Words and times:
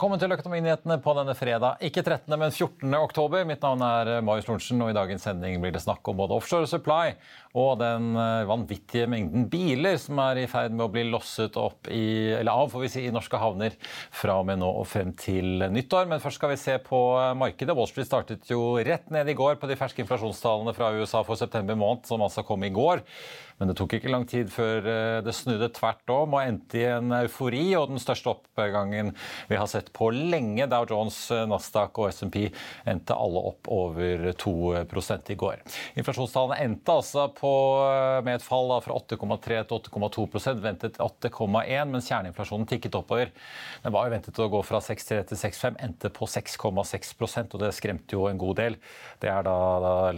Velkommen 0.00 0.16
til 0.16 0.32
Økonominyhetene 0.32 0.94
på 1.04 1.12
denne 1.12 1.34
fredag, 1.36 1.82
ikke 1.84 2.00
13., 2.00 2.32
men 2.40 2.54
14. 2.54 2.94
oktober. 2.96 3.42
Mitt 3.44 3.60
navn 3.60 3.82
er 3.84 4.08
Marius 4.24 4.46
Lorentzen, 4.48 4.80
og 4.80 4.88
i 4.88 4.94
dagens 4.96 5.26
sending 5.28 5.58
blir 5.60 5.74
det 5.74 5.82
snakk 5.84 6.08
om 6.08 6.16
både 6.16 6.38
offshore 6.38 6.64
supply 6.70 7.10
og 7.58 7.80
den 7.80 8.12
eh, 8.14 8.46
vanvittige 8.46 9.08
mengden 9.10 9.48
biler 9.50 9.96
som 9.98 10.20
er 10.22 10.38
i 10.44 10.46
ferd 10.50 10.74
med 10.74 10.84
å 10.86 10.92
bli 10.92 11.02
losset 11.08 11.56
opp 11.58 11.88
i, 11.90 12.30
eller 12.36 12.54
av 12.54 12.70
får 12.70 12.84
vi 12.84 12.90
si, 12.92 13.02
i 13.08 13.14
norske 13.14 13.40
havner 13.42 13.74
fra 14.14 14.38
og 14.38 14.46
med 14.46 14.60
nå 14.62 14.68
og 14.70 14.86
frem 14.86 15.10
til 15.18 15.66
nyttår. 15.66 16.06
Men 16.10 16.22
først 16.22 16.38
skal 16.38 16.54
vi 16.54 16.60
se 16.60 16.78
på 16.86 17.02
eh, 17.18 17.34
markedet. 17.40 17.74
Wall 17.74 17.90
Street 17.90 18.06
startet 18.06 18.50
jo 18.50 18.76
rett 18.86 19.10
ned 19.10 19.32
i 19.32 19.38
går 19.38 19.58
på 19.58 19.70
de 19.70 19.78
ferske 19.80 20.04
inflasjonstallene 20.04 20.76
fra 20.76 20.92
USA 20.94 21.24
for 21.26 21.40
september 21.40 21.78
måned, 21.78 22.06
som 22.06 22.22
altså 22.22 22.46
kom 22.46 22.62
i 22.66 22.74
går. 22.74 23.02
Men 23.60 23.68
det 23.68 23.76
tok 23.76 23.98
ikke 23.98 24.08
lang 24.08 24.22
tid 24.30 24.48
før 24.54 24.86
eh, 24.88 25.18
det 25.26 25.34
snudde 25.36 25.72
tvert 25.76 26.14
om 26.14 26.38
og 26.38 26.44
endte 26.44 26.78
i 26.78 26.86
en 26.88 27.10
eufori 27.18 27.66
og 27.76 27.90
den 27.90 28.00
største 28.00 28.30
oppgangen 28.32 29.10
vi 29.50 29.58
har 29.58 29.68
sett 29.68 29.90
på 29.96 30.12
lenge. 30.14 30.70
Dow 30.70 30.86
Jones, 30.88 31.18
Nasdaq 31.50 31.98
og 31.98 32.14
SMP 32.14 32.46
endte 32.88 33.18
alle 33.18 33.42
opp 33.50 33.68
over 33.74 34.30
2% 34.38 35.34
i 35.34 35.38
går. 35.42 35.60
Inflasjonstallene 35.98 36.62
endte 36.62 36.94
altså 36.94 37.26
på, 37.40 37.50
eh, 37.86 38.20
med 38.26 38.36
et 38.36 38.44
fall 38.44 38.70
fra 38.84 38.96
8,3 38.98 39.64
til 39.64 39.78
8,2% 39.80 40.60
ventet 40.60 41.00
8,1 41.00 41.90
mens 41.90 42.10
kjerneinflasjonen 42.10 42.68
tikket 42.68 42.98
oppover. 43.00 43.32
Den 43.84 43.94
var 43.96 44.06
jo 44.06 44.14
ventet 44.14 44.38
å 44.38 44.50
gå 44.52 44.62
fra 44.66 44.82
6,3 44.84 45.24
til 45.30 45.40
6,5, 45.40 45.80
endte 45.80 46.12
på 46.12 46.28
6,6% 46.28 47.56
og 47.56 47.64
det 47.64 47.72
skremte 47.76 48.18
jo 48.18 48.28
en 48.28 48.40
god 48.40 48.60
del. 48.60 48.76
Det 49.20 49.32
da, 49.48 49.58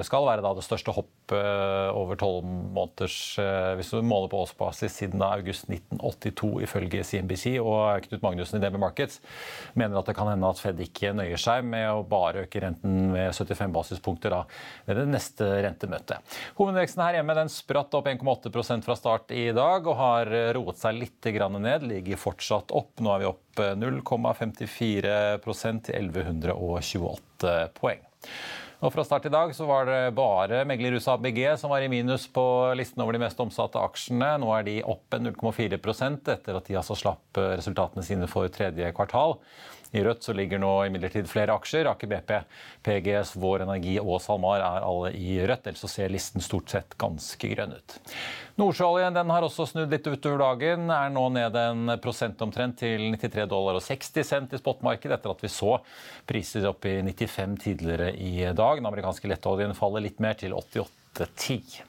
skal 0.02 0.26
være 0.26 0.42
det 0.42 0.66
største 0.66 0.94
hoppet 0.96 1.21
over 1.32 2.18
tolv 2.18 2.44
måneders 2.44 3.14
Eh, 3.40 3.72
hvis 3.78 3.92
du 3.92 4.02
måler 4.04 4.28
på 4.30 4.40
årsbasis 4.44 4.92
siden 5.00 5.22
august 5.24 5.64
1982, 5.70 6.62
ifølge 6.66 7.04
CNBC. 7.06 7.44
Og 7.62 8.02
Knut 8.06 8.22
Magnussen 8.24 8.58
i 8.58 8.62
DB 8.62 8.76
Markets 8.80 9.16
mener 9.78 9.98
at 9.98 10.06
det 10.08 10.16
kan 10.18 10.30
hende 10.30 10.50
at 10.50 10.60
Fed 10.62 10.78
ikke 10.82 11.14
nøyer 11.16 11.40
seg 11.40 11.58
med 11.66 11.86
å 11.90 12.08
bare 12.08 12.42
øke 12.46 12.60
renten 12.62 12.92
med 13.14 13.34
75 13.36 13.74
basispunkter 13.74 14.30
da, 14.34 14.40
ved 14.88 14.94
det 15.02 15.08
neste 15.12 15.44
rentemøtet. 15.66 16.18
Hovedveksten 16.58 17.04
her 17.04 17.14
hjemme 17.18 17.38
den 17.38 17.50
spratt 17.52 17.92
opp 17.98 18.06
1,8% 18.10 18.86
fra 18.86 18.96
start 18.98 19.26
i 19.36 19.38
dag 19.56 19.80
og 19.86 20.00
har 20.00 20.24
roet 20.56 20.78
seg 20.80 20.92
litt 20.98 21.20
ned. 21.22 21.80
Ligger 21.88 22.16
fortsatt 22.20 22.68
opp. 22.74 22.92
Nå 23.02 23.08
er 23.14 23.20
vi 23.22 23.30
opp 23.30 23.50
0,54% 23.78 25.86
til 25.88 25.96
1128 25.98 27.54
poeng. 27.78 28.02
Og 28.82 28.90
Fra 28.90 29.04
start 29.06 29.28
i 29.28 29.30
dag 29.30 29.52
så 29.54 29.62
var 29.68 29.86
det 29.86 30.14
bare 30.18 30.64
meglerhuset 30.66 31.12
ABG 31.12 31.44
som 31.60 31.70
var 31.70 31.84
i 31.84 31.90
minus 31.90 32.24
på 32.34 32.42
listen 32.74 32.98
over 33.04 33.14
de 33.14 33.20
mest 33.22 33.38
omsatte 33.38 33.78
aksjene. 33.78 34.32
Nå 34.42 34.48
er 34.56 34.64
de 34.66 34.74
opp 34.82 35.14
0,4% 35.14 36.32
etter 36.34 36.58
at 36.58 36.66
de 36.66 36.78
altså 36.80 36.96
slapp 36.98 37.38
resultatene 37.38 38.02
sine 38.02 38.26
for 38.30 38.50
tredje 38.50 38.90
kvartal. 38.96 39.36
I 39.92 40.02
rødt 40.04 40.24
så 40.24 40.32
ligger 40.36 40.60
nå 40.62 40.70
imidlertid 40.88 41.28
flere 41.28 41.52
aksjer. 41.52 41.88
Aker 41.90 42.08
BP, 42.08 42.30
PGS, 42.86 43.34
Vår 43.40 43.66
Energi 43.66 43.98
og 44.00 44.22
SalMar 44.24 44.62
er 44.64 44.86
alle 44.86 45.12
i 45.16 45.36
rødt. 45.44 45.68
Ellers 45.68 45.84
så 45.84 45.90
ser 45.90 46.12
listen 46.12 46.44
stort 46.44 46.72
sett 46.72 46.96
ganske 47.00 47.50
grønn 47.52 47.76
ut. 47.76 47.98
Nordsjøoljen 48.60 49.16
har 49.32 49.44
også 49.46 49.66
snudd 49.68 49.92
litt 49.92 50.08
utover 50.08 50.40
dagen. 50.40 50.88
Er 50.92 51.12
nå 51.12 51.26
ned 51.36 51.56
en 51.60 51.94
prosent 52.04 52.40
omtrent 52.44 52.80
til 52.80 53.10
93 53.16 53.46
dollar 53.52 53.76
og 53.80 53.84
60 53.84 54.28
cent 54.28 54.56
i 54.56 54.60
spotmarkedet 54.60 55.18
etter 55.18 55.36
at 55.36 55.44
vi 55.44 55.52
så 55.52 55.76
priser 56.28 56.68
opp 56.72 56.88
i 56.88 56.98
95 57.04 57.60
tidligere 57.66 58.12
i 58.16 58.34
dag. 58.48 58.80
Den 58.80 58.88
amerikanske 58.88 59.28
lettoljen 59.28 59.76
faller 59.76 60.04
litt 60.04 60.20
mer 60.24 60.40
til 60.40 60.56
88 60.56 61.01
8-10. 61.12 61.82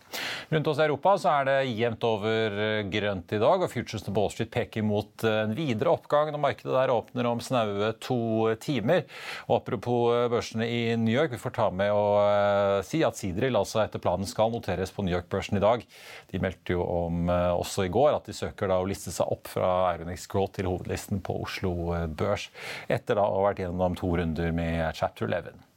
Rundt 0.49 0.67
oss 0.67 0.77
i 0.77 0.83
Europa 0.83 1.13
så 1.17 1.31
er 1.31 1.47
det 1.47 1.55
jevnt 1.73 2.03
over 2.05 2.57
grønt 2.93 3.33
i 3.33 3.39
dag, 3.41 3.63
og 3.63 3.71
futuresene 3.71 4.13
på 4.13 4.21
Wall 4.21 4.33
Street 4.33 4.52
peker 4.53 4.85
mot 4.85 5.25
en 5.25 5.55
videre 5.57 5.93
oppgang 5.95 6.29
når 6.33 6.43
markedet 6.43 6.75
der 6.75 6.93
åpner 6.93 7.29
om 7.29 7.41
snaue 7.41 7.89
to 8.03 8.19
timer. 8.61 9.07
Og 9.47 9.56
Apropos 9.63 10.29
børsene 10.29 10.67
i 10.69 10.81
New 11.00 11.13
York, 11.13 11.34
vi 11.34 11.41
får 11.41 11.56
ta 11.57 11.69
med 11.73 11.94
å 11.95 12.06
eh, 12.22 12.78
si 12.85 13.01
at 13.06 13.17
Sidril 13.17 13.57
altså 13.57 13.81
etter 13.84 14.03
planen 14.03 14.29
skal 14.29 14.53
noteres 14.53 14.94
på 14.94 15.06
New 15.06 15.16
York-børsen 15.16 15.57
i 15.57 15.63
dag. 15.63 15.85
De 16.29 16.44
meldte 16.44 16.78
jo 16.78 16.85
om 16.85 17.25
eh, 17.31 17.50
også 17.55 17.88
i 17.88 17.94
går 17.94 18.13
at 18.13 18.29
de 18.29 18.38
søker 18.38 18.69
da 18.69 18.81
å 18.81 18.88
liste 18.90 19.13
seg 19.16 19.34
opp 19.34 19.50
fra 19.55 19.95
Ironix 19.95 20.28
Growth 20.29 20.59
til 20.59 20.69
hovedlisten 20.69 21.23
på 21.25 21.40
Oslo 21.47 21.73
Børs, 22.13 22.50
etter 22.91 23.17
da 23.17 23.25
å 23.25 23.40
ha 23.40 23.50
vært 23.50 23.63
gjennom 23.63 23.97
to 23.97 24.13
runder 24.19 24.53
med 24.53 24.91
Chapter 25.00 25.31
11. 25.31 25.72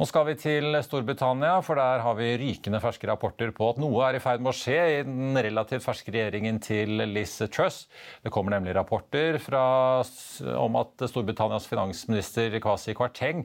Nå 0.00 0.06
skal 0.08 0.24
vi 0.30 0.32
til 0.40 0.72
Storbritannia, 0.80 1.58
for 1.60 1.76
der 1.76 2.00
har 2.00 2.14
vi 2.16 2.30
rykende 2.40 2.78
ferske 2.80 3.04
rapporter 3.04 3.50
på 3.52 3.66
at 3.68 3.80
noe 3.82 4.00
er 4.06 4.16
i 4.16 4.20
ferd 4.24 4.40
med 4.40 4.54
å 4.54 4.56
skje 4.56 4.76
i 4.94 5.02
den 5.04 5.36
relativt 5.36 5.84
ferske 5.84 6.14
regjeringen 6.14 6.56
til 6.64 7.02
Liz 7.04 7.34
Truss. 7.52 7.82
Det 8.24 8.32
kommer 8.32 8.54
nemlig 8.54 8.72
rapporter 8.78 9.36
fra, 9.44 9.60
om 10.56 10.78
at 10.80 11.04
Storbritannias 11.04 11.66
finansminister 11.68 12.56
Kwasi 12.64 12.94
Kwarteng 12.96 13.42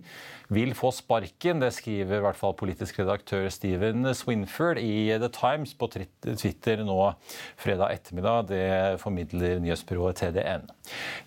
vil 0.56 0.72
få 0.80 0.94
sparken. 0.96 1.60
Det 1.60 1.74
skriver 1.76 2.22
i 2.22 2.24
hvert 2.24 2.40
fall 2.40 2.56
politisk 2.56 3.02
redaktør 3.02 3.50
Steven 3.52 4.08
Swinford 4.16 4.80
i 4.80 5.12
The 5.12 5.32
Times 5.36 5.76
på 5.76 5.92
Twitter 5.92 6.86
nå 6.88 6.98
fredag 7.60 7.98
ettermiddag. 7.98 8.48
Det 8.54 9.04
formidler 9.04 9.60
nyhetsbyrået 9.60 10.24
TDN. 10.24 10.72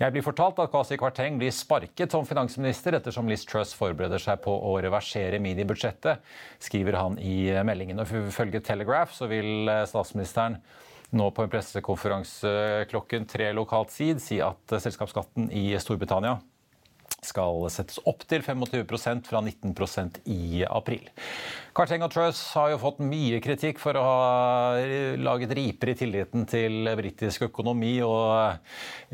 Jeg 0.00 0.16
blir 0.16 0.24
fortalt 0.24 0.64
at 0.64 0.72
Kwasi 0.72 0.96
Kwarteng 0.96 1.36
blir 1.36 1.52
sparket 1.52 2.16
som 2.16 2.24
finansminister 2.24 2.96
ettersom 2.96 3.28
Liz 3.28 3.44
Truss 3.44 3.76
forbereder 3.76 4.24
seg 4.24 4.40
på 4.48 4.56
å 4.56 4.78
reversere 4.80 5.17
reversere 5.18 5.40
minibudsjettet, 5.42 6.20
skriver 6.58 6.98
han 6.98 7.18
i 7.18 7.50
meldingen. 7.64 7.98
Og 7.98 8.28
Ifølge 8.28 8.60
Telegraph 8.60 9.12
så 9.12 9.28
vil 9.28 9.68
eh, 9.68 9.86
statsministeren 9.86 10.58
nå 11.10 11.30
på 11.32 11.42
en 11.42 11.50
pressekonferanse 11.50 12.86
klokken 12.90 13.26
tre 13.26 13.52
lokalt 13.52 13.90
tid 13.94 14.20
si 14.20 14.40
at 14.40 14.72
eh, 14.72 14.80
selskapsskatten 14.80 15.50
i 15.50 15.72
Storbritannia 15.80 16.38
skal 17.24 17.64
settes 17.72 17.98
opp 18.06 18.22
til 18.30 18.44
25% 18.44 19.26
fra 19.26 19.40
19% 19.42 20.20
i 20.30 20.62
april. 20.68 21.08
Karteng 21.78 22.02
og 22.02 22.10
Truss 22.10 22.40
har 22.58 22.72
jo 22.72 22.78
fått 22.82 22.96
mye 23.06 23.38
kritikk 23.38 23.78
for 23.78 23.94
å 23.94 24.00
ha 24.02 24.78
laget 25.22 25.52
riper 25.54 25.92
i 25.92 25.94
tilliten 26.00 26.42
til 26.50 26.88
britisk 26.98 27.44
økonomi 27.46 27.92
og 28.02 28.56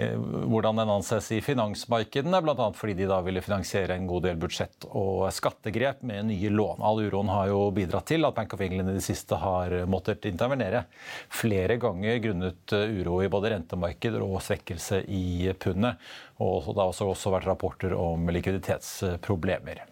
eh, 0.00 0.14
hvordan 0.16 0.80
den 0.80 0.92
anses 0.94 1.28
i 1.36 1.42
finansmarkedene, 1.44 2.41
bl.a. 2.41 2.70
fordi 2.72 2.97
de 3.02 3.10
da 3.10 3.20
ville 3.26 3.44
finansiere 3.44 3.98
en 3.98 4.08
god 4.08 4.25
del 4.30 4.41
budsjett- 4.41 4.88
og 4.88 5.26
skattegrep 5.36 6.00
med 6.08 6.30
nye 6.30 6.54
lån. 6.56 6.80
All 6.80 7.04
uroen 7.04 7.34
har 7.34 7.52
jo 7.52 7.66
bidratt 7.76 8.08
til 8.14 8.25
at 8.25 8.38
Bank 8.38 8.56
of 8.56 8.64
England 8.64 8.94
i 8.94 8.96
det 8.96 9.04
siste 9.04 9.36
har 9.44 9.82
måttet 9.84 10.25
intervenere 10.32 10.86
flere 11.28 11.76
ganger 11.82 12.22
grunnet 12.25 12.78
uro 12.81 13.20
i 13.20 13.28
både 13.28 13.52
rentemarkeder 13.58 14.25
og 14.25 14.41
svekkelse 14.46 15.04
i 15.04 15.52
pundet. 15.60 16.00
Og 16.41 16.72
det 16.72 16.81
har 16.81 17.12
også 17.12 17.36
vært 17.36 17.52
rapporter 17.52 17.92
om 17.92 18.25
likviditetsproblemer. 18.32 19.84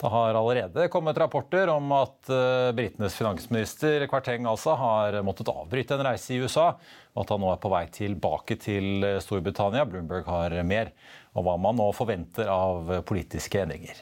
Det 0.00 0.10
har 0.12 0.36
allerede 0.38 0.88
kommet 0.92 1.18
rapporter 1.20 1.70
om 1.72 1.92
at 1.96 2.30
uh, 2.32 2.70
britenes 2.76 3.16
finansminister 3.18 4.06
Kvarteng 4.10 4.46
altså 4.48 4.76
har 4.78 5.20
måttet 5.26 5.50
avbryte 5.52 5.96
en 5.96 6.04
reise 6.06 6.34
i 6.34 6.42
USA, 6.42 6.68
og 7.14 7.24
at 7.24 7.32
han 7.34 7.42
nå 7.42 7.50
er 7.52 7.62
på 7.62 7.72
vei 7.72 7.82
tilbake 7.92 8.58
til 8.62 9.02
eh, 9.06 9.18
Storbritannia. 9.22 9.86
Bloomberg 9.88 10.28
har 10.30 10.54
mer 10.62 10.92
om 11.34 11.46
hva 11.46 11.56
man 11.58 11.78
nå 11.80 11.88
forventer 11.96 12.46
av 12.52 12.92
politiske 13.08 13.64
endringer. 13.64 13.98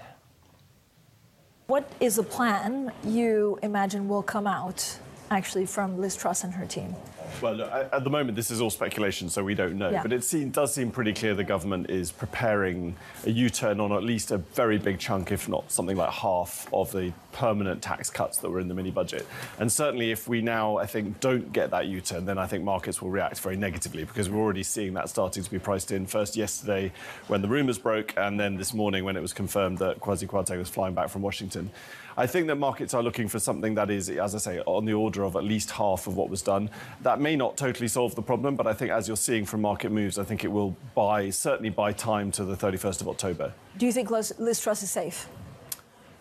What 1.66 1.84
is 1.98 2.16
the 2.16 2.22
plan 2.22 2.92
you 3.02 3.58
imagine 3.62 4.08
will 4.08 4.22
come 4.22 4.46
out 4.46 5.00
actually 5.30 5.66
from 5.66 5.98
Liz 5.98 6.16
Truss 6.16 6.44
and 6.44 6.54
her 6.54 6.66
team? 6.66 6.94
Well, 7.42 7.60
at 7.62 8.04
the 8.04 8.10
moment, 8.10 8.36
this 8.36 8.50
is 8.50 8.60
all 8.60 8.70
speculation, 8.70 9.28
so 9.28 9.42
we 9.44 9.54
don't 9.54 9.76
know. 9.76 9.90
Yeah. 9.90 10.02
But 10.02 10.12
it 10.12 10.24
seem, 10.24 10.50
does 10.50 10.72
seem 10.72 10.90
pretty 10.90 11.12
clear 11.12 11.34
the 11.34 11.44
government 11.44 11.90
is 11.90 12.12
preparing 12.12 12.96
a 13.24 13.30
U 13.30 13.50
turn 13.50 13.80
on 13.80 13.92
at 13.92 14.02
least 14.02 14.30
a 14.30 14.38
very 14.38 14.78
big 14.78 14.98
chunk, 14.98 15.32
if 15.32 15.48
not 15.48 15.70
something 15.70 15.96
like 15.96 16.10
half, 16.10 16.68
of 16.72 16.92
the 16.92 17.12
permanent 17.32 17.82
tax 17.82 18.08
cuts 18.08 18.38
that 18.38 18.50
were 18.50 18.60
in 18.60 18.68
the 18.68 18.74
mini 18.74 18.90
budget. 18.90 19.26
And 19.58 19.70
certainly, 19.70 20.12
if 20.12 20.28
we 20.28 20.40
now, 20.40 20.78
I 20.78 20.86
think, 20.86 21.20
don't 21.20 21.52
get 21.52 21.70
that 21.70 21.86
U 21.86 22.00
turn, 22.00 22.24
then 22.24 22.38
I 22.38 22.46
think 22.46 22.64
markets 22.64 23.02
will 23.02 23.10
react 23.10 23.40
very 23.40 23.56
negatively 23.56 24.04
because 24.04 24.30
we're 24.30 24.40
already 24.40 24.62
seeing 24.62 24.94
that 24.94 25.08
starting 25.08 25.42
to 25.42 25.50
be 25.50 25.58
priced 25.58 25.92
in. 25.92 26.06
First, 26.06 26.36
yesterday, 26.36 26.92
when 27.26 27.42
the 27.42 27.48
rumours 27.48 27.78
broke, 27.78 28.14
and 28.16 28.38
then 28.40 28.56
this 28.56 28.72
morning, 28.72 29.04
when 29.04 29.16
it 29.16 29.22
was 29.22 29.32
confirmed 29.32 29.78
that 29.78 30.00
Kwasi 30.00 30.26
Kwarteng 30.26 30.58
was 30.58 30.70
flying 30.70 30.94
back 30.94 31.10
from 31.10 31.22
Washington. 31.22 31.70
I 32.18 32.26
think 32.26 32.46
that 32.46 32.56
markets 32.56 32.94
are 32.94 33.02
looking 33.02 33.28
for 33.28 33.38
something 33.38 33.74
that 33.74 33.90
is, 33.90 34.08
as 34.08 34.34
I 34.34 34.38
say, 34.38 34.60
on 34.60 34.86
the 34.86 34.94
order 34.94 35.22
of 35.22 35.36
at 35.36 35.44
least 35.44 35.70
half 35.70 36.06
of 36.06 36.16
what 36.16 36.30
was 36.30 36.40
done. 36.40 36.70
That 37.02 37.20
may 37.20 37.36
not 37.36 37.58
totally 37.58 37.88
solve 37.88 38.14
the 38.14 38.22
problem, 38.22 38.56
but 38.56 38.66
I 38.66 38.72
think 38.72 38.90
as 38.90 39.06
you're 39.06 39.18
seeing 39.18 39.44
from 39.44 39.60
market 39.60 39.92
moves, 39.92 40.18
I 40.18 40.24
think 40.24 40.42
it 40.42 40.48
will 40.48 40.74
buy, 40.94 41.28
certainly 41.28 41.68
buy 41.68 41.92
time 41.92 42.30
to 42.32 42.44
the 42.44 42.56
31st 42.56 43.02
of 43.02 43.08
October. 43.08 43.52
Do 43.76 43.84
you 43.84 43.92
think 43.92 44.10
Liz 44.10 44.60
Truss 44.60 44.82
is 44.82 44.90
safe? 44.90 45.28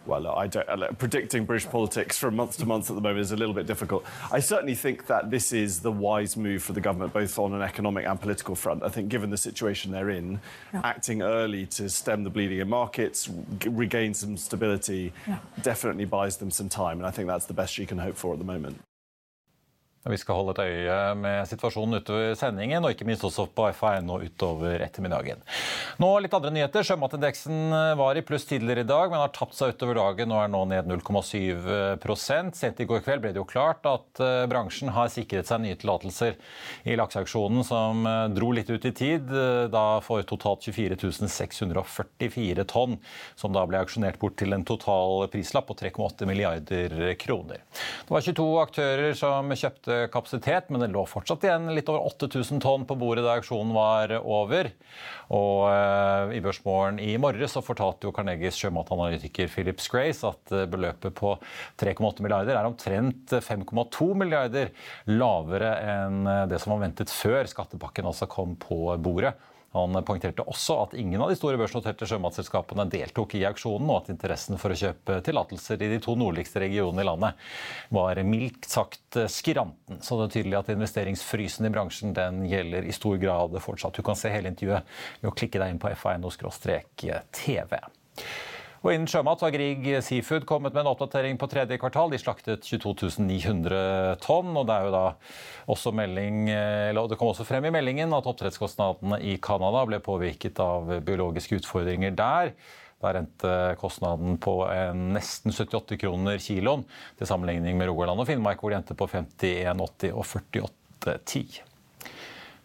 Well, 0.05 0.27
I 0.27 0.47
don't, 0.47 0.67
uh, 0.67 0.91
predicting 0.93 1.45
British 1.45 1.69
politics 1.69 2.17
from 2.17 2.35
month 2.35 2.57
to 2.57 2.65
month 2.65 2.89
at 2.89 2.95
the 2.95 3.01
moment 3.01 3.19
is 3.19 3.31
a 3.31 3.35
little 3.35 3.53
bit 3.53 3.65
difficult. 3.65 4.05
I 4.31 4.39
certainly 4.39 4.75
think 4.75 5.07
that 5.07 5.31
this 5.31 5.51
is 5.51 5.79
the 5.79 5.91
wise 5.91 6.37
move 6.37 6.63
for 6.63 6.73
the 6.73 6.81
government, 6.81 7.13
both 7.13 7.37
on 7.39 7.53
an 7.53 7.61
economic 7.61 8.05
and 8.05 8.19
political 8.19 8.55
front. 8.55 8.83
I 8.83 8.89
think, 8.89 9.09
given 9.09 9.29
the 9.29 9.37
situation 9.37 9.91
they're 9.91 10.09
in, 10.09 10.39
yeah. 10.73 10.81
acting 10.83 11.21
early 11.21 11.65
to 11.67 11.89
stem 11.89 12.23
the 12.23 12.29
bleeding 12.29 12.59
in 12.59 12.69
markets, 12.69 13.29
regain 13.65 14.13
some 14.13 14.37
stability, 14.37 15.13
yeah. 15.27 15.39
definitely 15.61 16.05
buys 16.05 16.37
them 16.37 16.51
some 16.51 16.69
time. 16.69 16.97
And 16.97 17.07
I 17.07 17.11
think 17.11 17.27
that's 17.27 17.45
the 17.45 17.53
best 17.53 17.77
you 17.77 17.87
can 17.87 17.97
hope 17.97 18.15
for 18.15 18.33
at 18.33 18.39
the 18.39 18.45
moment. 18.45 18.79
Vi 20.05 20.19
skal 20.21 20.37
holde 20.37 20.53
et 20.53 20.63
øye 20.65 20.97
med 21.17 21.47
situasjonen 21.49 21.99
utover 22.01 22.35
sendingen, 22.37 22.83
og 22.85 22.93
ikke 22.93 23.07
minst 23.07 23.25
også 23.25 23.47
på 23.55 23.69
FA1 23.73 24.11
utover 24.27 24.83
ettermiddagen. 24.85 25.41
Nå 26.01 26.11
litt 26.21 26.35
andre 26.37 26.51
nyheter. 26.53 26.85
Sjømatindeksen 26.85 27.73
var 27.97 28.17
i 28.17 28.23
pluss 28.25 28.45
tidligere 28.45 28.85
i 28.85 28.89
dag, 28.89 29.09
men 29.09 29.23
har 29.23 29.33
tapt 29.33 29.57
seg 29.57 29.73
utover 29.73 29.97
dagen 29.97 30.33
og 30.35 30.43
er 30.43 30.51
nå 30.53 30.61
ned 30.69 30.91
0,7% 30.91 32.55
Sent 32.55 32.79
i 32.79 32.85
går 32.87 33.01
kveld 33.05 33.23
ble 33.23 33.31
det 33.33 33.41
jo 33.41 33.47
klart 33.47 33.85
at 33.89 34.21
eh, 34.23 34.45
bransjen 34.49 34.91
har 34.95 35.09
sikret 35.11 35.49
seg 35.49 35.61
nye 35.63 35.77
tillatelser 35.79 36.37
i 36.87 36.95
lakseauksjonen, 36.99 37.63
som 37.67 38.05
eh, 38.07 38.21
dro 38.35 38.51
litt 38.55 38.69
ut 38.69 38.85
i 38.87 38.93
tid, 38.95 39.31
eh, 39.31 39.65
da 39.71 39.99
for 40.05 40.25
totalt 40.27 40.65
24 40.65 41.27
644 41.31 42.65
tonn, 42.69 42.97
som 43.39 43.55
da 43.55 43.65
ble 43.67 43.81
auksjonert 43.81 44.19
bort 44.21 44.37
til 44.39 44.55
en 44.55 44.65
total 44.67 45.27
prislapp 45.33 45.69
på 45.69 45.77
3,8 45.81 46.29
milliarder 46.29 47.15
kroner. 47.21 47.63
Det 48.05 48.13
var 48.13 48.25
22 48.25 48.47
aktører 48.63 49.17
som 49.17 49.53
kjøpte 49.55 49.94
kapasitet, 50.13 50.69
men 50.69 50.83
det 50.83 50.91
lå 50.93 51.05
fortsatt 51.09 51.45
igjen 51.47 51.69
litt 51.75 51.89
over 51.91 52.05
8000 52.11 52.61
tonn 52.63 52.85
på 52.87 52.97
bordet 52.99 53.25
da 53.25 53.35
auksjonen 53.37 53.73
var 53.75 54.13
over. 54.21 54.71
Og 55.35 55.65
uh, 55.65 56.33
I 56.35 56.41
Børsmorgen 56.43 56.99
i 57.01 57.15
morges 57.21 57.55
så 57.55 57.63
fortalte 57.65 58.07
jo 58.07 58.13
Carnegies 58.15 58.59
sjømatanalytiker 58.61 59.49
Philip 59.51 59.81
Scrace 59.81 60.27
at 60.27 60.53
uh, 60.53 60.65
beløpet 60.69 61.15
på 61.17 61.33
3,8 61.81 62.25
milliarder 62.25 62.57
er 62.59 62.69
omtrent 62.69 63.33
5,2 63.33 64.11
milliarder 64.17 64.71
lavere 65.09 65.73
enn 65.81 66.23
eh, 66.29 66.45
det 66.49 66.59
som 66.61 66.75
var 66.75 66.85
ventet 66.85 67.11
før 67.11 67.47
skattepakken 67.49 68.07
altså 68.07 68.27
kom 68.31 68.55
på 68.59 68.95
bordet. 69.01 69.33
Han 69.75 69.97
poengterte 70.07 70.45
også 70.47 70.77
at 70.85 70.93
ingen 70.97 71.19
av 71.21 71.31
de 71.31 71.35
store 71.35 71.59
børsnoterte 71.59 72.07
sjømatselskapene 72.07 72.87
deltok 72.91 73.35
i 73.35 73.43
auksjonen, 73.49 73.89
og 73.91 74.03
at 74.03 74.13
interessen 74.13 74.59
for 74.61 74.71
å 74.71 74.79
kjøpe 74.79 75.19
tillatelser 75.25 75.83
i 75.83 75.91
de 75.91 75.99
to 76.03 76.15
nordligste 76.19 76.63
regionene 76.63 77.03
i 77.03 77.09
landet 77.09 77.43
var 77.95 78.21
mildt 78.23 78.69
sagt 78.71 79.19
skranten. 79.31 79.99
Så 79.99 80.15
det 80.19 80.29
er 80.29 80.33
tydelig 80.37 80.59
at 80.61 80.71
investeringsfrysen 80.73 81.67
i 81.67 81.73
bransjen 81.75 82.15
den 82.15 82.45
gjelder 82.49 82.87
i 82.87 82.95
stor 82.95 83.19
grad 83.19 83.59
fortsatt. 83.61 83.99
Du 83.99 84.05
kan 84.05 84.17
se 84.19 84.31
hele 84.31 84.51
intervjuet 84.53 84.87
ved 85.19 85.31
å 85.31 85.35
klikke 85.35 85.61
deg 85.61 85.75
inn 85.75 85.83
på 85.83 85.91
fa.no-tv. 85.99 87.77
Og 88.85 88.91
Innen 88.93 89.09
sjømat 89.09 89.41
har 89.41 89.49
Grieg 89.49 89.87
Seafood 90.05 90.43
kommet 90.45 90.75
med 90.75 90.83
en 90.83 90.91
oppdatering 90.91 91.39
på 91.41 91.47
tredje 91.49 91.79
kvartal. 91.81 92.11
De 92.13 92.19
slaktet 92.21 92.67
22.900 92.69 94.19
tonn. 94.21 94.51
og 94.53 94.67
Det 94.69 94.75
er 94.75 94.85
jo 94.85 94.91
da 94.93 95.05
også 95.73 95.89
melding, 95.97 96.43
eller 96.51 97.09
det 97.09 97.17
kom 97.17 97.31
også 97.31 97.47
frem 97.49 97.65
i 97.65 97.73
meldingen 97.73 98.13
at 98.13 98.29
oppdrettskostnadene 98.29 99.17
i 99.25 99.39
Canada 99.41 99.81
ble 99.89 99.97
påvirket 100.05 100.61
av 100.61 100.93
biologiske 101.01 101.63
utfordringer 101.63 102.13
der. 102.13 102.53
Der 103.01 103.23
endte 103.23 103.57
kostnaden 103.81 104.37
på 104.37 104.59
nesten 105.17 105.49
78 105.49 105.97
kroner 106.05 106.37
kiloen, 106.37 106.85
til 107.17 107.33
sammenligning 107.33 107.81
med 107.81 107.89
Rogaland 107.89 108.21
og 108.21 108.29
Finnmark, 108.29 108.61
hvor 108.61 108.69
de 108.69 108.83
endte 108.83 109.01
på 109.01 109.09
51,80 109.09 110.13
og 110.13 110.29
48,10. 110.29 111.65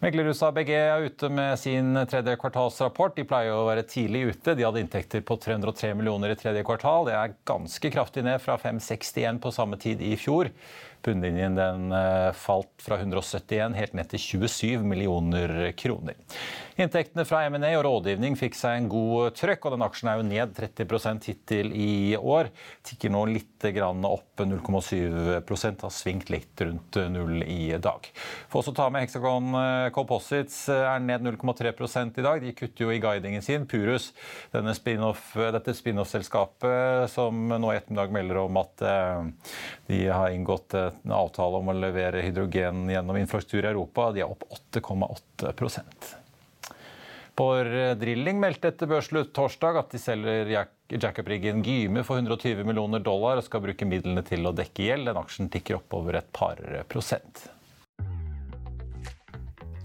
Meglerhuset 0.00 0.47
ABG 0.47 0.70
er 0.73 1.02
ute 1.05 1.29
med 1.29 1.58
sin 1.61 1.93
tredje 2.08 2.32
kvartalsrapport. 2.41 3.19
De 3.19 3.25
pleier 3.29 3.52
å 3.52 3.67
være 3.67 3.82
tidlig 3.85 4.23
ute. 4.31 4.55
De 4.56 4.64
hadde 4.64 4.81
inntekter 4.81 5.20
på 5.20 5.37
303 5.37 5.91
millioner 5.99 6.32
i 6.32 6.38
tredje 6.41 6.62
kvartal. 6.64 7.05
Det 7.11 7.19
er 7.19 7.35
ganske 7.44 7.91
kraftig 7.93 8.25
ned 8.25 8.41
fra 8.41 8.56
561 8.62 9.43
på 9.44 9.52
samme 9.52 9.76
tid 9.82 10.00
i 10.00 10.14
fjor. 10.17 10.49
Bunnlinjen 11.05 11.58
den 11.58 11.93
eh, 11.93 12.31
falt 12.32 12.73
fra 12.81 12.97
171 12.97 13.76
helt 13.76 13.99
ned 14.00 14.08
til 14.14 14.25
27 14.25 14.88
millioner 14.88 15.52
kroner. 15.76 16.17
Inntektene 16.81 17.27
fra 17.29 17.43
M&A 17.44 17.75
og 17.77 17.82
rådgivning 17.85 18.38
fikk 18.41 18.55
seg 18.56 18.79
en 18.79 18.87
god 18.88 19.35
trøkk, 19.37 19.67
og 19.69 19.75
den 19.75 19.82
aksjen 19.85 20.09
er 20.09 20.17
jo 20.17 20.25
ned 20.25 20.53
30% 20.56 21.27
hittil 21.29 21.75
i 21.77 22.17
år. 22.17 22.49
Tikker 22.88 23.12
nå 23.12 23.27
litt 23.29 23.67
opp 24.09 24.41
0,7% 24.41 25.85
har 25.85 25.93
svingt 25.93 26.31
litt 26.32 26.62
rundt 26.65 26.97
null 27.12 27.43
i 27.44 27.75
dag. 27.77 28.09
Får 28.49 28.62
også 28.62 28.73
ta 28.79 28.87
med 28.88 29.05
Hexagon 29.05 29.50
eh, 29.59 29.88
Composites 29.93 30.62
eh, 30.73 30.87
er 30.88 31.03
ned 31.05 31.27
0,3 31.27 31.75
i 32.17 32.25
dag. 32.25 32.41
De 32.41 32.55
kutter 32.56 32.87
jo 32.87 32.94
i 32.94 33.03
guidingen 33.03 33.44
sin. 33.44 33.69
Purus, 33.69 34.15
spin 34.79 35.05
dette 35.59 35.76
spin-off-selskapet 35.76 37.12
som 37.12 37.44
nå 37.53 37.75
i 37.75 37.76
ettermiddag 37.76 38.17
melder 38.17 38.41
om 38.47 38.56
at 38.62 38.87
de 39.91 40.00
har 40.09 40.33
inngått 40.33 40.79
en 40.81 41.15
avtale 41.19 41.61
om 41.61 41.69
å 41.69 41.76
levere 41.76 42.25
hydrogen 42.25 42.88
gjennom 42.88 43.21
infrastruktur 43.21 43.69
i 43.69 43.73
Europa. 43.75 44.09
De 44.17 44.25
er 44.25 44.33
opp 44.33 44.49
8,8 44.73 45.53
Borr 47.40 47.94
Drilling 47.96 48.37
meldte 48.37 48.69
etter 48.69 48.88
børsslutt 48.90 49.31
torsdag 49.32 49.78
at 49.81 49.94
de 49.94 50.00
selger 50.02 50.50
jackup-riggen 50.52 51.62
Gyme 51.64 52.02
for 52.04 52.20
120 52.20 52.66
millioner 52.69 53.00
dollar 53.00 53.40
og 53.40 53.46
skal 53.46 53.62
bruke 53.64 53.88
midlene 53.88 54.20
til 54.26 54.44
å 54.44 54.52
dekke 54.52 54.90
gjeld. 54.90 55.08
Den 55.08 55.22
aksjen 55.22 55.48
tikker 55.52 55.78
oppover 55.78 56.19
et 56.20 56.28
par 56.37 56.60
prosent. 56.92 57.46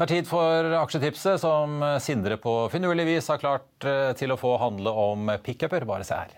Det 0.00 0.06
er 0.06 0.16
tid 0.16 0.28
for 0.30 0.74
aksjetipset, 0.78 1.42
som 1.42 1.74
Sindre 2.00 2.38
på 2.40 2.54
finurlig 2.72 3.04
vis 3.04 3.26
har 3.28 3.36
klart 3.36 3.84
eh, 3.84 4.14
til 4.16 4.32
å 4.32 4.38
få 4.40 4.54
handle 4.56 4.94
om 4.96 5.28
pickuper. 5.44 5.84
Bare 5.84 6.06
se 6.08 6.16
her. 6.16 6.30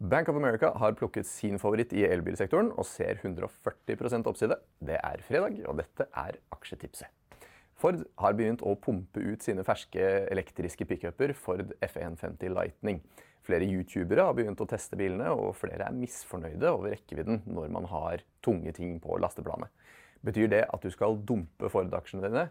Bank 0.00 0.30
of 0.32 0.38
America 0.40 0.70
har 0.80 0.96
plukket 0.96 1.28
sin 1.28 1.60
favoritt 1.60 1.92
i 1.92 2.06
elbilsektoren 2.08 2.70
og 2.72 2.88
ser 2.88 3.20
140% 3.20 4.30
oppside. 4.32 4.56
Det 4.80 4.96
er 4.96 5.20
fredag, 5.28 5.60
og 5.68 5.76
dette 5.82 6.08
er 6.08 6.40
aksjetipset. 6.56 7.12
Ford 7.76 8.00
har 8.24 8.40
begynt 8.40 8.64
å 8.64 8.72
pumpe 8.80 9.20
ut 9.20 9.44
sine 9.44 9.60
ferske 9.68 10.08
elektriske 10.32 10.88
pickuper 10.88 11.36
Ford 11.36 11.76
F150 11.84 12.48
Lightning. 12.48 13.04
Flere 13.44 13.68
youtubere 13.68 14.24
har 14.24 14.40
begynt 14.40 14.64
å 14.64 14.70
teste 14.72 14.96
bilene, 14.96 15.36
og 15.36 15.52
flere 15.60 15.84
er 15.84 16.00
misfornøyde 16.00 16.72
over 16.72 16.96
rekkevidden 16.96 17.44
når 17.44 17.76
man 17.76 17.92
har 17.92 18.24
tunge 18.40 18.72
ting 18.72 18.96
på 19.04 19.20
lasteplanet. 19.20 19.68
Betyr 20.24 20.50
det 20.52 20.64
at 20.72 20.84
du 20.84 20.90
skal 20.92 21.18
dumpe 21.26 21.68
Ford-aksjene 21.72 22.24
dine? 22.24 22.48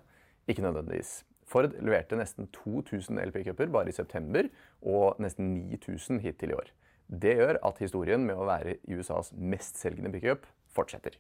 Ikke 0.48 0.66
nødvendigvis. 0.66 1.24
Ford 1.50 1.74
leverte 1.82 2.18
nesten 2.18 2.48
2000 2.56 3.20
elpickuper 3.20 3.72
bare 3.74 3.92
i 3.92 3.96
september, 3.96 4.48
og 4.82 5.20
nesten 5.22 5.54
9000 5.72 6.22
hittil 6.24 6.54
i 6.54 6.58
år. 6.58 6.72
Det 7.08 7.36
gjør 7.38 7.60
at 7.68 7.82
historien 7.84 8.24
med 8.26 8.40
å 8.40 8.48
være 8.48 8.78
USAs 8.88 9.34
mestselgende 9.36 10.12
pickup 10.14 10.48
fortsetter. 10.74 11.18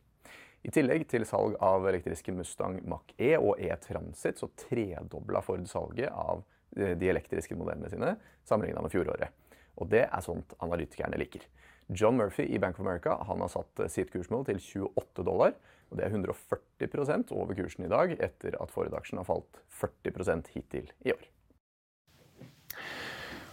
I 0.63 0.71
tillegg 0.71 1.03
til 1.11 1.25
salg 1.27 1.57
av 1.61 1.83
elektriske 1.89 2.31
Mustang 2.31 2.79
Mach-E 2.87 3.33
og 3.35 3.59
E-Transit, 3.59 4.39
så 4.39 4.47
tredobla 4.61 5.41
Ford 5.43 5.65
salget 5.67 6.07
av 6.07 6.45
eh, 6.77 6.93
de 6.95 7.09
elektriske 7.11 7.57
modellene 7.59 7.91
sine 7.91 8.13
sammenligna 8.47 8.85
med 8.85 8.93
fjoråret. 8.93 9.35
Og 9.81 9.89
det 9.91 10.05
er 10.05 10.23
sånt 10.23 10.55
analytikerne 10.63 11.19
liker. 11.19 11.43
John 11.91 12.15
Murphy 12.15 12.45
i 12.47 12.61
Bank 12.63 12.79
of 12.79 12.85
America 12.85 13.17
han 13.27 13.43
har 13.43 13.51
satt 13.51 13.83
eh, 13.83 13.91
sitt 13.91 14.13
kursmål 14.13 14.47
til 14.47 14.61
28 14.63 15.27
dollar. 15.27 15.57
Og 15.93 15.99
Det 15.99 16.07
er 16.07 16.15
140% 16.17 17.31
over 17.37 17.53
kursen 17.53 17.85
i 17.85 17.91
dag, 17.91 18.17
etter 18.17 18.57
at 18.57 18.73
Ford-aksjen 18.73 19.21
har 19.21 19.29
falt 19.29 19.61
40% 19.77 20.49
hittil 20.55 20.89
i 21.05 21.13
år. 21.13 21.27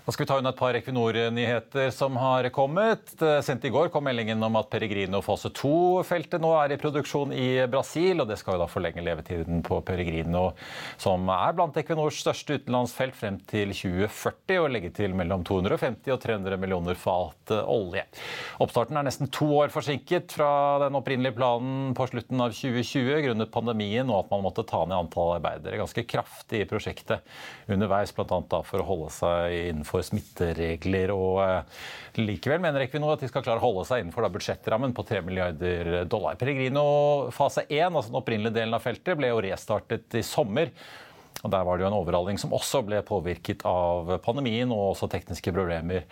Da 0.05 0.13
skal 0.13 0.25
vi 0.25 0.29
ta 0.31 0.39
unna 0.41 0.51
et 0.55 0.57
par 0.59 0.77
Equinor-nyheter 0.79 1.91
som 1.93 2.17
har 2.17 2.47
kommet. 2.55 3.13
Sendt 3.45 3.65
i 3.69 3.73
går 3.73 3.91
kom 3.93 4.07
meldingen 4.09 4.41
om 4.43 4.57
at 4.57 4.71
Peregrino 4.73 5.21
fase 5.23 5.51
2-feltet 5.53 6.41
nå 6.41 6.55
er 6.57 6.73
i 6.73 6.79
produksjon 6.81 7.35
i 7.37 7.49
Brasil. 7.71 8.23
og 8.23 8.31
Det 8.31 8.39
skal 8.41 8.57
jo 8.57 8.63
da 8.63 8.69
forlenge 8.71 9.05
levetiden 9.05 9.61
på 9.67 9.83
Peregrino, 9.85 10.55
som 11.01 11.29
er 11.35 11.53
blant 11.57 11.77
Equinors 11.77 12.23
største 12.25 12.57
utenlandsfelt 12.57 13.19
frem 13.19 13.37
til 13.51 13.75
2040, 13.77 14.57
og 14.63 14.71
legge 14.73 14.93
til 14.97 15.17
mellom 15.17 15.45
250 15.47 16.15
og 16.17 16.23
300 16.25 16.61
millioner 16.63 16.97
fat 16.99 17.55
olje. 17.61 18.07
Oppstarten 18.65 18.97
er 18.97 19.07
nesten 19.07 19.29
to 19.29 19.51
år 19.61 19.75
forsinket 19.75 20.33
fra 20.39 20.81
den 20.87 20.97
opprinnelige 20.97 21.37
planen 21.37 21.93
på 21.99 22.09
slutten 22.09 22.41
av 22.41 22.57
2020 22.57 23.27
grunnet 23.29 23.53
pandemien 23.53 24.09
og 24.09 24.25
at 24.25 24.33
man 24.33 24.47
måtte 24.49 24.65
ta 24.65 24.87
ned 24.87 24.97
antall 24.97 25.37
arbeidere 25.37 25.83
ganske 25.83 26.07
kraftig 26.09 26.65
i 26.65 26.69
prosjektet 26.71 27.21
underveis, 27.71 28.17
bl.a. 28.17 28.43
for 28.65 28.81
å 28.81 28.89
holde 28.89 29.13
seg 29.15 29.61
innenfor 29.71 29.90
for 29.91 30.07
smitteregler. 30.07 31.13
og 31.15 31.43
eh, 31.45 31.83
Likevel 32.23 32.63
mener 32.63 32.87
Equinor 32.87 33.17
at 33.17 33.25
de 33.25 33.31
skal 33.31 33.45
klare 33.47 33.63
å 33.63 33.67
holde 33.67 33.87
seg 33.89 34.05
innenfor 34.05 34.29
budsjettrammen 34.31 34.95
på 34.97 35.07
3 35.11 35.23
milliarder 35.27 35.93
dollar. 36.11 36.39
Peregrino 36.41 36.87
fase 37.35 37.67
1, 37.69 37.91
altså 37.91 38.11
den 38.11 38.23
opprinnelige 38.23 38.59
delen 38.61 38.79
av 38.79 38.85
feltet, 38.85 39.17
ble 39.19 39.33
jo 39.33 39.45
restartet 39.45 40.19
i 40.19 40.27
sommer. 40.27 40.75
Og 41.41 41.49
Der 41.51 41.65
var 41.65 41.79
det 41.79 41.87
jo 41.87 41.89
en 41.89 41.97
overhaling 41.97 42.37
som 42.41 42.53
også 42.53 42.83
ble 42.85 42.99
påvirket 43.07 43.63
av 43.69 44.11
pandemien 44.25 44.69
og 44.75 44.91
også 44.91 45.09
tekniske 45.09 45.55
problemer, 45.57 46.05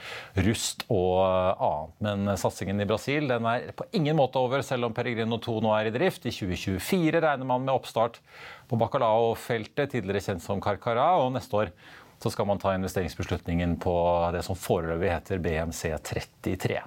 rust 0.46 0.86
og 0.88 1.20
annet. 1.20 1.92
Men 2.04 2.32
satsingen 2.40 2.80
i 2.80 2.88
Brasil 2.88 3.28
den 3.28 3.48
er 3.50 3.68
på 3.76 3.84
ingen 3.92 4.16
måte 4.16 4.40
over, 4.40 4.64
selv 4.64 4.88
om 4.88 4.96
Peregrino 4.96 5.36
2 5.44 5.58
nå 5.64 5.74
er 5.76 5.90
i 5.90 5.94
drift. 5.94 6.24
I 6.24 6.32
2024 6.32 7.20
regner 7.20 7.48
man 7.48 7.66
med 7.66 7.74
oppstart 7.74 8.22
på 8.70 8.80
Bacalao-feltet, 8.80 9.92
tidligere 9.92 10.24
kjent 10.30 10.44
som 10.44 10.64
Carcara, 10.64 11.10
og 11.20 11.34
neste 11.36 11.60
år 11.60 11.74
så 12.18 12.30
skal 12.34 12.46
man 12.50 12.58
ta 12.58 12.74
investeringsbeslutningen 12.74 13.76
på 13.82 13.96
det 14.34 14.44
som 14.46 14.58
foreløpig 14.58 15.12
heter 15.12 15.42
BMC 15.42 15.94
33. 16.02 16.80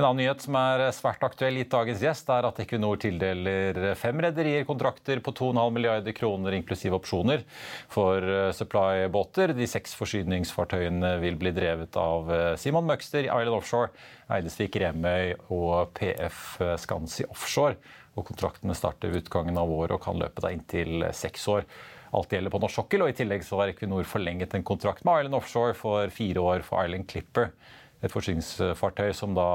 En 0.00 0.06
annen 0.06 0.20
nyhet 0.22 0.40
som 0.40 0.54
er 0.56 0.84
svært 0.96 1.24
aktuell 1.26 1.58
gitt 1.58 1.72
dagens 1.74 2.00
gjest, 2.00 2.30
er 2.32 2.46
at 2.48 2.60
Equinor 2.62 2.96
tildeler 3.02 3.80
fem 3.98 4.22
rederier 4.22 4.64
kontrakter 4.64 5.20
på 5.20 5.34
2,5 5.36 5.74
milliarder 5.76 6.14
kroner 6.16 6.56
inklusiv 6.56 6.94
opsjoner 6.96 7.42
for 7.90 8.24
eh, 8.24 8.48
supply-båter. 8.56 9.52
De 9.58 9.68
seks 9.68 9.92
forsyningsfartøyene 9.98 11.16
vil 11.20 11.36
bli 11.40 11.52
drevet 11.56 11.98
av 12.00 12.32
eh, 12.32 12.54
Simon 12.62 12.88
Møgster 12.88 13.26
Island 13.26 13.58
Offshore, 13.58 13.92
Eidesvik 14.32 14.78
Remøy 14.80 15.34
og 15.50 15.92
PF 15.98 16.60
Skansi 16.80 17.26
Offshore. 17.28 17.76
Og 18.16 18.24
kontraktene 18.30 18.74
starter 18.78 19.12
ved 19.12 19.26
utgangen 19.26 19.58
av 19.60 19.70
året 19.70 19.98
og 19.98 20.04
kan 20.06 20.18
løpe 20.22 20.42
da 20.42 20.54
inntil 20.54 21.10
seks 21.12 21.44
år. 21.50 21.68
Alt 22.16 22.32
gjelder 22.34 22.50
på 22.50 22.60
norsk 22.62 22.80
sokkel, 22.80 23.04
og 23.04 23.12
i 23.12 23.18
tillegg 23.18 23.44
så 23.46 23.60
har 23.60 23.70
Equinor 23.70 24.08
forlenget 24.08 24.56
en 24.56 24.66
kontrakt 24.66 25.04
med 25.06 25.22
Island 25.22 25.38
Offshore 25.38 25.76
for 25.78 26.10
fire 26.14 26.42
år 26.42 26.66
for 26.66 26.82
Island 26.82 27.06
Clipper 27.10 27.52
et 28.00 28.12
forsyningsfartøy 28.12 29.12
som 29.16 29.34
da 29.36 29.46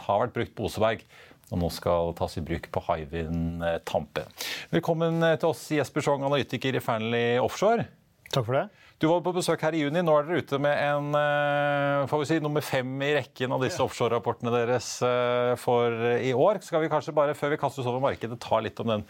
har 0.00 0.24
vært 0.24 0.34
brukt 0.36 0.54
på 0.58 0.66
Oseberg. 0.68 1.04
Og 1.52 1.60
nå 1.60 1.68
skal 1.74 2.14
tas 2.16 2.38
i 2.40 2.44
bruk 2.44 2.70
på 2.72 2.80
Hywind 2.86 3.64
Tampe. 3.88 4.24
Velkommen 4.72 5.20
til 5.36 5.50
oss, 5.50 5.66
Jesper 5.74 6.04
Schong, 6.04 6.24
analytiker 6.24 6.78
i 6.78 6.80
Fearnley 6.80 7.36
Offshore. 7.42 7.84
Takk 8.32 8.46
for 8.46 8.56
det. 8.56 8.64
Du 9.02 9.08
var 9.10 9.18
på 9.18 9.32
besøk 9.34 9.64
her 9.66 9.74
i 9.74 9.80
juni. 9.80 9.98
Nå 10.06 10.12
er 10.14 10.28
dere 10.28 10.44
ute 10.44 10.58
med 10.62 10.78
en 10.78 11.16
eh, 11.18 12.04
får 12.06 12.20
vi 12.20 12.26
si, 12.28 12.36
nummer 12.38 12.62
fem 12.62 12.90
i 13.02 13.08
rekken 13.16 13.50
av 13.50 13.64
disse 13.64 13.82
offshore-rapportene 13.82 14.52
deres 14.54 14.90
eh, 15.02 15.54
for 15.58 15.96
i 16.22 16.30
år. 16.30 16.60
Skal 16.62 16.84
vi 16.84 16.90
kanskje 16.92 17.10
bare, 17.16 17.34
før 17.34 17.50
vi 17.50 17.58
kaster 17.58 17.82
oss 17.82 17.88
over 17.90 17.98
markedet, 18.04 18.38
ta 18.38 18.60
litt 18.62 18.78
om 18.78 18.92
den 18.92 19.02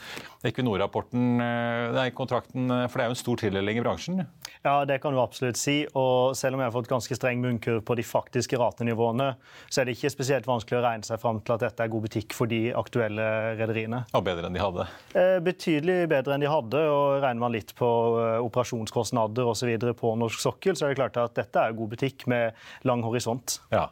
Equinor-rapporten, 0.49 1.27
eh, 1.45 2.09
kontrakten, 2.17 2.73
for 2.87 2.97
det 2.97 3.05
er 3.05 3.11
jo 3.11 3.17
en 3.19 3.21
stor 3.21 3.43
tildeling 3.43 3.83
i 3.83 3.85
bransjen? 3.85 4.23
Ja, 4.63 4.79
det 4.89 4.97
kan 5.03 5.13
du 5.13 5.21
absolutt 5.21 5.61
si. 5.61 5.83
Og 5.93 6.39
selv 6.41 6.57
om 6.57 6.65
jeg 6.65 6.71
har 6.71 6.77
fått 6.79 6.89
ganske 6.89 7.19
streng 7.19 7.45
munnkurv 7.45 7.85
på 7.85 7.99
de 8.01 8.07
faktiske 8.09 8.57
ratenivåene, 8.65 9.29
så 9.69 9.83
er 9.83 9.91
det 9.91 9.99
ikke 9.99 10.15
spesielt 10.17 10.49
vanskelig 10.49 10.81
å 10.81 10.87
regne 10.87 11.05
seg 11.05 11.21
fram 11.21 11.43
til 11.45 11.59
at 11.59 11.67
dette 11.67 11.85
er 11.85 11.93
god 11.93 12.07
butikk 12.09 12.33
for 12.39 12.49
de 12.49 12.63
aktuelle 12.73 13.29
rederiene. 13.61 14.07
Og 14.17 14.25
bedre 14.25 14.49
enn 14.49 14.57
de 14.57 14.65
hadde? 14.65 14.89
Betydelig 15.45 16.01
bedre 16.17 16.39
enn 16.39 16.49
de 16.49 16.53
hadde. 16.55 16.83
Og 16.89 17.21
regner 17.21 17.45
man 17.45 17.53
litt 17.59 17.77
på 17.77 17.93
operasjonskostnader 18.49 19.53
osv 19.53 19.82
på 19.99 20.15
norsk 20.19 20.43
sokkel, 20.43 20.79
så 20.79 20.87
er 20.87 20.95
det 20.95 21.01
klart 21.03 21.19
at 21.21 21.35
dette 21.43 21.67
er 21.67 21.77
god 21.77 21.93
butikk 21.95 22.29
med 22.31 22.57
lang 22.89 23.05
horisont. 23.07 23.61
Ja. 23.75 23.89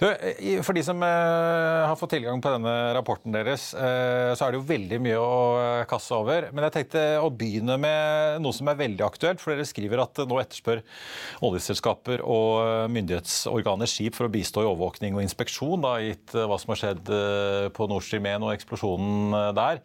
For 0.00 0.74
de 0.74 0.82
som 0.82 1.02
eh, 1.04 1.86
har 1.86 1.96
fått 1.98 2.14
tilgang 2.16 2.40
på 2.42 2.52
denne 2.54 2.72
rapporten 2.96 3.34
deres, 3.34 3.70
eh, 3.76 4.32
så 4.34 4.46
er 4.46 4.52
det 4.52 4.60
jo 4.60 4.68
veldig 4.70 5.00
mye 5.04 5.20
å 5.20 5.40
kasse 5.84 5.98
kaste 6.00 6.16
over. 6.16 6.48
Men 6.54 6.66
jeg 6.66 6.74
tenkte 6.78 7.02
å 7.20 7.30
begynne 7.34 7.76
med 7.80 8.40
noe 8.42 8.56
som 8.56 8.70
er 8.70 8.78
veldig 8.80 9.04
aktuelt. 9.04 9.42
For 9.42 9.52
dere 9.52 9.68
skriver 9.68 10.02
at 10.02 10.22
nå 10.26 10.38
etterspør 10.40 10.80
oljeselskaper 11.46 12.24
og 12.24 12.88
myndighetsorganer 12.94 13.90
skip 13.90 14.16
for 14.16 14.26
å 14.26 14.32
bistå 14.32 14.64
i 14.64 14.70
overvåkning 14.70 15.18
og 15.18 15.24
inspeksjon, 15.26 15.84
da, 15.84 15.98
gitt 16.02 16.34
hva 16.34 16.58
som 16.60 16.72
har 16.72 16.80
skjedd 16.80 17.12
på 17.76 17.90
Nord 17.90 18.06
Stream 18.06 18.30
1 18.30 18.46
og 18.46 18.54
eksplosjonen 18.54 19.36
der. 19.58 19.84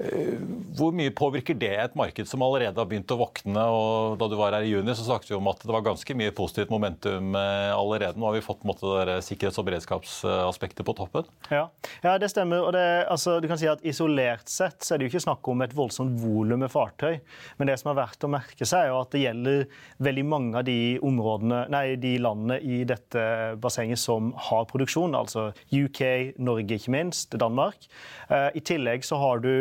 Eh, 0.00 0.40
hvor 0.78 0.94
mye 0.96 1.12
påvirker 1.12 1.56
det 1.60 1.72
et 1.76 1.96
marked 1.98 2.28
som 2.28 2.40
allerede 2.44 2.78
har 2.80 2.88
begynt 2.88 3.10
å 3.12 3.18
våkne? 3.20 3.64
og 3.68 4.16
Da 4.20 4.28
du 4.30 4.36
var 4.38 4.54
her 4.56 4.64
i 4.64 4.70
juni, 4.72 4.94
så 4.96 5.04
snakket 5.04 5.32
vi 5.32 5.36
om 5.36 5.50
at 5.52 5.60
det 5.60 5.74
var 5.74 5.84
ganske 5.84 6.16
mye 6.16 6.32
positivt 6.36 6.72
momentum 6.72 7.34
eh, 7.36 7.72
allerede. 7.74 8.16
Nå 8.16 8.30
har 8.30 8.38
vi 8.38 8.44
fått 8.44 8.64
måte, 8.68 8.88
det 9.04 9.18
sikkerhets- 9.26 9.60
og 9.60 9.66
beredskapsaspektet 9.68 10.86
på 10.86 10.94
toppen. 10.96 11.28
Ja, 11.52 11.66
ja 12.04 12.16
det 12.20 12.30
stemmer. 12.32 12.64
og 12.64 12.72
det, 12.76 12.86
altså, 13.12 13.38
du 13.40 13.48
kan 13.50 13.60
si 13.60 13.68
at 13.68 13.84
Isolert 13.84 14.48
sett 14.48 14.80
så 14.86 14.94
er 14.94 15.00
det 15.00 15.08
jo 15.08 15.14
ikke 15.14 15.26
snakk 15.26 15.52
om 15.52 15.66
et 15.66 15.76
voldsomt 15.76 16.16
volum 16.22 16.64
med 16.64 16.72
fartøy. 16.72 17.20
Men 17.58 17.68
det 17.68 17.76
som 17.82 17.92
er 17.92 18.00
verdt 18.00 18.24
å 18.24 18.32
merke 18.32 18.68
seg, 18.68 18.88
er 18.88 18.96
at 18.96 19.12
det 19.12 19.24
gjelder 19.26 19.66
veldig 20.00 20.26
mange 20.30 20.62
av 20.62 20.66
de 20.68 20.96
områdene, 21.04 21.66
nei, 21.72 21.84
de 22.00 22.16
landene 22.22 22.60
i 22.64 22.82
dette 22.88 23.26
bassenget 23.60 24.00
som 24.00 24.32
har 24.48 24.64
produksjon. 24.70 25.16
Altså 25.18 25.50
UK, 25.68 26.38
Norge 26.40 26.80
ikke 26.80 26.96
minst, 26.96 27.36
Danmark. 27.36 27.90
Eh, 28.32 28.48
I 28.56 28.64
tillegg 28.64 29.04
så 29.04 29.20
har 29.20 29.44
du 29.44 29.52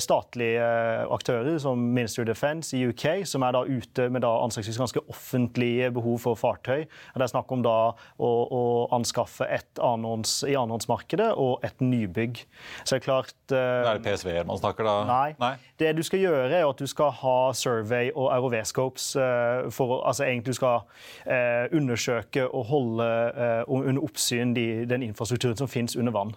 statlige 0.00 0.64
aktører 1.12 1.58
som 1.60 1.80
Ministry 1.92 2.22
of 2.22 2.28
Defence 2.30 2.76
i 2.76 2.86
UK, 2.88 3.26
som 3.28 3.44
er 3.44 3.52
da 3.52 3.62
ute 3.68 4.06
med 4.12 4.24
da 4.24 4.30
anslagsvis 4.40 4.78
ganske 4.80 5.02
offentlige 5.12 5.90
behov 5.92 6.18
for 6.22 6.38
fartøy. 6.38 6.86
Det 6.86 7.26
er 7.26 7.30
snakk 7.30 7.52
om 7.52 7.64
da 7.64 7.76
å, 7.92 8.30
å 8.30 8.62
anskaffe 8.96 9.44
et 9.52 9.82
annons, 9.82 10.38
i 10.48 10.56
annonsmarkedet 10.58 11.30
og 11.36 11.64
et 11.66 11.84
nybygg. 11.84 12.42
Så 12.84 12.96
det 12.96 13.02
er 13.02 13.04
klart 13.04 13.36
uh, 13.52 13.58
Er 13.58 14.00
det 14.00 14.06
PSV-er 14.06 14.48
man 14.48 14.60
snakker 14.60 14.88
da? 14.88 14.96
Nei. 15.08 15.34
nei. 15.42 15.52
Det 15.80 15.92
du 15.98 16.02
skal 16.06 16.22
gjøre, 16.24 16.48
er 16.52 16.68
at 16.68 16.80
du 16.80 16.88
skal 16.88 17.12
ha 17.20 17.36
survey 17.56 18.12
og 18.14 18.30
ROV-scopes 18.32 19.12
for 19.74 20.00
altså 20.00 20.26
egentlig 20.26 20.52
du 20.52 20.58
skal 20.58 20.82
undersøke 21.72 22.48
og 22.48 22.64
holde 22.72 23.06
under 23.68 24.02
oppsyn 24.02 24.56
de, 24.56 24.66
den 24.88 25.04
infrastrukturen 25.06 25.56
som 25.56 25.70
finnes 25.70 25.96
under 25.96 26.14
vann. 26.14 26.34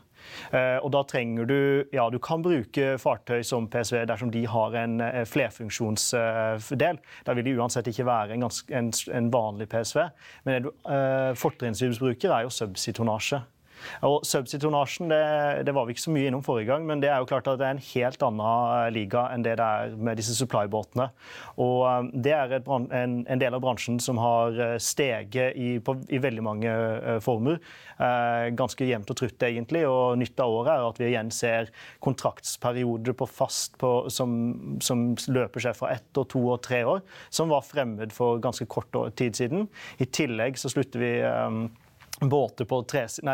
Eh, 0.51 0.77
og 0.82 0.91
da 0.96 1.03
trenger 1.08 1.50
du 1.50 1.60
Ja, 1.94 2.10
du 2.10 2.20
kan 2.20 2.44
bruke 2.46 2.96
fartøy 3.01 3.44
som 3.46 3.70
PSV 3.72 4.05
dersom 4.10 4.32
de 4.34 4.46
har 4.50 4.75
en 4.84 5.00
eh, 5.01 5.24
flerfunksjonsdel. 5.29 7.01
Da 7.25 7.36
vil 7.38 7.48
de 7.48 7.55
uansett 7.60 7.88
ikke 7.91 8.08
være 8.08 8.36
en, 8.36 8.46
ganske, 8.48 8.70
en, 8.75 8.91
en 9.13 9.32
vanlig 9.34 9.70
PSV. 9.72 10.05
Men 10.46 10.55
det 10.55 10.63
du 10.65 10.72
uh, 10.89 11.34
fortrinnsvis 11.38 12.00
bruker, 12.01 12.32
er 12.32 12.46
jo 12.46 12.53
subsea-tonnasje. 12.53 13.41
Og 14.06 14.24
Subsea-tonnasjen 14.27 15.12
det, 15.12 15.22
det, 15.68 15.74
var 15.75 15.88
vi 15.88 15.96
ikke 15.96 16.06
så 16.06 16.13
mye 16.13 16.30
innom 16.30 16.44
forrige 16.46 16.70
gang, 16.72 16.86
men 16.88 17.01
det 17.04 17.12
er 17.12 17.22
jo 17.22 17.30
klart 17.30 17.48
at 17.51 17.60
det 17.62 17.68
er 17.68 17.77
en 17.77 17.86
helt 17.92 18.25
annen 18.25 18.44
eh, 18.46 18.89
liga 18.96 19.27
enn 19.34 19.46
det 19.46 19.56
det 19.60 19.65
er 19.65 19.96
med 19.96 20.20
disse 20.20 20.36
supply-båtene. 20.38 21.10
Og 21.62 21.77
eh, 21.89 22.10
Det 22.25 22.34
er 22.36 22.56
en, 22.60 22.89
en, 23.24 23.42
del 23.42 23.56
av 23.56 23.63
bransjen 23.63 24.00
som 24.04 24.20
har 24.22 24.60
eh, 24.60 24.75
steget 24.82 25.56
i, 25.56 25.75
på, 25.84 25.98
i 26.10 26.22
veldig 26.22 26.46
mange 26.46 26.74
former. 27.24 27.60
ganske 28.58 28.86
jevnt 28.86 29.12
og 29.12 29.18
trutt, 29.18 29.44
egentlig. 29.44 29.86
Og 29.88 30.18
nytt 30.20 30.39
av 30.44 30.51
året 30.51 30.72
er 30.74 30.88
at 30.88 31.00
vi 31.00 31.08
igjen 31.08 31.32
ser 31.32 31.70
kontraktsperioder 32.04 33.15
på 33.18 33.27
fast 33.30 33.77
på, 33.82 33.92
som, 34.12 34.34
som, 34.84 35.08
løper 35.32 35.63
seg 35.63 35.77
fra 35.77 35.94
ett 35.96 36.20
og 36.20 36.27
to 36.32 36.42
og 36.54 36.62
tre 36.65 36.82
år, 36.88 37.01
som 37.34 37.51
var 37.51 37.65
fremmed 37.65 38.13
for 38.15 38.42
ganske 38.44 38.68
kort 38.72 38.96
tid 39.20 39.38
siden. 39.38 39.68
I 40.00 40.08
tillegg 40.08 40.60
så 40.60 40.72
slutter 40.72 41.01
vi 41.01 41.13
båter 42.20 42.66
på 42.66 42.84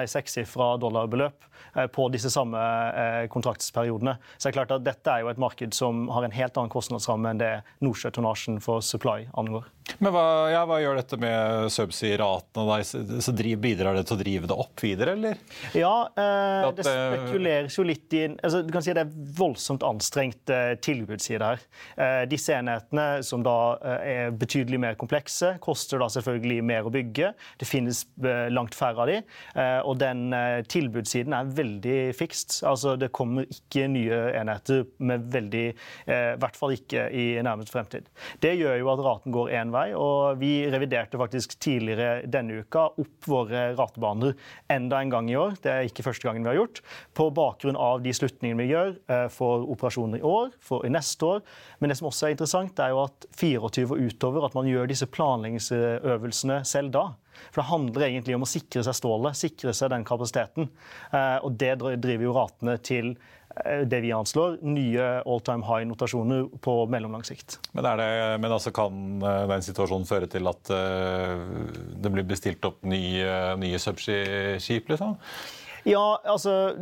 sekssifra 0.07 0.77
dollarbeløp 0.77 1.43
eh, 1.75 1.87
på 1.87 2.07
disse 2.09 2.29
samme 2.29 2.57
eh, 2.57 3.27
kontraktsperiodene. 3.29 4.17
Så 4.37 4.47
det 4.47 4.51
er 4.51 4.57
klart 4.59 4.75
at 4.75 4.85
Dette 4.85 5.13
er 5.13 5.21
jo 5.21 5.31
et 5.31 5.41
marked 5.41 5.75
som 5.77 6.07
har 6.09 6.25
en 6.25 6.35
helt 6.35 6.57
annen 6.57 6.73
kostnadsramme 6.73 7.31
enn 7.31 7.41
det 7.41 7.53
Nordsjøtonnasjen 7.85 8.61
for 8.63 8.81
supply 8.85 9.27
angår. 9.37 9.67
Men 9.99 10.13
hva, 10.13 10.25
ja, 10.51 10.61
hva, 10.67 10.77
gjør 10.81 10.99
dette 10.99 11.17
med 11.21 11.71
subsea-ratene? 11.73 13.19
Så 13.21 13.33
Bidrar 13.61 13.97
det 13.97 14.05
til 14.07 14.15
å 14.15 14.21
drive 14.21 14.49
det 14.49 14.55
opp 14.63 14.81
videre, 14.83 15.15
eller? 15.17 15.39
Ja, 15.77 16.07
eh, 16.15 16.67
det 16.77 16.85
spekuleres 16.85 17.75
jo 17.77 17.85
litt 17.85 18.13
i 18.15 18.23
altså, 18.29 18.61
Du 18.65 18.71
kan 18.73 18.83
si 18.85 18.93
Det 18.95 19.03
er 19.03 19.31
voldsomt 19.37 19.83
anstrengt 19.85 20.51
eh, 20.53 20.73
tilbudsside 20.81 21.49
her. 21.51 21.65
Eh, 21.97 22.21
disse 22.31 22.55
enhetene, 22.55 23.07
som 23.25 23.43
da 23.45 23.57
eh, 23.77 24.05
er 24.11 24.35
betydelig 24.35 24.79
mer 24.81 24.97
komplekse, 24.99 25.55
koster 25.63 26.01
da 26.01 26.09
selvfølgelig 26.11 26.59
mer 26.67 26.87
å 26.87 26.93
bygge. 26.93 27.33
Det 27.59 27.67
finnes 27.69 28.03
eh, 28.23 28.47
langt 28.53 28.77
færre 28.77 29.03
av 29.03 29.11
de, 29.11 29.19
eh, 29.55 29.79
og 29.87 29.99
den 30.01 30.29
tilbudssiden 30.71 31.35
er 31.35 31.51
veldig 31.57 31.99
fikst. 32.17 32.61
Altså, 32.67 32.95
det 32.99 33.11
kommer 33.15 33.49
ikke 33.51 33.87
nye 33.91 34.21
enheter 34.37 34.85
med 35.01 35.25
veldig 35.33 35.63
I 35.71 36.17
hvert 36.41 36.57
fall 36.57 36.73
ikke 36.75 37.07
i 37.15 37.25
nærmeste 37.43 37.73
fremtid. 37.73 38.07
Det 38.43 38.53
gjør 38.57 38.79
jo 38.79 38.89
at 38.93 39.03
raten 39.05 39.35
går 39.35 39.51
én 39.59 39.73
vei. 39.73 39.80
Og 39.97 40.39
Vi 40.41 40.65
reviderte 40.71 41.19
faktisk 41.19 41.57
tidligere 41.61 42.25
denne 42.29 42.61
uka 42.61 42.87
opp 43.01 43.27
våre 43.29 43.71
ratebaner 43.77 44.35
enda 44.71 45.01
en 45.01 45.13
gang 45.13 45.29
i 45.31 45.37
år. 45.39 45.57
Det 45.61 45.71
er 45.71 45.87
ikke 45.87 46.05
første 46.05 46.27
gangen 46.27 46.45
vi 46.45 46.51
har 46.53 46.59
gjort. 46.59 46.81
På 47.17 47.29
bakgrunn 47.35 47.79
av 47.79 48.03
de 48.05 48.13
slutningene 48.15 48.61
vi 48.61 48.71
gjør 48.71 48.93
eh, 49.11 49.27
for 49.33 49.67
operasjoner 49.73 50.21
i 50.21 50.27
år, 50.27 50.53
for 50.61 50.87
i 50.87 50.93
neste 50.93 51.27
år. 51.27 51.43
Men 51.79 51.91
det 51.91 51.99
som 51.99 52.09
også 52.11 52.29
er 52.29 52.35
interessant, 52.35 52.79
er 52.79 52.93
jo 52.93 53.03
at 53.05 53.27
24 53.37 53.89
og 53.89 54.05
utover, 54.05 54.47
at 54.47 54.57
man 54.57 54.69
gjør 54.69 54.89
disse 54.91 55.09
planleggingsøvelsene 55.09 56.61
selv 56.67 56.93
da. 56.95 57.05
For 57.49 57.61
Det 57.61 57.69
handler 57.71 58.07
egentlig 58.07 58.37
om 58.37 58.45
å 58.45 58.49
sikre 58.49 58.83
seg 58.85 58.97
stålet, 58.97 59.37
sikre 59.39 59.73
seg 59.75 59.91
den 59.93 60.07
kapasiteten. 60.07 60.71
Eh, 61.11 61.37
og 61.41 61.55
Det 61.57 61.75
driver 61.79 62.27
jo 62.27 62.35
ratene 62.37 62.77
til 62.83 63.15
det 63.85 64.01
vi 64.03 64.11
anslår, 64.15 64.57
nye 64.65 65.07
all 65.25 65.41
time 65.45 65.65
high-notasjoner 65.67 66.47
på 66.63 66.75
mellomlang 66.91 67.23
sikt. 67.27 67.59
Men, 67.71 67.87
det, 67.99 68.09
men 68.41 68.51
altså 68.51 68.73
kan 68.75 69.21
eh, 69.21 69.45
den 69.51 69.65
situasjonen 69.65 70.07
føre 70.09 70.29
til 70.31 70.49
at 70.51 70.71
uh, 70.73 71.41
det 72.01 72.13
blir 72.13 72.27
bestilt 72.27 72.65
opp 72.67 72.81
nye, 72.87 73.55
nye 73.61 73.81
subsea-skip, 73.81 74.91
liksom? 74.93 75.17
Ja, 75.87 76.21
altså 76.29 76.75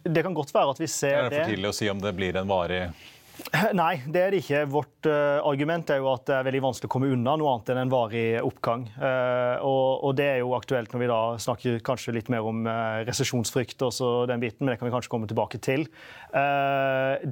Det 0.00 0.22
kan 0.24 0.32
godt 0.32 0.54
være 0.54 0.72
at 0.72 0.78
vi 0.80 0.88
ser 0.88 1.16
det. 1.16 1.18
Er 1.18 1.28
det 1.28 1.42
for 1.42 1.52
tidlig 1.52 1.68
å 1.68 1.76
si 1.76 1.90
om 1.92 2.00
det 2.00 2.14
blir 2.16 2.38
en 2.40 2.48
varig 2.48 2.86
Nei, 3.76 4.00
det 4.08 4.20
er 4.20 4.32
det 4.32 4.40
ikke. 4.42 4.62
Vårt 4.70 5.08
uh, 5.08 5.42
argument 5.46 5.90
er 5.92 6.00
jo 6.00 6.08
at 6.12 6.24
det 6.28 6.36
er 6.38 6.46
veldig 6.46 6.62
vanskelig 6.64 6.88
å 6.88 6.92
komme 6.92 7.10
unna 7.12 7.36
noe 7.38 7.52
annet 7.52 7.72
enn 7.72 7.80
en 7.82 7.92
varig 7.92 8.24
oppgang. 8.40 8.86
Uh, 8.96 9.56
og, 9.60 10.04
og, 10.08 10.14
det 10.18 10.28
er 10.30 10.40
jo 10.40 10.54
aktuelt 10.56 10.92
når 10.92 11.02
vi 11.02 11.10
da 11.10 11.20
snakker 11.42 11.82
kanskje 11.86 12.16
litt 12.16 12.30
mer 12.32 12.46
om 12.48 12.64
uh, 12.68 13.02
resesjonsfrykt 13.08 13.84
og 13.86 14.00
den 14.30 14.42
biten, 14.42 14.64
men 14.64 14.72
det 14.72 14.80
kan 14.80 14.88
vi 14.88 14.94
kanskje 14.94 15.12
komme 15.12 15.28
tilbake 15.30 15.60
til. 15.62 15.86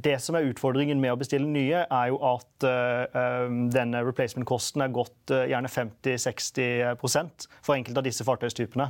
det 0.05 0.15
som 0.23 0.37
er 0.37 0.47
utfordringen 0.49 1.01
med 1.01 1.13
å 1.13 1.19
bestille 1.21 1.49
nye, 1.51 1.83
er 1.85 2.07
jo 2.09 2.19
at 2.25 2.65
denne 3.75 4.01
replacement-kosten 4.07 4.85
er 4.85 4.93
gått 4.95 5.33
gjerne 5.51 5.71
50-60% 5.71 7.49
for 7.59 7.77
enkelte 7.77 8.01
av 8.01 8.07
disse 8.07 8.25
fartøystypene. 8.27 8.87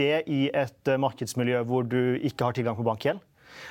det 0.00 0.24
i 0.26 0.48
et 0.50 0.92
markedsmiljø 0.98 1.62
hvor 1.68 1.86
du 1.86 2.16
ikke 2.16 2.48
har 2.48 2.58
tilgang 2.58 2.78
på 2.78 2.86
bankgjeld 2.86 3.22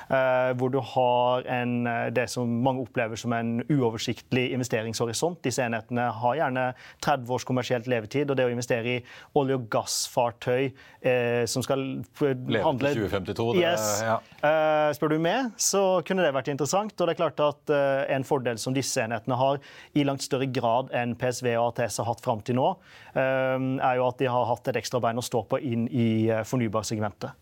hvor 0.08 0.72
du 0.72 0.80
har 0.84 1.46
en, 1.48 1.86
eh, 1.86 2.10
det 2.10 2.28
som 2.30 2.48
mange 2.64 2.82
opplever 2.84 3.16
som 3.16 3.32
en 3.32 3.62
uoversiktlig 3.68 4.52
investeringshorisont. 4.52 5.40
Disse 5.44 5.64
enhetene 5.64 6.08
har 6.12 6.38
gjerne 6.38 6.66
30 7.04 7.32
års 7.34 7.46
kommersielt 7.48 7.88
levetid, 7.90 8.30
og 8.30 8.36
det 8.36 8.46
å 8.46 8.52
investere 8.52 8.96
i 8.96 9.02
olje- 9.38 9.58
og 9.58 9.68
gassfartøy 9.72 10.72
eh, 11.04 11.44
som 11.50 11.64
skal 11.64 11.84
Leve 12.20 12.62
handle 12.64 12.92
til 12.94 13.04
2052, 13.08 13.48
det, 13.54 13.62
yes. 13.64 13.88
ja. 14.04 14.18
eh, 14.40 14.90
Spør 14.96 15.14
du 15.14 15.18
meg, 15.22 15.52
så 15.60 16.02
kunne 16.06 16.24
det 16.24 16.34
vært 16.34 16.50
interessant. 16.52 16.94
Og 16.98 17.08
det 17.08 17.14
er 17.14 17.20
klart 17.22 17.42
at 17.44 17.74
eh, 17.74 18.14
en 18.14 18.26
fordel 18.26 18.60
som 18.60 18.76
disse 18.76 19.02
enhetene 19.02 19.38
har, 19.38 19.60
i 19.94 20.04
langt 20.06 20.24
større 20.24 20.48
grad 20.50 20.92
enn 20.96 21.14
PSV 21.18 21.50
og 21.56 21.72
ATS 21.72 22.00
har 22.02 22.10
hatt 22.10 22.22
fram 22.24 22.42
til 22.44 22.58
nå, 22.58 22.70
eh, 22.74 23.03
er 23.14 23.98
jo 23.98 24.06
at 24.08 24.20
de 24.20 24.28
har 24.30 24.48
hatt 24.48 24.70
et 24.70 24.78
ekstra 24.80 25.00
bein 25.02 25.20
å 25.20 25.24
stå 25.24 25.44
på 25.50 25.60
inn 25.62 25.86
i 25.88 26.28
fornybarsegmentet. 26.46 27.34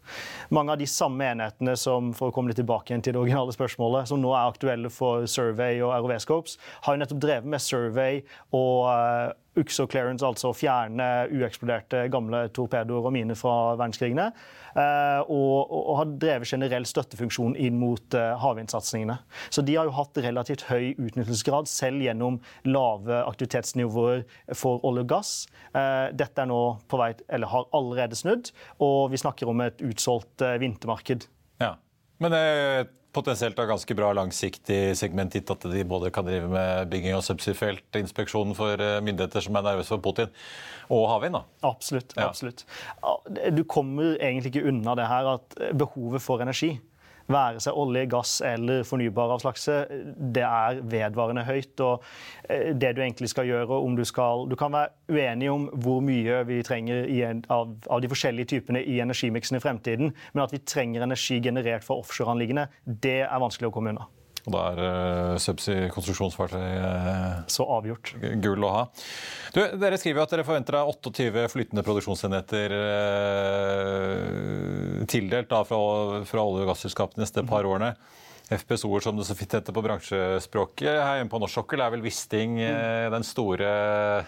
Mange 0.53 0.75
av 0.75 0.81
de 0.81 0.89
samme 0.91 1.31
enhetene 1.33 1.77
som 1.81 2.13
for 2.17 2.31
å 2.31 2.35
komme 2.35 2.53
litt 2.53 2.61
tilbake 2.61 2.93
igjen 2.93 3.05
til 3.05 3.17
det 3.17 3.23
originale 3.23 3.55
spørsmålet, 3.55 4.11
som 4.11 4.21
nå 4.23 4.35
er 4.35 4.53
aktuelle 4.53 4.93
for 4.93 5.27
Survey 5.31 5.81
og 5.85 5.95
ROV 5.95 6.19
Scopes, 6.23 6.59
har 6.85 6.97
jo 6.97 7.03
nettopp 7.03 7.23
drevet 7.25 7.49
med 7.55 7.65
Survey 7.65 8.21
og 8.57 8.91
uh, 8.91 9.33
UXO 9.59 9.87
clearance, 9.91 10.25
altså 10.25 10.51
å 10.51 10.57
fjerne 10.57 11.07
ueksploderte 11.33 12.07
gamle 12.13 12.47
torpedoer 12.57 13.09
og 13.09 13.15
miner 13.15 13.37
fra 13.39 13.75
verdenskrigene. 13.77 14.31
Og, 14.73 15.29
og, 15.29 15.75
og, 15.77 15.91
har 15.99 16.15
drevet 16.23 16.49
generell 16.49 16.87
støttefunksjon 16.89 17.59
inn 17.61 17.77
mot 17.77 18.17
uh, 18.17 18.33
havvindsatsingene. 18.41 19.19
Så 19.53 19.61
de 19.67 19.75
har 19.77 19.85
jo 19.85 19.93
hatt 19.99 20.17
relativt 20.25 20.65
høy 20.71 20.95
utnyttelsesgrad, 20.95 21.69
selv 21.69 22.01
gjennom 22.01 22.39
lave 22.65 23.21
aktivitetsnivåer 23.27 24.25
for 24.57 24.81
olje 24.89 25.05
og 25.05 25.13
gass. 25.13 25.35
Uh, 25.77 26.09
dette 26.17 26.41
er 26.41 26.49
nå 26.49 26.63
på 26.89 27.03
vei, 27.03 27.13
eller 27.29 27.53
har 27.53 27.69
allerede 27.77 28.17
snudd, 28.17 28.55
og 28.81 29.13
vi 29.13 29.21
snakker 29.21 29.53
om 29.53 29.61
et 29.67 29.85
utsolgt 29.85 30.47
vintermarked. 30.65 31.29
Ja. 31.61 31.75
Men 32.23 32.33
det 32.33 32.45
potensielt 33.13 33.57
da 33.59 33.67
ganske 33.69 33.97
bra 33.97 34.13
langsiktig 34.17 34.81
segment 34.99 35.35
gitt 35.37 35.51
at 35.53 35.67
de 35.69 35.85
både 35.89 36.11
kan 36.15 36.27
drive 36.27 36.49
med 36.51 36.93
bygging 36.93 37.17
av 37.17 37.25
subsidiefelt, 37.27 37.85
inspeksjon 38.01 38.55
for 38.59 38.81
eh, 38.81 39.01
myndigheter 39.05 39.45
som 39.45 39.59
er 39.59 39.67
nervøse 39.69 39.93
for 39.95 40.05
Putin, 40.05 40.33
og 40.93 41.09
havvind. 41.11 41.39
da. 41.39 41.45
Absolutt. 41.73 42.17
absolutt. 42.21 42.65
Du 43.53 43.65
kommer 43.65 44.17
egentlig 44.17 44.55
ikke 44.55 44.69
unna 44.73 44.97
det 44.99 45.11
her 45.11 45.35
at 45.37 45.61
behovet 45.79 46.25
for 46.25 46.45
energi 46.45 46.75
være 47.31 47.63
seg 47.63 47.79
olje, 47.79 48.07
gass 48.11 48.39
eller 48.47 48.87
fornybare 48.87 49.37
av 49.37 49.43
slagset, 49.45 49.93
det 50.35 50.45
er 50.47 50.81
vedvarende 50.83 51.45
høyt. 51.47 51.81
og 51.81 52.05
eh, 52.49 52.73
det 52.75 52.95
du 52.97 53.03
egentlig 53.03 53.31
skal 53.33 53.47
gjøre, 53.47 53.83
om 53.83 53.97
du 53.97 54.05
skal 54.05 54.49
Du 54.51 54.57
kan 54.57 54.73
være 54.73 54.89
uenig 55.09 55.51
om 55.51 55.69
hvor 55.73 56.01
mye 56.01 56.43
vi 56.47 56.63
trenger 56.63 57.05
en, 57.29 57.45
av, 57.49 57.77
av, 57.91 58.01
de 58.03 58.09
forskjellige 58.09 58.55
typene 58.55 58.83
i 58.83 59.01
energimiksen 59.01 59.57
i 59.57 59.61
fremtiden, 59.61 60.15
men 60.33 60.43
at 60.45 60.53
vi 60.53 60.59
trenger 60.59 61.03
energi 61.03 61.41
generert 61.41 61.85
fra 61.85 61.99
offshoreanliggende, 62.01 62.69
det 62.85 63.23
er 63.23 63.41
vanskelig 63.43 63.71
å 63.71 63.75
komme 63.75 63.95
unna. 63.95 64.09
Og 64.43 64.55
da 64.55 64.63
er 64.73 64.79
uh, 64.83 65.37
subsea-konstruksjonsfartøy 65.43 66.59
uh, 66.83 67.43
Så 67.51 67.63
avgjort. 67.71 68.15
gull 68.43 68.65
å 68.67 68.73
ha. 68.75 68.83
Du, 69.55 69.61
dere 69.79 69.99
skriver 70.01 70.25
at 70.25 70.33
dere 70.35 70.47
forventer 70.47 70.81
28 70.81 71.47
flytende 71.53 71.85
produksjonsenheter 71.87 72.75
uh, 72.75 74.27
tildelt 75.07 75.51
da, 75.53 75.63
fra, 75.69 75.79
fra 76.27 76.43
olje- 76.43 76.65
og 76.67 76.73
gasselskapene 76.73 77.21
de 77.21 77.25
neste 77.27 77.47
par 77.47 77.63
årene. 77.71 77.95
FPSO-er, 78.51 79.05
som 79.05 79.17
det 79.17 79.27
så 79.29 79.37
fint 79.39 79.55
heter 79.57 79.75
på 79.75 79.83
bransjespråket. 79.85 80.89
Her 80.91 81.21
hjemme 81.21 81.33
på 81.33 81.41
norsk 81.43 81.61
sokkel 81.61 81.83
er 81.85 81.93
vel 81.95 82.05
Wisting 82.05 82.59
mm. 82.59 83.13
den 83.15 83.27
store 83.27 83.73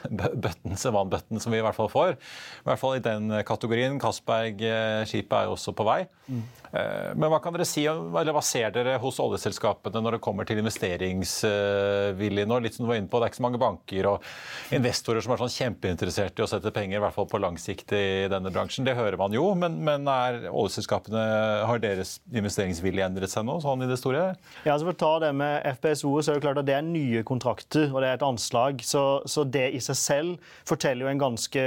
bøtten, 0.09 0.77
sevanbøtten 0.81 1.43
som 1.43 1.55
vi 1.55 1.61
i 1.61 1.65
hvert 1.65 1.77
fall 1.77 1.91
får. 1.93 2.15
I 2.63 2.69
hvert 2.69 2.81
fall 2.81 2.99
i 2.99 3.05
den 3.05 3.33
kategorien. 3.47 3.99
Castberg-skipet 4.03 5.39
er 5.39 5.49
jo 5.49 5.57
også 5.57 5.75
på 5.77 5.87
vei. 5.89 6.05
Mm. 6.29 6.45
Men 6.75 7.31
hva 7.31 7.39
kan 7.43 7.55
dere 7.55 7.67
si, 7.69 7.85
eller 7.87 8.35
hva 8.35 8.43
ser 8.43 8.73
dere 8.75 8.97
hos 9.03 9.21
oljeselskapene 9.23 10.01
når 10.03 10.17
det 10.17 10.23
kommer 10.25 10.49
til 10.49 10.59
investeringsvilje 10.63 12.47
nå? 12.51 12.59
Litt 12.65 12.75
som 12.79 12.87
du 12.87 12.91
var 12.91 12.99
inne 12.99 13.11
på, 13.11 13.21
Det 13.21 13.29
er 13.29 13.35
ikke 13.35 13.41
så 13.43 13.47
mange 13.47 13.63
banker 13.63 14.09
og 14.11 14.75
investorer 14.75 15.23
som 15.25 15.35
er 15.35 15.43
sånn 15.45 15.55
kjempeinteressert 15.55 16.41
i 16.41 16.45
å 16.47 16.51
sette 16.51 16.73
penger 16.75 16.99
i 16.99 17.05
hvert 17.05 17.15
fall 17.15 17.29
på 17.31 17.41
lang 17.43 17.59
sikt 17.61 17.95
i 17.95 18.27
denne 18.33 18.51
bransjen. 18.55 18.87
Det 18.87 18.97
hører 18.99 19.19
man 19.21 19.37
jo, 19.37 19.47
men, 19.59 19.79
men 19.87 20.09
er 20.11 20.49
oljeselskapene, 20.51 21.23
har 21.69 21.83
deres 21.83 22.17
investeringsvilje 22.33 23.07
endret 23.07 23.33
seg 23.33 23.47
nå? 23.47 23.61
sånn 23.65 23.85
i 23.85 23.89
det 23.91 24.01
store? 24.05 24.25
Ja, 24.65 24.75
altså 24.75 24.89
For 24.89 24.95
å 24.95 25.01
ta 25.01 25.13
det 25.25 25.31
med 25.39 25.65
FPSO, 25.79 26.13
så 26.21 26.33
er 26.33 26.39
det 26.39 26.45
klart 26.45 26.61
at 26.61 26.69
det 26.69 26.77
er 26.77 26.87
nye 26.87 27.25
kontrakter 27.27 27.91
og 27.91 28.03
det 28.03 28.11
er 28.11 28.19
et 28.19 28.27
anslag. 28.27 28.83
Så, 28.85 29.03
så 29.31 29.45
det 29.49 29.67
i 29.77 29.81
seg 29.85 29.99
selv 29.99 30.51
forteller 30.69 31.07
jo 31.07 31.13
en 31.13 31.23
ganske 31.23 31.65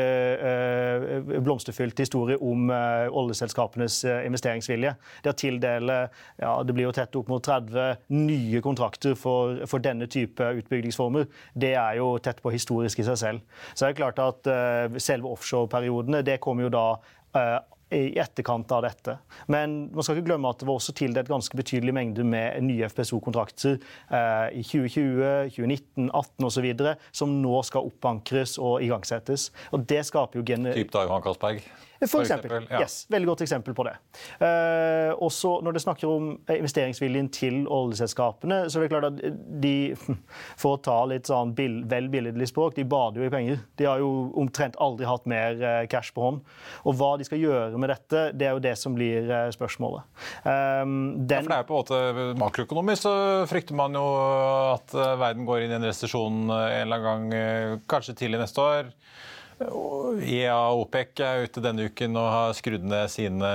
øh, 0.52 1.32
blomsterfylt 1.46 2.00
historie 2.04 2.38
om 2.38 2.72
øh, 2.74 3.08
oljeselskapenes 3.22 4.00
øh, 4.08 4.22
investeringsvilje. 4.30 4.94
Det 5.24 5.34
å 5.34 5.38
tildele 5.38 6.00
ja, 6.42 6.54
det 6.64 6.76
blir 6.76 6.90
jo 6.90 6.96
tett 6.96 7.16
opp 7.20 7.32
mot 7.32 7.44
30 7.44 8.14
nye 8.14 8.62
kontrakter 8.66 9.18
for, 9.20 9.64
for 9.70 9.84
denne 9.84 10.10
type 10.12 10.44
utbyggingsformer, 10.62 11.28
det 11.58 11.74
er 11.80 12.00
jo 12.02 12.14
tett 12.24 12.42
på 12.44 12.54
historisk 12.54 13.02
i 13.02 13.08
seg 13.08 13.20
selv. 13.20 13.64
Så 13.74 13.88
er 13.88 13.94
det 13.94 14.02
klart 14.02 14.22
at 14.22 14.50
selve 15.02 15.30
offshoreperiodene 15.34 16.24
det 16.26 16.40
kommer 16.44 16.68
jo 16.68 16.74
da 16.74 16.86
i 17.94 18.18
etterkant 18.20 18.72
av 18.76 18.84
dette. 18.84 19.18
Men 19.48 19.78
man 19.96 20.04
skal 20.04 20.18
ikke 20.18 20.32
glemme 20.32 20.52
at 20.52 20.60
det 20.62 20.68
var 20.68 20.80
også 20.80 20.96
tildelt 20.98 21.32
ganske 21.32 21.58
betydelig 21.58 21.94
mengde 21.96 22.26
med 22.28 22.64
nye 22.68 22.90
FPSO-kontrakter 22.92 23.78
eh, 23.78 24.60
i 24.60 24.64
2020, 24.66 25.54
2019, 25.56 26.08
2018 26.12 26.46
osv. 26.46 26.96
som 27.12 27.36
nå 27.42 27.62
skal 27.68 27.88
oppankres 27.88 28.58
og 28.62 28.82
igangsettes. 28.84 29.52
Og 29.72 29.86
det 29.90 30.04
skaper 30.08 30.42
jo 30.42 30.48
gener... 30.48 30.78
Typ 30.78 30.92
da 30.94 31.06
Johan 31.08 31.24
Castberg? 31.26 31.64
For 32.06 32.22
eksempel. 32.22 32.68
Ja. 32.70 32.82
Yes, 32.84 33.06
veldig 33.10 33.32
godt 33.32 33.44
eksempel 33.46 33.74
på 33.78 33.86
det. 33.88 33.96
Uh, 34.42 35.14
også 35.24 35.58
når 35.66 35.78
det 35.78 35.84
snakker 35.84 36.12
om 36.12 36.30
investeringsviljen 36.54 37.30
til 37.34 37.64
oljeselskapene, 37.74 38.64
så 38.70 38.80
er 38.80 38.86
det 38.86 38.92
klart 38.92 39.08
at 39.10 39.40
de, 39.64 39.74
for 40.62 40.78
å 40.78 40.82
ta 40.84 40.98
litt 41.10 41.30
sånn 41.30 41.56
vel 41.58 42.10
billedlig 42.14 42.50
språk, 42.52 42.76
de 42.78 42.86
bader 42.88 43.24
jo 43.24 43.30
i 43.30 43.34
penger. 43.34 43.62
De 43.80 43.88
har 43.90 44.02
jo 44.04 44.12
omtrent 44.38 44.78
aldri 44.84 45.08
hatt 45.10 45.26
mer 45.30 45.58
eh, 45.58 45.84
cash 45.92 46.14
på 46.16 46.24
hånd. 46.24 46.44
Og 46.86 46.98
hva 47.00 47.14
de 47.18 47.28
skal 47.28 47.42
gjøre 47.42 47.82
med 47.82 47.92
dette, 47.94 48.28
det 48.38 48.50
er 48.50 48.58
jo 48.58 48.64
det 48.64 48.76
som 48.80 48.96
blir 48.98 49.30
eh, 49.32 49.48
spørsmålet. 49.56 50.06
Um, 50.44 51.26
den... 51.28 51.40
ja, 51.40 51.42
for 51.42 51.54
det 51.54 51.58
er 51.58 51.68
på 51.68 51.78
en 51.78 51.82
måte 51.82 52.38
Makroøkonomisk 52.38 53.08
så 53.08 53.16
frykter 53.50 53.78
man 53.78 53.96
jo 53.98 54.06
at 54.74 54.94
verden 54.94 55.48
går 55.48 55.66
inn 55.66 55.74
i 55.74 55.78
en 55.78 55.88
resesjon 55.88 56.48
en 56.48 56.82
eller 56.82 57.10
annen 57.12 57.34
gang, 57.34 57.82
kanskje 57.90 58.18
tidlig 58.18 58.42
neste 58.42 58.64
år. 58.64 58.92
IEA 59.58 60.54
og 60.54 60.84
OPEC 60.84 61.22
er 61.26 61.48
ute 61.48 61.62
denne 61.64 61.88
uken 61.90 62.18
og 62.20 62.28
har 62.30 62.52
skrudd 62.58 62.84
ned 62.86 63.10
sine 63.10 63.50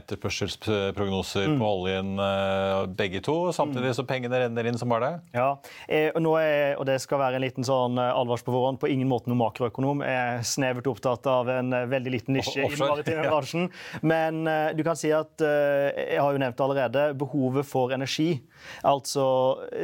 etterspørselsprognoser 0.00 1.52
mm. 1.52 1.60
på 1.60 1.68
oljen, 1.68 2.10
eh, 2.18 2.78
begge 2.98 3.22
to. 3.24 3.36
Samtidig 3.54 3.92
mm. 3.92 3.96
så 3.98 4.06
pengene 4.08 4.40
renner 4.44 4.68
inn 4.68 4.78
som 4.80 4.90
bare 4.90 5.06
det. 5.06 5.38
Ja, 5.38 5.48
eh, 5.86 6.10
og, 6.18 6.34
er, 6.40 6.74
og 6.80 6.88
det 6.88 6.98
skal 7.04 7.22
være 7.22 7.38
en 7.38 7.46
liten 7.46 7.66
sånn 7.66 8.00
eh, 8.02 8.34
på 8.34 8.50
forhånd. 8.50 8.80
På 8.82 8.90
ingen 8.90 9.10
måte 9.10 9.30
noen 9.30 9.42
makroøkonom. 9.44 10.02
Jeg 10.02 10.40
er 10.40 10.48
snevert 10.48 10.90
opptatt 10.90 11.28
av 11.30 11.50
en 11.52 11.70
veldig 11.70 12.14
liten 12.16 12.38
nisje 12.38 12.66
i 12.66 12.72
den 12.72 12.82
maritime 12.82 13.28
bransjen. 13.30 13.70
Men 14.02 14.42
du 14.74 14.82
kan 14.86 14.98
si 14.98 15.12
at 15.14 15.42
jeg 15.44 16.18
har 16.18 16.34
jo 16.34 16.40
nevnt 16.42 16.60
allerede, 16.64 17.06
behovet 17.18 17.66
for 17.68 17.94
energi. 17.94 18.42
Altså, 18.86 19.24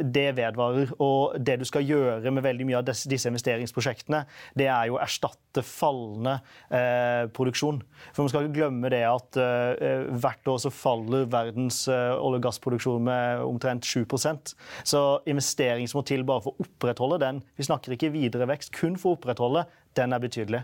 det 0.03 0.31
vedvarer. 0.37 0.91
Og 0.99 1.39
det 1.39 1.61
du 1.61 1.65
skal 1.69 1.87
gjøre 1.87 2.33
med 2.33 2.45
veldig 2.45 2.67
mye 2.67 2.81
av 2.81 2.87
disse 2.87 3.29
investeringsprosjektene, 3.31 4.25
det 4.57 4.67
er 4.67 4.89
jo 4.89 4.97
å 4.97 5.03
erstatte 5.03 5.60
fallende 5.65 6.37
eh, 6.69 7.27
produksjon. 7.35 7.81
For 8.11 8.23
Man 8.23 8.31
skal 8.31 8.47
ikke 8.47 8.57
glemme 8.59 8.91
det 8.93 9.03
at 9.07 9.39
eh, 9.41 10.07
hvert 10.21 10.51
år 10.51 10.61
så 10.63 10.71
faller 10.73 11.27
verdens 11.31 11.83
eh, 11.91 12.13
olje- 12.15 12.41
og 12.41 12.45
gassproduksjon 12.47 13.05
med 13.05 13.43
omtrent 13.45 13.85
7% 13.85 14.53
Så 14.87 15.01
investering 15.29 15.89
som 15.89 16.01
må 16.01 16.05
til 16.07 16.25
bare 16.27 16.43
for 16.45 16.55
å 16.55 16.65
opprettholde 16.65 17.21
den 17.21 17.41
Vi 17.59 17.67
snakker 17.67 17.95
ikke 17.95 18.13
videre 18.13 18.49
vekst, 18.49 18.73
kun 18.75 18.97
for 18.99 19.13
å 19.13 19.19
opprettholde 19.19 19.65
den 19.97 20.15
er 20.15 20.21
betydelig. 20.23 20.61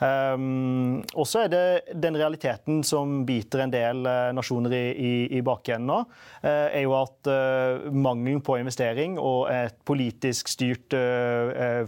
Um, 0.00 1.02
og 1.16 1.26
så 1.28 1.44
er 1.44 1.52
det 1.52 1.96
den 2.02 2.16
realiteten 2.18 2.82
som 2.86 3.22
biter 3.28 3.64
en 3.64 3.72
del 3.72 4.02
uh, 4.04 4.32
nasjoner 4.36 4.74
i, 4.76 4.84
i, 4.92 5.12
i 5.38 5.42
bakenden 5.44 5.88
nå, 5.90 5.98
uh, 6.44 6.48
er 6.48 6.82
jo 6.84 6.94
at 6.98 7.30
uh, 7.30 7.88
mangelen 7.92 8.42
på 8.44 8.58
investering 8.60 9.16
og 9.20 9.48
et 9.52 9.76
politisk 9.86 10.48
styrt 10.50 10.94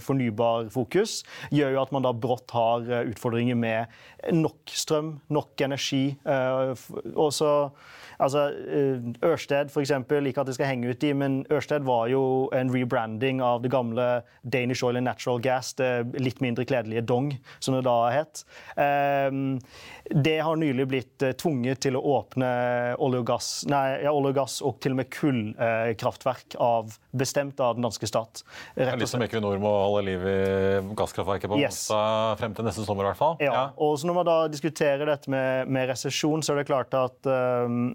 fornybarfokus 0.02 1.20
gjør 1.54 1.74
jo 1.74 1.80
at 1.82 1.92
man 1.94 2.04
da 2.04 2.12
brått 2.14 2.52
har 2.54 2.86
utfordringer 3.10 3.58
med 3.58 4.32
nok 4.34 4.72
strøm, 4.74 5.14
nok 5.32 5.60
energi. 5.68 6.02
og 6.24 7.32
så 7.34 7.52
Altså, 8.18 8.48
eh, 8.48 9.30
Ørsted 9.30 9.70
for 9.70 9.80
eksempel, 9.80 10.26
ikke 10.26 10.40
at 10.40 10.46
det 10.46 10.54
skal 10.54 10.66
henge 10.66 10.90
ut 10.90 11.04
i, 11.06 11.12
men 11.12 11.44
Ørsted 11.54 11.84
var 11.86 12.08
jo 12.10 12.50
en 12.54 12.70
rebranding 12.74 13.42
av 13.42 13.62
det 13.62 13.70
gamle 13.70 14.22
Danish 14.42 14.84
Oil 14.84 14.98
and 14.98 15.06
Natural 15.06 15.38
Gas, 15.40 15.72
det 15.78 16.18
litt 16.18 16.40
mindre 16.42 16.66
kledelige 16.78 17.00
Dong, 17.00 17.38
som 17.58 17.74
det 17.74 17.82
da 17.86 18.10
het. 18.10 18.44
Ehm, 18.76 19.58
det 20.10 20.38
har 20.40 20.56
nylig 20.56 20.86
blitt 20.88 21.22
eh, 21.22 21.34
tvunget 21.36 21.82
til 21.84 21.98
å 21.98 22.02
åpne 22.18 22.48
olje 22.98 23.20
og 23.20 23.26
gass, 23.28 23.48
nei, 23.68 24.00
ja, 24.04 24.12
olje 24.12 24.32
og, 24.32 24.36
gass 24.38 24.58
og 24.64 24.78
til 24.82 24.94
og 24.94 25.00
med 25.02 25.10
kullkraftverk 25.12 26.56
av, 26.62 26.94
bestemt 27.18 27.60
av 27.60 27.76
den 27.76 27.84
danske 27.86 28.08
stat. 28.08 28.42
Litt 28.76 29.10
som 29.10 29.22
Equinor 29.24 29.58
må 29.60 29.72
holde 29.72 30.04
liv 30.08 30.24
i 30.28 30.38
gasskraftverket 30.96 31.50
på 31.50 31.60
yes. 31.60 31.86
Frem 32.38 32.56
til 32.56 32.68
neste 32.68 32.86
sommer 32.86 33.06
i 33.06 33.10
hvert 33.10 33.20
fall. 33.20 33.36
Ja. 33.42 33.52
ja. 33.52 33.64
og 33.76 33.98
så 33.98 34.08
Når 34.08 34.18
man 34.20 34.28
da 34.28 34.38
diskuterer 34.52 35.08
dette 35.08 35.30
med, 35.32 35.68
med 35.68 35.90
resesjon, 35.92 36.44
så 36.44 36.54
er 36.54 36.62
det 36.62 36.68
klart 36.70 36.94
at 36.96 37.28
um, 37.28 37.92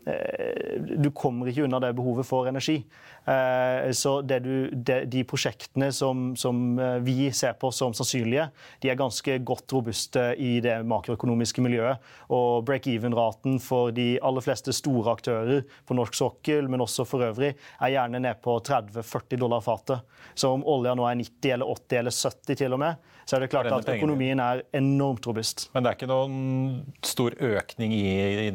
du 0.99 1.09
kommer 1.15 1.49
ikke 1.49 1.65
unna 1.65 1.81
det 1.83 1.93
behovet 1.97 2.27
for 2.27 2.49
energi. 2.49 2.81
Uh, 3.23 3.89
så 3.95 4.17
du, 4.27 4.69
de, 4.73 4.99
de, 5.07 5.23
prosjektene 5.27 5.89
som, 5.95 6.33
som, 6.39 6.61
vi 7.05 7.29
ser 7.35 7.55
på 7.59 7.71
som 7.73 7.95
sannsynlige, 7.95 8.49
de 8.81 8.91
er 8.91 8.99
ganske 8.99 9.37
godt 9.45 9.73
robuste 9.75 10.25
i 10.41 10.57
det 10.63 10.79
makroøkonomiske 10.89 11.63
miljøet. 11.65 12.01
Og 12.33 12.63
break-even-raten 12.67 13.59
for 13.63 13.93
de 13.95 14.17
aller 14.23 14.45
fleste 14.45 14.73
store 14.75 15.13
aktører 15.13 15.63
på 15.87 15.97
norsk 15.97 16.17
sokkel, 16.17 16.69
men 16.71 16.83
også 16.83 17.05
for 17.07 17.25
øvrig, 17.27 17.53
er 17.53 17.93
gjerne 17.95 18.23
ned 18.23 18.41
på 18.43 18.57
30-40 18.65 19.39
dollar 19.41 19.63
fatet. 19.65 20.03
Så 20.35 20.53
om 20.55 20.65
olja 20.65 20.95
nå 20.97 21.07
er 21.07 21.19
90 21.21 21.57
eller 21.57 21.73
80 21.75 21.99
eller 21.99 22.17
70 22.17 22.61
til 22.63 22.77
og 22.77 22.81
med, 22.83 23.11
så 23.25 23.37
er 23.37 23.45
det 23.45 23.51
klart 23.53 23.71
at 23.71 23.91
økonomien 23.95 24.39
er 24.43 24.63
enormt 24.75 25.27
robust. 25.27 25.69
Men 25.73 25.85
det 25.85 25.91
er 25.91 25.99
ikke 25.99 26.11
noen 26.11 26.95
stor 27.05 27.35
økning 27.39 27.93
i, 27.95 28.07
i 28.47 28.49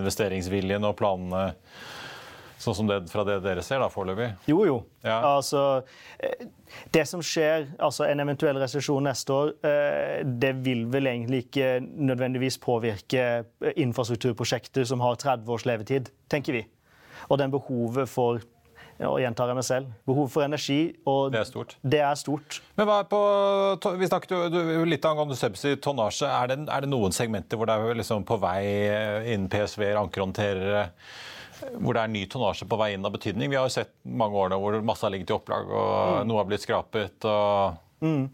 investeringsviljen 0.00 0.86
og 0.88 0.96
planene? 1.00 1.50
Sånn 2.60 2.76
som 2.76 2.88
det 2.90 2.98
fra 3.08 3.24
det 3.24 3.38
dere 3.44 3.62
ser 3.64 3.80
da, 3.80 3.88
foreløpig? 3.88 4.28
Jo, 4.50 4.58
jo. 4.68 4.76
Ja. 5.00 5.16
Altså, 5.30 5.82
eh, 6.20 6.44
det 6.92 7.06
som 7.08 7.22
skjer, 7.24 7.70
altså 7.80 8.04
en 8.04 8.20
eventuell 8.20 8.60
resesjon 8.60 9.08
neste 9.08 9.32
år, 9.32 9.54
eh, 9.64 10.20
det 10.44 10.52
vil 10.66 10.84
vel 10.92 11.08
egentlig 11.08 11.46
ikke 11.46 11.70
nødvendigvis 11.80 12.60
påvirke 12.60 13.24
eh, 13.40 13.72
infrastrukturprosjekter 13.80 14.84
som 14.84 15.00
har 15.00 15.16
30 15.16 15.48
års 15.56 15.64
levetid, 15.64 16.12
tenker 16.28 16.60
vi. 16.60 16.64
Og 17.30 17.40
den 17.40 17.52
behovet 17.52 18.10
for 18.12 18.42
og 19.00 19.16
gjentar 19.16 19.48
jeg 19.48 19.56
meg 19.56 19.64
selv. 19.64 19.92
Behov 20.04 20.26
for 20.28 20.44
energi. 20.44 20.92
og 21.08 21.30
Det 21.32 21.38
er 21.40 21.46
stort. 21.48 21.70
Det 21.80 22.00
er 22.04 22.18
stort. 22.20 22.58
Men 22.76 22.84
hva 22.84 22.98
er 23.00 23.06
på, 23.08 23.20
Vi 23.96 24.08
snakket 24.10 24.34
jo 24.36 24.84
litt 24.84 25.06
angående 25.08 25.38
subsea 25.40 25.78
tonnasje. 25.80 26.28
Er 26.28 26.50
det, 26.52 26.58
er 26.68 26.84
det, 26.84 26.90
noen 26.92 27.16
segmenter 27.16 27.56
hvor 27.56 27.70
det 27.70 27.78
er 27.80 27.96
liksom 27.96 28.26
på 28.28 28.36
vei 28.42 28.60
innen 29.24 29.48
PSV-er, 29.48 29.96
ankerhåndterere 30.02 30.90
hvor 31.78 31.96
det 31.96 32.04
er 32.04 32.14
ny 32.14 32.24
tonnasje 32.30 32.68
på 32.70 32.78
vei 32.80 32.92
inn 32.94 33.06
av 33.06 33.14
betydning. 33.14 33.52
Vi 33.52 33.58
har 33.58 33.68
jo 33.68 33.74
sett 33.74 33.92
mange 34.04 34.38
år 34.40 34.52
nå 34.52 34.60
hvor 34.62 34.78
masse 34.84 35.06
har 35.06 35.14
ligget 35.14 35.32
i 35.32 35.36
opplag, 35.36 35.68
og 35.68 35.92
mm. 35.92 36.30
noe 36.30 36.42
har 36.42 36.50
blitt 36.50 36.66
skrapet. 36.66 37.28
og... 37.28 37.78
Mm. 38.00 38.30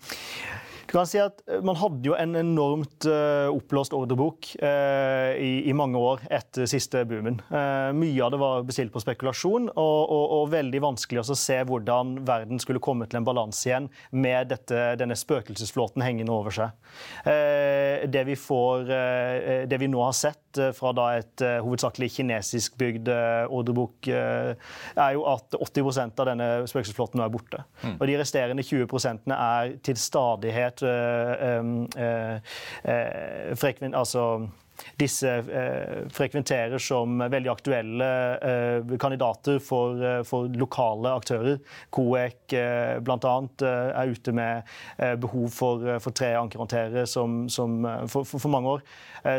Du 0.87 0.93
kan 0.95 1.09
si 1.09 1.19
at 1.21 1.41
eh, 1.51 1.63
Man 1.67 1.79
hadde 1.81 2.07
jo 2.07 2.15
en 2.17 2.37
enormt 2.39 3.07
uh, 3.11 3.51
oppblåst 3.51 3.95
ordrebok 3.97 4.53
uh, 4.63 5.35
i, 5.35 5.67
i, 5.67 5.75
mange 5.77 5.99
år 5.99 6.23
etter 6.33 6.69
siste 6.71 7.03
boomen. 7.09 7.41
Uh, 7.51 7.91
mye 7.97 8.23
av 8.25 8.33
det 8.33 8.41
var 8.41 8.67
bestilt 8.69 8.95
på 8.95 9.03
spekulasjon, 9.03 9.69
og, 9.73 10.01
og, 10.15 10.25
og 10.39 10.53
veldig 10.55 10.83
vanskelig 10.85 11.25
å 11.25 11.37
se 11.39 11.59
hvordan 11.67 12.21
verden 12.27 12.63
skulle 12.63 12.83
komme 12.83 13.09
til 13.11 13.21
en 13.21 13.27
balanse 13.27 13.67
igjen 13.69 13.91
med 14.15 14.53
dette, 14.53 14.95
denne 15.01 15.17
spøkelsesflåten 15.19 16.05
hengende 16.05 16.35
over 16.35 16.55
seg. 16.55 16.73
det, 17.27 18.23
vi 18.29 18.37
får, 18.39 18.91
det 19.69 19.79
vi 19.81 19.89
nå 19.91 20.03
har 20.05 20.15
sett 20.17 20.46
fra 20.77 20.93
da 20.97 21.07
et 21.21 21.45
hovedsakelig 21.65 22.11
kinesisk 22.17 22.77
bygd 22.81 23.09
ordrebok, 23.53 24.09
er 24.09 25.11
jo 25.17 25.25
at 25.31 25.57
80% 25.61 26.23
av 26.23 26.29
denne 26.31 26.49
spøkelsesflåten 26.69 27.21
nå 27.21 27.27
er 27.27 27.33
borte. 27.35 27.63
Mm. 27.83 27.97
Og 27.99 28.07
de 28.09 28.19
resterende 28.21 28.65
20% 28.67 29.35
er 29.37 29.77
til 29.85 29.97
stadighet 30.01 30.83
øh, 30.83 31.33
øh, 31.99 32.35
øh, 32.89 33.57
frekvent, 33.57 33.97
altså, 33.97 34.47
disse 35.01 35.29
eh, 35.29 36.09
frekventerer 36.13 36.81
som 36.83 37.19
veldig 37.21 37.51
aktuelle 37.53 38.09
eh, 38.37 38.97
kandidater 39.01 39.61
for, 39.63 40.01
eh, 40.03 40.21
for, 40.27 40.51
lokale 40.57 41.13
aktører. 41.17 41.59
Coec 41.95 42.57
eh, 42.57 42.99
bl.a. 43.05 43.37
Er 43.67 44.13
ute 44.13 44.33
med 44.37 44.77
behov 45.21 45.49
for, 45.55 45.85
for 46.03 46.17
tre 46.17 46.33
ankerhåndterere 46.39 47.07
som, 47.11 47.45
for, 48.11 48.25
for, 48.25 48.49
mange 48.53 48.77
år, 48.77 48.85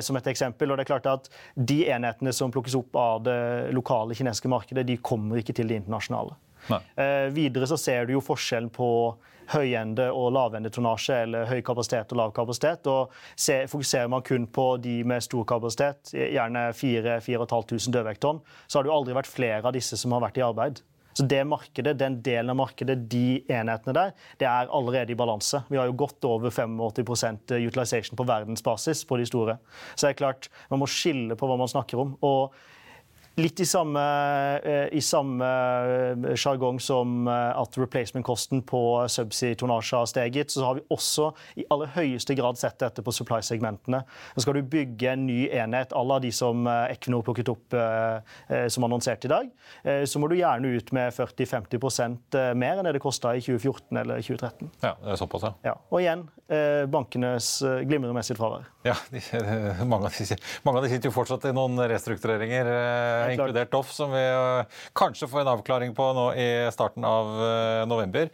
som 0.04 0.17
et 0.19 0.30
eksempel. 0.32 0.71
Og 0.71 0.78
det 0.78 0.86
er 0.86 0.91
klart 0.91 1.10
at 1.12 1.30
De 1.56 1.80
enhetene 1.91 2.34
som 2.36 2.52
plukkes 2.54 2.76
opp 2.78 2.97
av 3.00 3.23
det 3.28 3.39
lokale 3.76 4.17
kinesiske 4.17 4.52
markedet, 4.52 4.88
de 4.88 5.00
kommer 5.02 5.41
ikke 5.41 5.56
til 5.58 5.69
det 5.71 5.82
internasjonale. 5.82 6.36
Videre 7.34 7.67
så 7.70 7.78
ser 7.80 8.08
du 8.08 8.15
jo 8.17 8.24
forskjellen 8.24 8.70
på 8.74 8.89
høyende 9.54 10.10
og 10.12 10.32
lavende 10.36 10.72
tonnasje, 10.74 11.22
eller 11.24 11.48
høy 11.50 11.62
kapasitet 11.65 12.12
og 12.13 12.22
lav 12.22 12.36
kapasitet. 12.36 12.88
Og 12.91 13.13
se, 13.36 13.62
fokuserer 13.72 14.12
man 14.12 14.26
kun 14.28 14.48
på 14.52 14.67
de 14.84 15.00
med 15.08 15.24
stor 15.24 15.48
kapasitet, 15.48 16.13
gjerne 16.13 16.70
4500 16.76 17.96
dødvekttonn, 17.96 18.43
så 18.67 18.80
har 18.80 18.86
det 18.86 18.91
jo 18.91 19.00
aldri 19.00 19.17
vært 19.17 19.32
flere 19.32 19.63
av 19.63 19.76
disse 19.76 20.00
som 20.00 20.15
har 20.15 20.26
vært 20.28 20.41
i 20.41 20.46
arbeid. 20.48 20.84
Så 21.17 21.26
det 21.26 21.39
markedet, 21.50 21.96
Den 21.98 22.20
delen 22.22 22.52
av 22.54 22.60
markedet, 22.60 23.10
de 23.10 23.41
enhetene 23.50 23.93
der, 23.96 24.12
det 24.38 24.46
er 24.46 24.70
allerede 24.70 25.12
i 25.12 25.17
balanse. 25.17 25.63
Vi 25.65 25.78
har 25.80 25.88
jo 25.89 25.96
godt 25.98 26.26
over 26.30 26.52
85% 26.52 27.56
utilization 27.58 28.17
på 28.17 28.28
verdensbasis 28.28 29.02
på 29.10 29.17
de 29.17 29.26
store. 29.26 29.58
Så 29.96 30.06
det 30.06 30.12
er 30.12 30.20
klart, 30.20 30.50
man 30.70 30.84
må 30.84 30.86
skille 30.86 31.34
på 31.34 31.50
hva 31.50 31.58
man 31.58 31.72
snakker 31.72 32.04
om. 32.04 32.17
og 32.22 32.54
Litt 33.38 33.60
i 33.60 33.65
samme, 33.65 34.02
eh, 34.63 34.88
i 34.97 35.02
samme 35.02 35.45
eh, 35.45 36.36
sjargong 36.36 36.80
som 36.82 37.28
eh, 37.30 37.60
at 37.62 37.76
replacement-kosten 37.78 38.63
på 38.65 38.80
subsea-tonnasje 39.13 40.00
har 40.00 40.08
steget, 40.10 40.50
så 40.52 40.63
har 40.65 40.80
vi 40.80 40.82
også 40.89 41.28
i 41.62 41.65
aller 41.69 41.91
høyeste 41.93 42.34
grad 42.39 42.58
sett 42.58 42.80
dette 42.82 43.04
på 43.06 43.13
supply-segmentene. 43.13 44.00
Skal 44.41 44.58
du 44.58 44.63
bygge 44.65 45.12
en 45.12 45.28
ny 45.30 45.43
enhet 45.54 45.93
à 45.93 46.02
la 46.02 46.17
de 46.23 46.32
som 46.34 46.65
Equinor 46.65 47.21
plukket 47.28 47.52
opp 47.54 47.76
som 48.73 48.86
annonsert 48.88 49.26
i 49.28 49.32
dag, 49.32 49.50
så 50.10 50.19
må 50.21 50.30
du 50.32 50.38
gjerne 50.38 50.71
ut 50.73 50.91
med 50.95 51.13
40-50% 51.13 52.38
mer 52.58 52.80
enn 52.80 52.89
det 52.89 52.95
det 52.97 53.04
kosta 53.04 53.36
i 53.38 53.43
2014 53.43 54.02
eller 54.02 54.21
2013. 54.23 54.71
Ja, 54.82 54.95
det 55.04 55.13
er 55.13 55.21
såpass, 55.21 55.45
ja. 55.45 55.54
ja. 55.71 55.76
Og 55.91 56.02
igjen, 56.02 56.26
bankenes 56.93 57.52
glimrende 57.86 58.15
med 58.17 58.26
sitt 58.26 58.39
fravær. 58.39 58.65
Ja, 58.88 58.95
de, 59.12 59.21
mange, 59.91 60.10
av 60.10 60.15
de, 60.15 60.39
mange, 60.63 60.80
av 60.80 60.86
de, 60.86 60.91
sitter 60.93 61.12
jo 61.12 61.15
fortsatt 61.15 61.50
i 61.50 61.54
noen 61.56 61.82
restruktureringer 61.91 62.71
inkludert 63.34 63.72
Doff, 63.72 63.92
som 63.94 64.12
vi 64.12 64.22
uh, 64.22 64.80
kanskje 64.98 65.28
får 65.30 65.44
en 65.44 65.52
avklaring 65.56 65.94
på 65.98 66.08
nå 66.16 66.28
i 66.40 66.48
starten 66.74 67.06
av 67.08 67.32
uh, 67.40 67.84
november. 67.90 68.30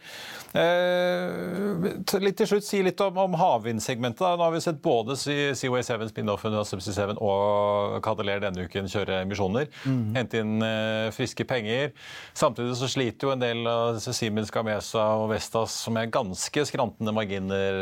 Uh, 0.54 1.90
litt 2.22 2.38
til 2.38 2.48
slutt, 2.48 2.64
Si 2.64 2.80
litt 2.84 3.00
om, 3.04 3.18
om 3.24 3.36
havvindsegmentet. 3.38 4.24
Nå 4.24 4.46
har 4.46 4.54
vi 4.54 4.62
sett 4.64 4.80
både 4.84 5.16
Seaway 5.18 5.84
7, 5.84 6.06
spin-offen 6.10 6.56
og 6.56 6.66
Subsea 6.68 7.10
7 7.12 7.18
og 7.18 7.98
Cadeler 8.04 8.42
denne 8.42 8.66
uken 8.66 8.88
kjøre 8.90 9.20
emisjoner. 9.24 9.68
Mm. 9.84 10.14
Hente 10.16 10.40
inn 10.40 10.64
friske 11.14 11.46
penger. 11.48 11.92
Samtidig 12.36 12.76
så 12.78 12.88
sliter 12.90 13.28
jo 13.28 13.34
en 13.34 13.42
del 13.42 13.66
av 13.68 13.98
Siemens 14.04 14.52
Gamesa 14.54 15.04
og 15.20 15.28
Vestas 15.32 15.76
som 15.84 15.98
er 16.00 16.12
ganske 16.12 16.64
skrantende 16.68 17.14
marginer 17.14 17.80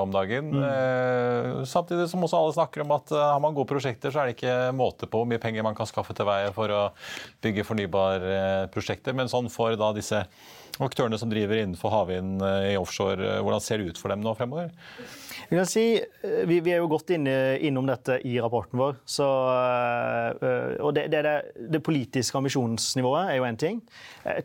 om 0.00 0.12
dagen. 0.14 0.50
Mm. 0.58 1.64
samtidig 1.68 2.08
som 2.10 2.22
også 2.24 2.38
alle 2.40 2.54
snakker 2.56 2.82
om 2.84 2.94
at 2.96 3.12
har 3.12 3.40
man 3.42 3.56
gode 3.56 3.70
prosjekter, 3.70 4.12
så 4.12 4.22
er 4.22 4.30
det 4.30 4.38
ikke 4.38 4.56
måte 4.76 5.08
på 5.08 5.20
hvor 5.20 5.28
mye 5.28 5.40
penger 5.42 5.66
man 5.66 5.76
kan 5.78 5.88
skaffe 5.88 6.14
til 6.16 6.28
vei 6.38 6.54
for 6.56 6.74
å 6.74 6.84
bygge 7.44 7.66
fornybarprosjekter. 7.68 9.16
Men 9.18 9.30
sånn 9.30 9.50
for 9.52 9.76
da 9.78 9.92
disse 9.96 10.24
aktørene 10.84 11.18
som 11.18 11.30
driver 11.30 11.58
innenfor 11.58 11.92
havvind 11.92 12.42
eh, 12.44 12.72
i 12.72 12.78
offshore, 12.78 13.18
eh, 13.18 13.40
hvordan 13.42 13.62
ser 13.62 13.80
det 13.80 13.92
ut 13.92 14.00
for 14.00 14.12
dem 14.12 14.22
nå 14.24 14.34
fremover? 14.38 14.70
Vi, 15.48 15.56
kan 15.56 15.68
si, 15.68 15.84
eh, 15.98 16.42
vi, 16.48 16.60
vi 16.64 16.74
er 16.74 16.82
jo 16.82 16.90
godt 16.90 17.12
inne, 17.16 17.34
innom 17.64 17.88
dette 17.88 18.20
i 18.28 18.36
rapporten 18.42 18.78
vår. 18.80 18.98
Så, 19.08 19.26
og 19.26 20.94
det, 20.96 21.08
det, 21.12 21.22
det, 21.72 21.82
politiske 21.84 22.38
ambisjonsnivået 22.38 23.32
er 23.32 23.38
jo 23.38 23.48
én 23.48 23.58
ting. 23.58 23.82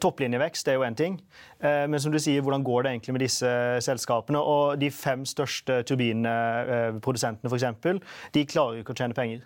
Topplinjevekst 0.02 0.70
er 0.72 0.80
jo 0.80 0.86
én 0.88 0.98
ting. 0.98 1.18
Men 1.64 2.00
som 2.02 2.12
du 2.14 2.20
sier, 2.22 2.44
hvordan 2.44 2.64
går 2.66 2.84
det 2.84 2.94
egentlig 2.94 3.16
med 3.16 3.26
disse 3.26 3.52
selskapene? 3.86 4.40
Og 4.40 4.80
de 4.82 4.90
fem 4.94 5.24
største 5.28 5.82
turbinprodusentene, 5.90 7.52
f.eks., 7.52 8.22
de 8.36 8.46
klarer 8.50 8.80
jo 8.80 8.86
ikke 8.86 8.96
å 8.96 9.02
tjene 9.04 9.18
penger. 9.18 9.44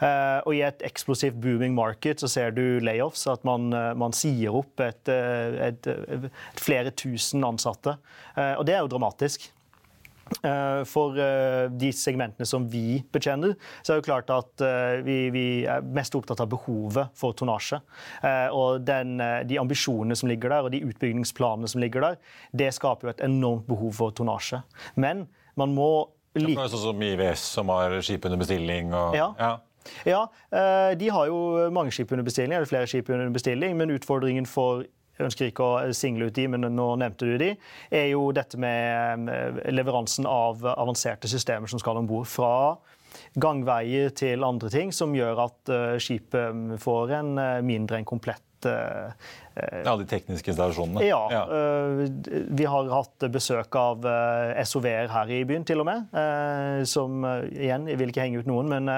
Uh, 0.00 0.40
og 0.44 0.52
I 0.56 0.62
et 0.68 0.86
eksplosivt 0.86 1.40
booming 1.42 1.76
market 1.76 2.22
så 2.22 2.30
ser 2.30 2.54
du 2.56 2.78
layoffs, 2.84 3.26
at 3.32 3.44
man, 3.48 3.68
uh, 3.74 3.92
man 3.98 4.14
sier 4.16 4.54
opp 4.56 4.80
et, 4.84 5.02
uh, 5.10 5.60
et, 5.68 5.90
et, 5.90 6.30
flere 6.60 6.92
tusen 6.96 7.44
ansatte. 7.46 7.96
og 8.36 8.64
det 8.66 8.74
er 8.74 8.82
jo 8.84 8.90
dramatisk. 8.90 9.50
Eh, 10.42 10.82
for 10.90 11.14
eh, 11.22 11.66
de 11.70 11.92
segmentene 11.94 12.46
som 12.48 12.66
vi 12.70 12.98
betjener, 13.14 13.54
så 13.86 13.94
er 13.94 14.00
det 14.00 14.08
klart 14.08 14.32
at 14.34 14.64
eh, 14.64 14.98
vi, 15.06 15.18
vi 15.34 15.46
er 15.70 15.86
mest 15.86 16.16
opptatt 16.18 16.42
av 16.42 16.50
behovet 16.50 17.14
for 17.16 17.36
tonnasje. 17.38 17.78
Og 18.56 18.82
den, 18.86 19.16
de 19.46 19.58
ambisjonene 19.60 20.16
som 20.18 20.30
ligger 20.30 20.52
der, 20.52 20.66
og 20.66 20.74
de 20.74 20.82
utbyggingsplanene 20.86 21.70
som 21.70 21.82
ligger 21.82 22.02
der, 22.02 22.18
det 22.56 22.72
skaper 22.74 23.08
jo 23.08 23.14
et 23.14 23.24
enormt 23.26 23.68
behov 23.70 23.94
for 24.00 24.14
tonnasje. 24.16 24.62
Men 24.98 25.26
man 25.58 25.74
må 25.76 25.90
like... 26.42 26.68
Sånn 26.72 26.84
som 26.88 27.06
IVS, 27.08 27.46
som 27.56 27.72
har 27.74 27.96
skip 28.04 28.26
under 28.28 28.42
bestilling? 28.42 28.92
Og... 28.96 29.16
Ja. 29.18 29.30
ja. 29.40 29.54
Ja, 30.02 30.24
De 30.98 31.08
har 31.14 31.28
jo 31.30 31.68
mange 31.70 31.92
skip 31.94 32.10
under 32.10 32.26
bestilling, 32.26 32.56
eller 32.56 32.66
flere 32.66 32.88
skip 32.90 33.06
under 33.06 33.28
bestilling, 33.30 33.76
men 33.78 33.92
utfordringen 33.94 34.48
for 34.50 34.82
jeg 35.16 35.28
ønsker 35.30 35.48
ikke 35.48 35.64
å 35.64 35.92
single 35.96 36.28
ut 36.28 36.36
de, 36.36 36.44
men 36.52 36.66
nå 36.76 36.86
nevnte 37.00 37.28
du 37.28 37.36
de, 37.40 37.52
er 37.88 38.08
jo 38.10 38.26
dette 38.36 38.58
med 38.60 39.30
leveransen 39.72 40.28
av 40.28 40.64
avanserte 40.74 41.30
systemer 41.30 41.70
som 41.72 41.80
skal 41.80 42.02
om 42.02 42.10
bord. 42.10 42.28
Fra 42.28 42.76
gangveier 43.40 44.12
til 44.12 44.44
andre 44.44 44.68
ting, 44.72 44.92
som 44.92 45.14
gjør 45.16 45.46
at 45.46 45.72
eh, 45.72 45.94
skipet 46.02 46.76
får 46.82 47.14
en 47.16 47.32
eh, 47.40 47.62
mindre 47.64 48.00
enn 48.00 48.08
komplett 48.08 48.44
Eh, 48.64 49.12
ja, 49.56 49.96
De 49.96 50.04
tekniske 50.08 50.50
installasjonene? 50.52 51.02
Ja. 51.06 51.20
ja. 51.32 51.42
Eh, 51.56 52.10
vi 52.48 52.66
har 52.68 52.90
hatt 52.92 53.26
besøk 53.32 53.76
av 53.80 54.04
eh, 54.06 54.60
SOV-er 54.68 55.08
her 55.12 55.32
i 55.32 55.40
byen, 55.48 55.64
til 55.66 55.80
og 55.80 55.88
med. 55.88 56.10
Som 56.88 57.24
igjen, 57.24 57.86
jeg 57.90 57.98
vil 58.00 58.12
ikke 58.12 58.24
henge 58.26 58.42
ut 58.44 58.48
noen, 58.48 58.68
men 58.70 58.88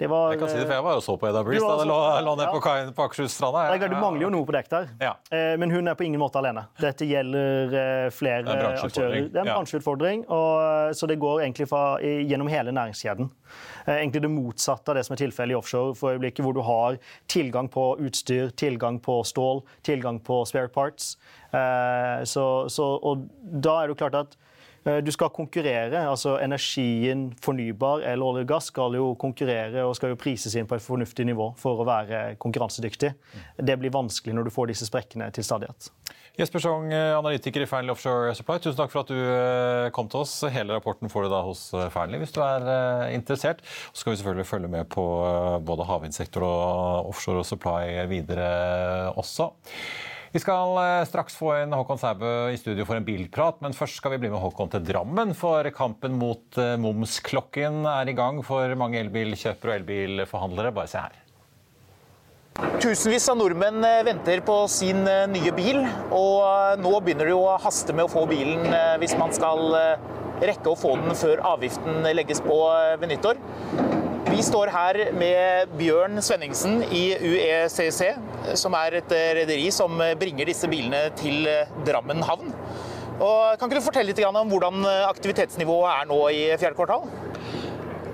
det 0.00 0.08
var 0.10 0.34
Jeg 0.34 0.40
kan 0.42 0.52
si 0.52 0.58
det, 0.60 0.66
for 0.68 0.76
jeg 0.76 0.86
var 0.86 0.98
jo 0.98 1.04
så 1.04 1.16
på 1.20 1.28
Edda 1.28 1.42
Breeze 1.46 1.64
da 1.64 1.76
det 1.80 1.88
lå, 1.90 1.98
lå 2.26 2.34
ned 2.38 2.46
ja. 2.46 2.52
på 2.54 2.62
kaien 2.64 2.92
på 2.94 3.06
Akershusstranda. 3.08 3.64
Ja. 3.70 3.90
Du 3.90 3.96
mangler 3.98 4.26
jo 4.26 4.32
noe 4.34 4.48
på 4.48 4.54
dekk 4.56 4.70
der, 4.72 4.88
ja. 5.02 5.12
men 5.60 5.72
hun 5.74 5.90
er 5.90 5.98
på 5.98 6.06
ingen 6.06 6.22
måte 6.22 6.40
alene. 6.40 6.66
Dette 6.80 7.06
gjelder 7.08 8.10
flere 8.14 8.58
aktører. 8.74 9.28
Det 9.28 9.40
er 9.40 9.44
en 9.44 9.52
bransjeutfordring, 9.52 10.24
så 10.94 11.10
det 11.10 11.18
går 11.22 11.44
egentlig 11.46 11.68
fra, 11.70 11.84
gjennom 12.02 12.50
hele 12.52 12.74
næringskjeden. 12.74 13.30
Egentlig 13.86 14.22
det 14.24 14.32
motsatte 14.32 14.90
av 14.90 14.98
det 14.98 15.04
som 15.06 15.14
er 15.14 15.20
tilfellet 15.20 15.54
i 15.54 15.58
offshore 15.58 15.94
for 15.98 16.14
øyeblikket, 16.14 16.44
hvor 16.44 16.56
du 16.56 16.62
har 16.64 16.98
tilgang 17.30 17.68
på 17.72 17.84
utstyr, 18.00 18.50
tilgang 18.56 18.98
på 19.04 19.20
stål, 19.28 19.62
tilgang 19.84 20.03
på 20.24 20.42
spare 20.48 20.70
parts. 20.72 21.14
Eh, 21.52 22.24
så, 22.24 22.68
så, 22.68 22.88
og 22.96 23.28
da 23.42 23.78
er 23.80 23.86
det 23.86 23.94
jo 23.94 24.00
klart 24.02 24.18
at 24.18 24.36
eh, 24.86 25.00
du 25.04 25.10
skal 25.14 25.32
konkurrere. 25.34 26.04
altså 26.08 26.36
Energien 26.42 27.30
fornybar 27.42 28.04
eller 28.04 28.26
olje 28.26 28.44
og 28.46 28.52
gass 28.54 28.70
skal 28.72 28.98
jo 28.98 29.12
konkurrere 29.20 29.84
og 29.84 29.96
skal 29.98 30.14
jo 30.14 30.20
prises 30.20 30.56
inn 30.56 30.68
på 30.70 30.78
et 30.78 30.84
fornuftig 30.84 31.26
nivå 31.28 31.52
for 31.60 31.80
å 31.80 31.88
være 31.88 32.36
konkurransedyktig. 32.42 33.14
Det 33.56 33.78
blir 33.80 33.94
vanskelig 33.94 34.36
når 34.36 34.48
du 34.48 34.54
får 34.54 34.72
disse 34.72 34.90
sprekkene 34.90 35.30
til 35.34 35.46
stadighet. 35.46 35.90
Jesper 36.34 36.58
Song, 36.58 36.88
eh, 36.90 37.12
analytiker 37.14 37.62
i 37.62 37.66
Fearnley 37.70 37.92
Offshore 37.94 38.32
Supply, 38.34 38.56
tusen 38.58 38.74
takk 38.80 38.90
for 38.90 39.04
at 39.04 39.10
du 39.12 39.90
kom 39.94 40.08
til 40.10 40.24
oss. 40.24 40.32
Hele 40.50 40.74
rapporten 40.74 41.06
får 41.12 41.28
du 41.28 41.30
da 41.30 41.42
hos 41.46 41.60
Fearnley 41.94 42.18
hvis 42.18 42.34
du 42.34 42.40
er 42.42 42.64
interessert. 43.14 43.62
Så 43.92 44.02
skal 44.02 44.14
vi 44.14 44.18
selvfølgelig 44.18 44.48
følge 44.48 44.72
med 44.72 44.88
på 44.90 45.04
både 45.62 45.86
havvindsektor 45.86 46.42
og 46.42 47.12
offshore 47.12 47.46
supply 47.46 48.02
videre 48.10 49.14
også. 49.14 49.52
Vi 50.34 50.42
skal 50.42 50.74
straks 51.06 51.38
få 51.38 51.52
inn 51.60 51.76
Håkon 51.78 52.02
Sæbø 52.02 52.32
i 52.50 52.58
studio 52.58 52.82
for 52.88 52.98
en 52.98 53.06
bilprat, 53.06 53.60
men 53.62 53.76
først 53.76 54.00
skal 54.00 54.16
vi 54.16 54.24
bli 54.24 54.32
med 54.34 54.42
Håkon 54.42 54.72
til 54.74 54.82
Drammen. 54.82 55.36
For 55.38 55.70
kampen 55.70 56.18
mot 56.18 56.58
momsklokken 56.82 57.84
er 57.86 58.10
i 58.10 58.18
gang 58.18 58.42
for 58.42 58.74
mange 58.74 58.98
elbilkjøpere 59.04 59.76
og 59.76 59.84
elbilforhandlere. 59.84 60.74
Bare 60.74 60.90
se 60.90 61.04
her. 61.06 61.23
Tusenvis 62.54 63.24
av 63.32 63.34
nordmenn 63.40 63.82
eh, 63.82 64.04
venter 64.06 64.38
på 64.46 64.54
sin 64.70 65.00
eh, 65.10 65.24
nye 65.26 65.50
bil, 65.56 65.80
og 66.14 66.36
eh, 66.46 66.76
nå 66.78 66.92
begynner 67.02 67.26
det 67.26 67.34
å 67.34 67.56
haste 67.58 67.90
med 67.96 68.06
å 68.06 68.12
få 68.12 68.22
bilen 68.30 68.68
hvis 69.02 69.16
man 69.18 69.34
skal 69.34 69.74
rekke 70.44 70.70
å 70.70 70.78
få 70.78 70.92
den 71.00 71.18
før 71.18 71.42
avgiften 71.50 72.06
legges 72.14 72.38
på 72.44 72.58
ved 73.00 73.10
nyttår. 73.10 73.42
Vi 74.28 74.46
står 74.46 74.70
her 74.70 75.00
med 75.18 75.74
Bjørn 75.80 76.22
Svenningsen 76.22 76.84
i 76.94 77.02
UECC, 77.18 78.14
som 78.58 78.78
er 78.78 79.00
et 79.00 79.16
rederi 79.40 79.66
som 79.74 79.98
bringer 80.20 80.46
disse 80.50 80.70
bilene 80.70 81.08
til 81.18 81.50
Drammen 81.86 82.22
havn. 82.26 82.54
Og 83.18 83.58
kan 83.58 83.66
ikke 83.66 83.80
du 83.80 83.86
fortelle 83.88 84.10
litt 84.10 84.22
om 84.26 84.54
hvordan 84.54 84.86
aktivitetsnivået 85.10 85.90
er 85.90 86.10
nå 86.10 86.22
i 86.30 86.42
fjerde 86.54 86.78
kvartal? 86.78 87.06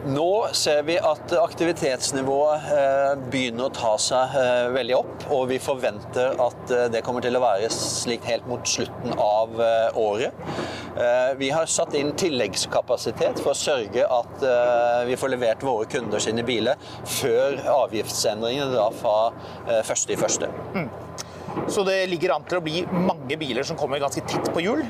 Nå 0.06 0.46
ser 0.56 0.82
vi 0.88 0.94
at 0.96 1.32
aktivitetsnivået 1.36 2.68
eh, 2.72 3.10
begynner 3.32 3.66
å 3.68 3.72
ta 3.74 3.90
seg 4.00 4.36
eh, 4.40 4.68
veldig 4.72 4.94
opp, 4.96 5.26
og 5.36 5.42
vi 5.50 5.58
forventer 5.60 6.40
at 6.40 6.72
eh, 6.72 6.86
det 6.94 7.02
kommer 7.04 7.24
til 7.24 7.36
å 7.36 7.42
være 7.42 7.68
slik 7.74 8.24
helt 8.30 8.48
mot 8.48 8.64
slutten 8.64 9.12
av 9.20 9.60
året. 10.00 10.36
Vi 11.38 11.48
har 11.52 11.68
satt 11.70 11.94
inn 11.96 12.10
tilleggskapasitet 12.18 13.38
for 13.40 13.52
å 13.52 13.56
sørge 13.58 14.04
at 14.04 14.42
vi 15.06 15.16
får 15.18 15.32
levert 15.32 15.62
våre 15.64 15.86
kunder 15.90 16.22
sine 16.22 16.42
biler 16.46 16.80
før 17.08 17.60
avgiftsendringene 17.72 18.88
fra 18.98 19.14
1.1. 19.80 20.48
Mm. 20.74 20.90
Så 21.70 21.84
det 21.86 21.98
ligger 22.10 22.34
an 22.34 22.46
til 22.48 22.58
å 22.58 22.64
bli 22.64 22.80
mange 22.90 23.36
biler 23.38 23.66
som 23.66 23.78
kommer 23.78 24.02
ganske 24.02 24.24
tett 24.26 24.50
på 24.54 24.62
hjul? 24.64 24.82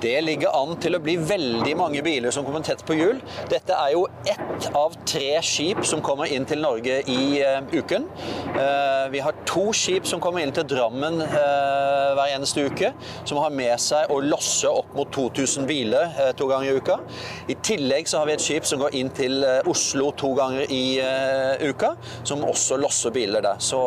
Det 0.00 0.14
ligger 0.24 0.54
an 0.56 0.78
til 0.80 0.96
å 0.96 1.00
bli 1.02 1.16
veldig 1.20 1.72
mange 1.76 2.00
biler 2.04 2.32
som 2.32 2.44
kommer 2.46 2.64
tett 2.64 2.80
på 2.88 2.96
hjul. 2.96 3.18
Dette 3.50 3.76
er 3.76 3.92
jo 3.92 4.06
ett 4.28 4.68
av 4.76 4.94
tre 5.08 5.34
skip 5.44 5.82
som 5.88 6.00
kommer 6.04 6.30
inn 6.32 6.46
til 6.48 6.62
Norge 6.62 7.00
i 7.10 7.40
uh, 7.44 7.60
uken. 7.72 8.06
Uh, 8.54 9.10
vi 9.12 9.20
har 9.20 9.36
to 9.48 9.66
skip 9.76 10.08
som 10.08 10.22
kommer 10.22 10.44
inn 10.44 10.54
til 10.56 10.64
Drammen 10.70 11.20
uh, 11.20 12.16
hver 12.16 12.32
eneste 12.32 12.64
uke, 12.68 12.92
som 13.28 13.42
har 13.42 13.52
med 13.52 13.76
seg 13.80 14.12
å 14.12 14.20
losse 14.24 14.70
opp 14.72 14.94
mot 14.96 15.10
2000 15.12 15.68
biler 15.68 16.16
to 16.38 16.48
ganger 16.48 16.70
i 16.70 16.80
uka. 16.80 16.96
I 17.52 17.58
tillegg 17.64 18.08
så 18.08 18.22
har 18.22 18.30
vi 18.30 18.36
et 18.38 18.44
skip 18.44 18.68
som 18.68 18.80
går 18.80 18.96
inn 18.96 19.12
til 19.16 19.44
Oslo 19.68 20.10
to 20.18 20.32
ganger 20.38 20.70
i 20.72 21.00
uka, 21.68 21.92
som 22.24 22.44
også 22.46 22.78
losser 22.80 23.12
biler 23.14 23.44
der. 23.44 23.60
Så 23.62 23.78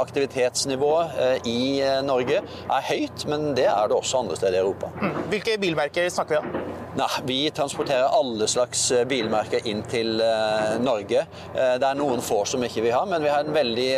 aktivitetsnivået 0.00 1.46
i 1.48 1.79
Norge 2.06 2.40
er 2.40 2.88
høyt, 2.90 3.26
men 3.30 3.50
det 3.58 3.66
er 3.70 3.90
det 3.90 3.96
også 3.96 4.22
andre 4.24 4.38
steder 4.38 4.58
i 4.58 4.62
Europa. 4.64 4.90
Mm. 5.00 5.18
Hvilke 5.32 5.56
bilmerker 5.62 6.08
snakker 6.12 6.38
vi 6.38 6.42
om? 6.42 6.68
Nei, 6.96 7.06
Vi 7.24 7.50
transporterer 7.50 8.08
alle 8.18 8.46
slags 8.48 8.90
eh, 8.90 9.04
bilmerker 9.06 9.62
inn 9.70 9.82
til 9.86 10.18
uh, 10.18 10.74
Norge. 10.82 11.22
Uh, 11.54 11.76
det 11.78 11.86
er 11.86 11.98
noen 11.98 12.18
få 12.24 12.40
som 12.50 12.64
ikke 12.66 12.82
vi 12.82 12.90
har, 12.90 13.04
men 13.06 13.22
vi 13.22 13.30
har 13.30 13.44
en 13.44 13.54
veldig 13.54 13.90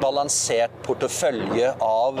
balansert 0.00 0.72
portefølje 0.86 1.68
av 1.82 2.18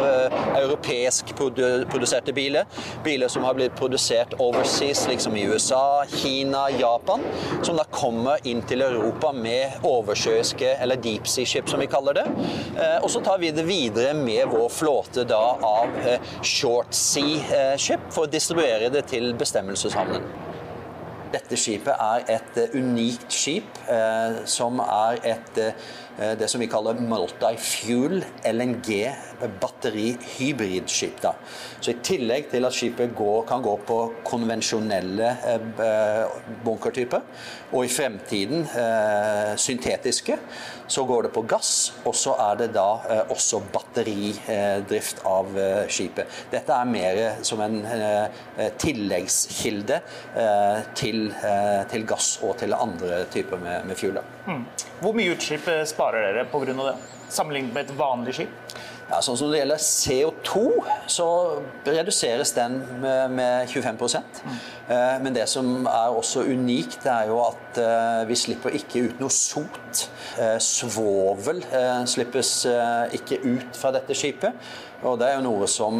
europeisk 0.58 1.32
produ 1.38 1.84
produserte 1.90 2.34
biler. 2.36 2.66
Biler 3.04 3.30
som 3.32 3.44
har 3.46 3.56
blitt 3.56 3.76
produsert 3.78 4.34
overseas, 4.42 5.06
liksom 5.08 5.36
i 5.38 5.46
USA, 5.48 6.04
Kina, 6.10 6.66
Japan. 6.76 7.24
Som 7.64 7.78
da 7.80 7.86
kommer 7.90 8.42
inn 8.48 8.62
til 8.68 8.84
Europa 8.84 9.32
med 9.36 9.86
oversjøiske, 9.86 10.74
eller 10.82 11.00
deep 11.02 11.28
sea-skip 11.30 11.70
som 11.70 11.80
vi 11.82 11.88
kaller 11.90 12.20
det. 12.20 12.26
og 13.02 13.08
så 13.12 13.20
tar 13.24 13.40
vi 13.42 13.52
det 13.54 13.64
videre 13.66 14.14
med 14.18 14.48
vår 14.52 14.68
flåte 14.72 15.24
da 15.28 15.42
av 15.66 15.96
short 16.42 16.94
sea-skip 16.96 18.08
for 18.10 18.26
å 18.26 18.32
distribuere 18.32 18.90
det 18.92 19.06
til 19.12 19.32
Mrs. 19.86 19.94
Homland. 19.94 20.45
Dette 21.36 21.56
skipet 21.60 21.92
er 22.00 22.24
et 22.32 22.58
eh, 22.62 22.76
unikt 22.80 23.32
skip, 23.34 23.80
eh, 23.92 24.42
som 24.48 24.80
er 24.80 25.20
et 25.34 25.58
eh, 25.60 25.88
det 26.16 26.46
som 26.48 26.62
vi 26.62 26.68
kaller 26.72 26.96
multi-fuel 26.96 28.22
LNG 28.48 28.88
batterihybridskip. 29.60 31.26
Så 31.80 31.92
I 31.92 31.98
tillegg 32.00 32.48
til 32.48 32.64
at 32.64 32.72
skipet 32.72 33.12
går, 33.18 33.42
kan 33.50 33.60
gå 33.60 33.74
på 33.84 33.98
konvensjonelle 34.24 35.34
bunkertyper, 36.64 37.20
og 37.72 37.84
i 37.84 37.90
fremtiden 37.90 38.62
eh, 38.78 39.52
syntetiske, 39.58 40.38
så 40.86 41.04
går 41.04 41.26
det 41.26 41.32
på 41.34 41.42
gass. 41.50 41.92
Og 42.06 42.14
så 42.14 42.36
er 42.38 42.60
det 42.60 42.68
da 42.76 42.86
eh, 43.10 43.22
også 43.34 43.60
batteridrift 43.74 45.24
av 45.26 45.50
eh, 45.58 45.82
skipet. 45.90 46.30
Dette 46.52 46.76
er 46.76 46.90
mer 46.90 47.22
som 47.46 47.60
en 47.64 47.80
tilleggskilde 48.80 49.98
til, 50.96 51.25
til, 51.90 52.06
gass 52.08 52.36
og 52.42 52.56
til 52.60 52.74
andre 52.76 53.24
typer 53.32 53.60
med, 53.62 53.86
med 53.88 53.98
fuel. 53.98 54.20
Mm. 54.46 54.64
Hvor 55.00 55.16
mye 55.16 55.34
utslipp 55.34 55.68
sparer 55.88 56.30
dere 56.30 56.46
pga. 56.50 56.72
det, 56.72 56.96
sammenlignet 57.28 57.74
med 57.74 57.86
et 57.86 57.98
vanlig 57.98 58.36
skip? 58.38 58.76
Ja, 59.06 59.20
sånn 59.22 59.36
som 59.38 59.52
det 59.52 59.60
gjelder 59.60 59.78
CO2, 59.78 60.60
så 61.14 61.26
reduseres 61.86 62.50
den 62.56 62.80
med, 62.98 63.36
med 63.38 63.68
25 63.70 64.00
mm. 64.02 64.56
Men 65.22 65.36
det 65.36 65.44
som 65.46 65.86
er 65.86 66.10
også 66.10 66.42
unikt, 66.42 67.04
det 67.04 67.12
er 67.12 67.30
jo 67.30 67.38
at 67.44 67.78
eh, 67.78 68.24
vi 68.26 68.38
slipper 68.38 68.74
ikke 68.74 69.04
ut 69.06 69.22
noe 69.22 69.30
sot. 69.30 70.02
Eh, 70.42 70.56
svovel 70.58 71.62
slippes 72.10 72.50
ikke 73.14 73.38
ut 73.46 73.78
fra 73.78 73.94
dette 73.94 74.18
skipet. 74.18 74.58
Og 75.04 75.18
Det 75.20 75.26
er 75.28 75.34
jo 75.36 75.44
noe 75.44 75.66
som 75.68 75.98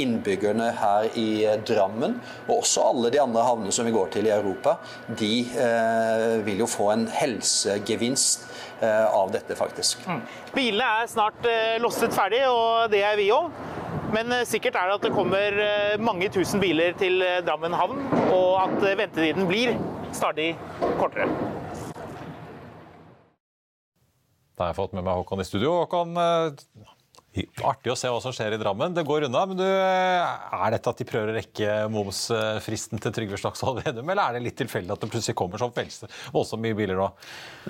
innbyggerne 0.00 0.70
her 0.78 1.08
i 1.18 1.44
Drammen, 1.68 2.16
og 2.46 2.62
også 2.62 2.86
alle 2.88 3.10
de 3.12 3.20
andre 3.20 3.44
havnene 3.44 3.74
som 3.74 3.84
vi 3.84 3.92
går 3.94 4.08
til 4.14 4.28
i 4.28 4.32
Europa, 4.34 4.78
de 5.08 5.32
vil 6.46 6.62
jo 6.62 6.68
få 6.70 6.90
en 6.94 7.04
helsegevinst 7.12 8.46
av 8.86 9.28
dette, 9.34 9.52
faktisk. 9.58 10.06
Mm. 10.08 10.22
Bilene 10.54 10.88
er 11.02 11.10
snart 11.12 11.46
losset 11.84 12.16
ferdig, 12.16 12.40
og 12.48 12.88
det 12.92 13.04
er 13.04 13.18
vi 13.20 13.28
òg. 13.34 13.52
Men 14.10 14.32
sikkert 14.48 14.74
er 14.80 14.88
det 14.88 14.96
at 14.96 15.04
det 15.06 15.12
kommer 15.14 15.60
mange 16.02 16.30
tusen 16.32 16.62
biler 16.62 16.96
til 16.98 17.20
Drammen 17.46 17.76
havn, 17.76 18.00
og 18.32 18.56
at 18.64 18.88
ventetiden 18.98 19.46
blir 19.50 19.76
stadig 20.16 20.54
kortere. 20.98 21.28
Da 24.56 24.66
har 24.66 24.72
jeg 24.72 24.80
fått 24.80 24.96
med 24.96 25.06
meg 25.06 25.20
Håkon 25.20 25.40
i 25.40 25.46
studio. 25.48 25.76
Håkon, 25.84 26.18
Artig 27.30 27.92
å 27.92 27.94
se 27.94 28.10
hva 28.10 28.18
som 28.18 28.32
skjer 28.34 28.56
i 28.56 28.58
Drammen. 28.58 28.94
Det 28.94 29.04
går 29.06 29.28
unna. 29.28 29.44
Men 29.46 29.58
du, 29.60 29.62
er 29.64 30.72
dette 30.74 30.90
at 30.90 30.98
de 30.98 31.06
prøver 31.06 31.30
å 31.30 31.36
rekke 31.36 31.76
momsfristen 31.94 32.98
til 33.02 33.14
Trygve 33.14 33.38
Slagsvold 33.38 33.84
Vedum, 33.84 34.08
eller 34.10 34.24
er 34.24 34.36
det 34.36 34.42
litt 34.48 34.58
tilfeldig 34.58 34.96
at 34.96 35.04
det 35.04 35.10
plutselig 35.12 35.36
kommer 35.38 35.60
så 35.62 35.70
voldsomt 36.34 36.64
mye 36.64 36.74
biler 36.74 36.98
nå? 36.98 37.06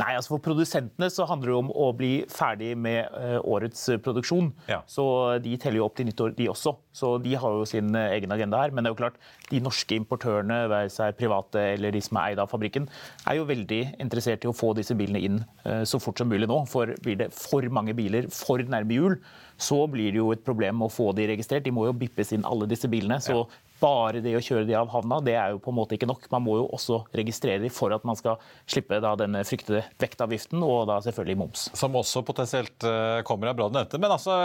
Nei, 0.01 0.15
altså 0.17 0.35
For 0.35 0.45
produsentene 0.45 1.11
så 1.13 1.27
handler 1.29 1.53
det 1.53 1.59
om 1.59 1.73
å 1.77 1.91
bli 1.97 2.13
ferdig 2.33 2.73
med 2.81 3.13
eh, 3.21 3.37
årets 3.45 3.85
produksjon. 4.01 4.49
Ja. 4.71 4.81
Så 4.89 5.05
de 5.45 5.53
teller 5.61 5.83
jo 5.83 5.91
opp 5.91 5.99
til 6.01 6.09
nyttår, 6.09 6.33
de 6.39 6.49
også. 6.53 6.75
Så 6.97 7.13
de 7.23 7.37
har 7.37 7.59
jo 7.61 7.69
sin 7.69 7.93
egen 7.93 8.33
agenda 8.33 8.63
her. 8.63 8.73
Men 8.73 8.87
det 8.87 8.91
er 8.91 8.97
jo 8.97 9.01
klart, 9.03 9.21
de 9.51 9.61
norske 9.61 9.99
importørene, 9.99 10.63
være 10.73 10.89
seg 10.95 11.21
private 11.21 11.67
eller 11.75 11.93
de 11.93 12.03
som 12.05 12.17
er 12.17 12.33
eid 12.33 12.41
av 12.41 12.49
fabrikken, 12.51 12.89
er 13.29 13.37
jo 13.37 13.47
veldig 13.51 13.83
interessert 14.01 14.47
i 14.47 14.51
å 14.51 14.57
få 14.57 14.73
disse 14.79 14.97
bilene 14.97 15.21
inn 15.21 15.39
eh, 15.69 15.85
så 15.85 16.01
fort 16.01 16.21
som 16.21 16.33
mulig 16.33 16.49
nå. 16.49 16.63
For 16.71 16.97
blir 17.05 17.21
det 17.27 17.31
for 17.37 17.69
mange 17.69 17.93
biler 17.99 18.33
for 18.33 18.65
nærme 18.65 18.97
jul, 18.97 19.21
så 19.61 19.85
blir 19.91 20.13
det 20.15 20.21
jo 20.21 20.31
et 20.35 20.45
problem 20.45 20.87
å 20.87 20.91
få 20.93 21.11
de 21.17 21.27
registrert. 21.31 21.65
De 21.67 21.73
må 21.75 21.85
jo 21.89 21.97
bippes 21.97 22.33
inn 22.33 22.47
alle 22.49 22.69
disse 22.71 22.89
bilene. 22.91 23.21
Så 23.23 23.45
bare 23.81 24.21
det 24.25 24.33
å 24.37 24.43
kjøre 24.45 24.67
de 24.69 24.77
av 24.77 24.91
havna, 24.93 25.21
det 25.25 25.35
er 25.41 25.55
jo 25.55 25.61
på 25.63 25.73
en 25.73 25.79
måte 25.79 25.97
ikke 25.97 26.09
nok. 26.09 26.27
Man 26.33 26.45
må 26.45 26.59
jo 26.59 26.67
også 26.77 27.03
registrere 27.17 27.63
de 27.63 27.71
for 27.73 27.93
at 27.97 28.05
man 28.09 28.19
skal 28.19 28.41
slippe 28.69 29.01
da 29.03 29.15
denne 29.21 29.43
fryktede 29.49 29.83
vektavgiften, 30.01 30.61
og 30.65 30.87
da 30.91 31.01
selvfølgelig 31.05 31.41
moms. 31.41 31.67
Som 31.77 31.97
også 32.01 32.25
potensielt 32.27 32.89
eh, 32.89 33.21
kommer 33.29 33.53
av 33.53 33.59
bra 33.61 33.69
du 33.71 33.77
nevnte. 33.79 34.01
Men 34.01 34.17
altså 34.17 34.37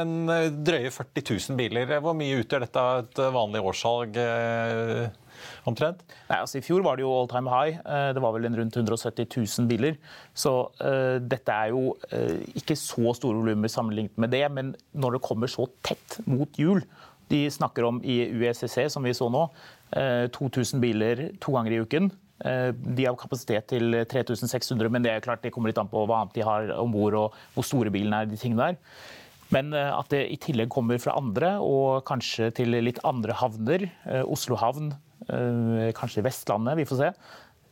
en 0.00 0.16
eh, 0.32 0.50
drøye 0.50 0.92
40 0.94 1.26
000 1.50 1.60
biler, 1.60 1.96
hvor 2.02 2.16
mye 2.18 2.42
utgjør 2.42 2.66
dette 2.66 2.82
av 2.82 3.04
et 3.04 3.22
vanlig 3.38 3.62
årssalg? 3.70 4.20
Eh, 5.46 5.70
omtrent? 5.70 6.04
Nei, 6.30 6.40
altså 6.42 6.60
I 6.60 6.64
fjor 6.66 6.84
var 6.86 6.98
det 6.98 7.06
jo 7.06 7.14
all 7.14 7.30
time 7.30 7.52
high. 7.52 7.80
Det 8.16 8.22
var 8.22 8.36
vel 8.36 8.48
en 8.50 8.60
rundt 8.60 8.76
170 8.76 9.26
000 9.30 9.70
biler. 9.70 9.98
Så 10.36 10.52
uh, 10.82 11.16
dette 11.22 11.52
er 11.52 11.72
jo 11.74 11.96
uh, 12.12 12.38
ikke 12.58 12.76
så 12.78 13.14
store 13.16 13.40
volumer 13.40 13.70
sammenlignet 13.72 14.16
med 14.20 14.34
det. 14.34 14.44
Men 14.52 14.74
når 14.94 15.16
det 15.16 15.26
kommer 15.26 15.50
så 15.50 15.68
tett 15.86 16.20
mot 16.28 16.60
jul, 16.60 16.82
de 17.28 17.46
snakker 17.50 17.86
om 17.86 17.98
i 18.04 18.20
USCC, 18.30 18.86
som 18.92 19.06
vi 19.06 19.14
så 19.16 19.28
nå, 19.32 19.46
2000 20.36 20.78
eh, 20.78 20.82
biler 20.82 21.26
to 21.42 21.54
ganger 21.56 21.74
i 21.74 21.82
uken. 21.82 22.10
Eh, 22.46 22.70
de 22.72 23.06
har 23.06 23.18
kapasitet 23.18 23.68
til 23.72 23.98
3600, 24.06 24.90
men 24.92 25.04
det 25.04 25.12
er 25.12 25.24
klart 25.24 25.42
det 25.42 25.52
kommer 25.54 25.72
litt 25.72 25.80
an 25.82 25.90
på 25.90 26.04
hva 26.06 26.22
annet 26.22 26.36
de 26.36 26.46
har 26.46 26.74
om 26.78 26.92
bord 26.94 27.18
og 27.18 27.38
hvor 27.54 27.66
store 27.66 27.92
bilene 27.94 28.22
er. 28.22 28.30
de 28.30 28.38
tingene 28.38 28.70
der. 28.70 28.78
Men 29.54 29.72
eh, 29.74 29.90
at 29.94 30.10
det 30.14 30.26
i 30.30 30.38
tillegg 30.42 30.70
kommer 30.70 31.02
fra 31.02 31.16
andre, 31.18 31.56
og 31.62 32.06
kanskje 32.06 32.52
til 32.54 32.78
litt 32.78 33.02
andre 33.06 33.34
havner. 33.34 33.90
Oslo 34.26 34.58
havn, 34.60 34.94
kanskje 35.96 36.24
Vestlandet, 36.26 36.78
vi 36.78 36.86
får 36.88 37.00
se. 37.00 37.10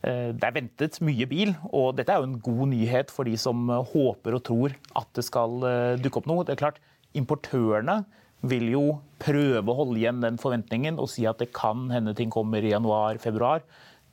Det 0.05 0.45
er 0.45 0.53
ventet 0.53 0.99
mye 1.01 1.25
bil, 1.29 1.53
og 1.73 1.95
dette 1.97 2.13
er 2.13 2.21
jo 2.21 2.27
en 2.27 2.39
god 2.45 2.67
nyhet 2.73 3.13
for 3.13 3.25
de 3.25 3.33
som 3.41 3.69
håper 3.69 4.37
og 4.37 4.43
tror 4.45 4.75
at 4.99 5.09
det 5.17 5.23
skal 5.25 5.63
dukke 6.01 6.21
opp 6.21 6.29
noe. 6.29 6.45
Det 6.45 6.53
er 6.53 6.61
klart, 6.61 6.77
Importørene 7.15 8.01
vil 8.45 8.67
jo 8.73 8.83
prøve 9.23 9.71
å 9.71 9.77
holde 9.79 9.97
igjen 10.01 10.21
den 10.21 10.37
forventningen 10.41 10.99
og 11.01 11.07
si 11.09 11.23
at 11.25 11.39
det 11.41 11.49
kan 11.55 11.87
hende 11.89 12.13
ting 12.17 12.29
kommer 12.33 12.61
i 12.61 12.73
januar-februar. 12.73 13.63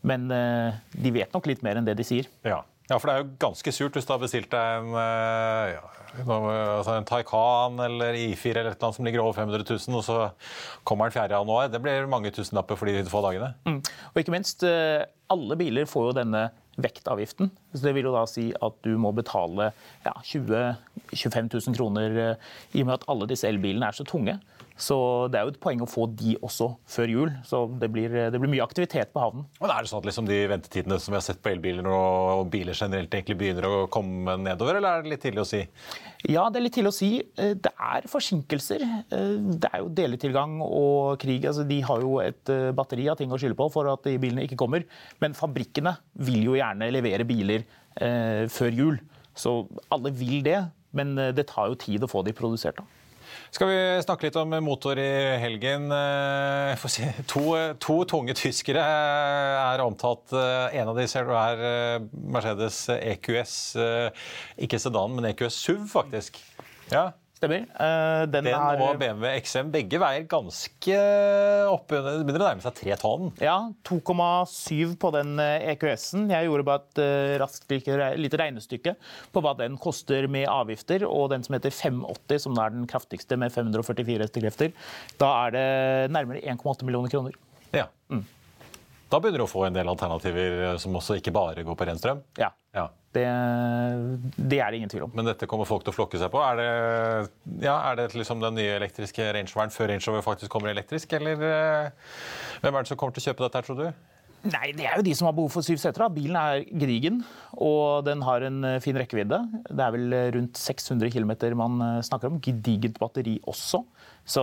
Men 0.07 0.31
de 0.31 1.13
vet 1.15 1.35
nok 1.35 1.51
litt 1.51 1.65
mer 1.67 1.77
enn 1.77 1.89
det 1.89 1.99
de 1.99 2.07
sier. 2.07 2.31
Ja. 2.47 2.63
Ja. 2.91 2.99
for 2.99 3.09
det 3.09 3.15
er 3.15 3.23
jo 3.23 3.33
ganske 3.43 3.75
surt 3.75 3.97
hvis 3.97 4.09
du 4.09 4.15
har 4.15 4.23
bestilt 4.23 4.51
deg 4.53 4.79
en, 4.81 4.95
uh, 4.97 5.73
ja, 5.73 5.83
altså 6.23 6.97
en 6.97 7.09
Taycan 7.09 7.83
eller 7.87 8.19
I4 8.21 8.55
eller 8.55 8.73
et 8.75 8.87
som 8.97 9.07
ligger 9.07 9.25
over 9.25 9.37
500 9.39 9.65
000, 9.69 9.99
og 9.99 10.05
så 10.07 10.19
kommer 10.89 11.09
den 11.09 11.17
4. 11.17 11.29
januar. 11.33 11.71
Det 11.73 11.83
blir 11.83 12.11
mange 12.11 12.33
tusenlapper 12.35 12.79
for 12.79 12.91
de 12.91 13.05
få 13.09 13.23
dagene. 13.25 13.53
Mm. 13.69 13.81
Og 14.13 14.21
ikke 14.23 14.35
minst, 14.35 14.67
uh, 14.67 15.05
alle 15.33 15.59
biler 15.61 15.89
får 15.89 16.11
jo 16.11 16.19
denne 16.23 16.49
vektavgiften. 16.81 17.51
Så 17.75 17.85
det 17.85 17.95
vil 17.97 18.09
jo 18.09 18.15
da 18.15 18.25
si 18.29 18.49
at 18.57 18.77
du 18.85 18.95
må 19.01 19.13
betale 19.17 19.71
ja, 20.07 20.15
20 20.25 20.53
000-25 21.13 21.51
000 21.69 21.77
kroner 21.77 22.17
i 22.73 22.81
og 22.81 22.87
med 22.89 22.95
at 22.97 23.09
alle 23.13 23.29
disse 23.29 23.49
elbilene 23.49 23.91
er 23.91 23.97
så 23.97 24.07
tunge. 24.09 24.39
Så 24.79 24.97
det 25.33 25.39
er 25.39 25.47
jo 25.47 25.53
et 25.53 25.61
poeng 25.63 25.83
å 25.85 25.89
få 25.89 26.07
de 26.17 26.35
også 26.43 26.71
før 26.89 27.13
jul. 27.13 27.33
Så 27.47 27.65
det 27.81 27.91
blir, 27.93 28.13
det 28.33 28.41
blir 28.41 28.51
mye 28.51 28.65
aktivitet 28.65 29.13
på 29.13 29.23
havnen. 29.23 29.45
Men 29.61 29.73
er 29.75 29.85
det 29.85 29.91
sånn 29.91 30.03
at 30.03 30.09
liksom 30.09 30.29
de 30.29 30.39
ventetidene 30.51 30.99
som 31.03 31.13
vi 31.13 31.19
har 31.19 31.27
sett 31.27 31.43
på 31.45 31.53
elbiler 31.53 31.89
og 31.93 32.49
biler 32.53 32.77
generelt 32.77 33.13
egentlig 33.13 33.39
begynner 33.41 33.69
å 33.69 33.83
komme 33.93 34.37
nedover, 34.41 34.79
eller 34.81 34.99
er 34.99 35.05
det 35.05 35.13
litt 35.15 35.25
tidlig 35.27 35.45
å 35.45 35.49
si? 35.49 35.63
Ja, 36.31 36.47
det 36.49 36.61
er 36.61 36.67
litt 36.67 36.77
tidlig 36.79 36.93
å 36.93 36.97
si. 36.97 37.11
Eh, 37.37 37.55
det 37.59 37.73
er 37.73 38.09
forsinkelser. 38.11 38.85
Eh, 38.87 39.37
det 39.63 39.71
er 39.73 39.83
jo 39.83 39.93
deletilgang 40.03 40.59
og 40.65 41.19
krig. 41.23 41.47
Altså, 41.51 41.67
de 41.69 41.81
har 41.87 42.05
jo 42.05 42.17
et 42.23 42.53
eh, 42.53 42.71
batteri 42.77 43.09
av 43.13 43.19
ting 43.21 43.33
å 43.33 43.41
skylde 43.41 43.59
på 43.59 43.69
for 43.75 43.91
at 43.93 44.07
de 44.09 44.17
bilene 44.23 44.47
ikke 44.47 44.61
kommer. 44.61 44.87
Men 45.23 45.37
fabrikkene 45.39 45.97
vil 46.29 46.49
jo 46.49 46.57
gjerne 46.59 46.91
levere 46.95 47.29
biler 47.29 47.67
eh, 48.01 48.49
før 48.53 48.81
jul. 48.83 49.03
Så 49.37 49.63
alle 49.93 50.13
vil 50.15 50.43
det, 50.45 50.59
men 50.93 51.15
det 51.17 51.47
tar 51.49 51.71
jo 51.71 51.79
tid 51.81 52.05
å 52.05 52.11
få 52.11 52.21
de 52.27 52.35
produsert. 52.37 52.77
da. 52.77 53.02
Skal 53.53 53.69
vi 53.69 53.81
snakke 54.01 54.25
litt 54.25 54.37
om 54.41 54.55
motor 54.65 54.97
i 54.97 55.11
helgen? 55.37 55.91
Eh, 55.93 56.85
si, 56.89 57.05
to, 57.29 57.43
to, 57.77 57.99
tunge 58.09 58.33
tyskere 58.39 58.81
er 58.81 59.83
omtalt. 59.85 60.33
Eh, 60.33 60.79
en 60.81 60.89
av 60.89 60.97
du 61.29 61.35
er 61.37 61.65
eh, 61.69 62.07
Mercedes 62.33 62.87
EQS. 62.97 63.57
Ikke 64.57 64.81
sedan, 64.81 65.13
men 65.19 65.29
EQS 65.35 65.61
SUV, 65.67 65.85
faktisk. 65.93 66.41
Ja. 66.89 67.11
Stemmer. 67.43 67.65
Uh, 67.75 68.23
den, 68.31 68.47
den 68.47 68.55
er... 68.55 68.79
og 68.79 69.01
BMW 69.01 69.33
XM 69.43 69.73
begge 69.75 69.99
veier 69.99 70.29
ganske 70.31 70.99
oppe 71.73 71.99
Det 71.99 72.13
begynner 72.21 72.45
å 72.45 72.51
nærme 72.53 72.63
seg 72.63 72.77
tre 72.79 72.99
tonn. 73.01 73.33
Ja, 73.43 73.57
2,7 73.89 74.93
på 75.03 75.11
den 75.17 75.33
EQS-en. 75.43 76.29
Eh, 76.29 76.31
e 76.31 76.37
Jeg 76.37 76.47
gjorde 76.47 76.67
bare 76.69 76.85
et 76.85 77.01
uh, 77.03 77.33
raskt 77.43 77.67
lite 77.75 78.39
regnestykke 78.39 78.95
på 79.35 79.43
hva 79.43 79.57
den 79.59 79.75
koster 79.83 80.29
med 80.31 80.47
avgifter. 80.53 81.03
Og 81.09 81.33
den 81.35 81.43
som 81.43 81.59
heter 81.59 81.75
580, 81.75 82.45
som 82.47 82.63
er 82.63 82.77
den 82.77 82.87
kraftigste 82.91 83.41
med 83.43 83.51
544 83.51 84.29
hestekrefter, 84.29 84.71
da 85.19 85.33
er 85.49 85.57
det 85.57 85.67
nærmere 86.15 86.45
1,8 86.47 86.87
millioner 86.87 87.11
kroner. 87.11 87.35
Ja. 87.75 87.89
Mm. 88.13 88.23
Da 89.13 89.19
begynner 89.21 89.43
du 89.43 89.45
å 89.45 89.51
få 89.51 89.67
en 89.67 89.75
del 89.77 89.89
alternativer 89.93 90.79
som 90.81 90.95
også 90.97 91.19
ikke 91.21 91.35
bare 91.37 91.65
går 91.67 91.77
på 91.77 91.85
ren 91.85 91.99
strøm? 92.01 92.23
Ja. 92.41 92.49
ja. 92.73 92.87
Det, 93.13 93.25
det, 94.39 94.57
er 94.57 94.73
det 94.73 94.79
ingen 94.79 94.93
tvil 94.93 95.05
om. 95.05 95.13
Men 95.13 95.29
dette 95.29 95.45
kommer 95.51 95.69
folk 95.69 95.85
til 95.85 95.93
å 95.93 95.97
flokke 95.99 96.21
seg 96.21 96.33
på? 96.33 96.41
Er 96.41 96.57
det, 96.57 96.69
ja, 97.61 97.75
er 97.91 97.99
det 98.01 98.07
liksom 98.17 98.41
den 98.41 98.57
nye 98.57 98.79
elektriske 98.79 99.27
rangeoveren 99.37 99.75
før 99.75 99.93
rangeover 99.93 100.25
faktisk 100.25 100.53
kommer 100.55 100.73
elektrisk, 100.73 101.13
eller 101.19 101.45
eh, 101.45 102.15
hvem 102.65 102.79
er 102.79 102.87
det 102.87 102.93
som 102.95 103.01
kommer 103.03 103.13
til 103.13 103.27
å 103.27 103.29
kjøpe 103.29 103.45
dette 103.45 103.63
tror 103.69 103.81
du? 103.83 103.87
Nei, 104.43 104.73
Det 104.75 104.87
er 104.89 104.97
jo 104.99 105.05
de 105.07 105.15
som 105.15 105.29
har 105.29 105.35
behov 105.37 105.53
for 105.55 105.63
syv 105.63 105.79
seter. 105.79 106.03
Bilen 106.11 106.39
er 106.39 106.65
gedigen, 106.67 107.21
og 107.55 108.03
den 108.09 108.25
har 108.27 108.43
en 108.49 108.65
eh, 108.67 108.81
fin 108.83 108.97
rekkevidde. 108.99 109.39
Det 109.71 109.85
er 109.85 109.95
vel 109.95 110.17
rundt 110.35 110.59
600 110.59 111.13
km 111.15 111.33
man 111.59 111.79
eh, 111.87 112.01
snakker 112.03 112.33
om. 112.33 112.41
Gedigent 112.43 112.99
batteri 112.99 113.37
også. 113.47 113.85
Så 114.27 114.43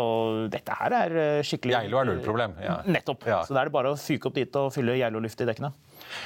dette 0.51 0.75
her 0.75 0.95
er 0.95 1.43
skikkelig 1.47 1.75
Geilo 1.77 1.99
er 1.99 2.09
null 2.09 2.23
problem. 2.23 2.55
Ja. 2.63 2.79
Nettopp. 2.88 3.27
Ja. 3.27 3.41
Så 3.47 3.55
da 3.55 3.62
er 3.62 3.69
det 3.69 3.75
bare 3.75 3.93
å 3.93 3.99
fyke 3.99 4.31
opp 4.31 4.39
dit 4.39 4.55
og 4.59 4.71
fylle 4.75 4.97
Geilo-luft 4.99 5.43
i 5.43 5.47
dekkene. 5.47 5.71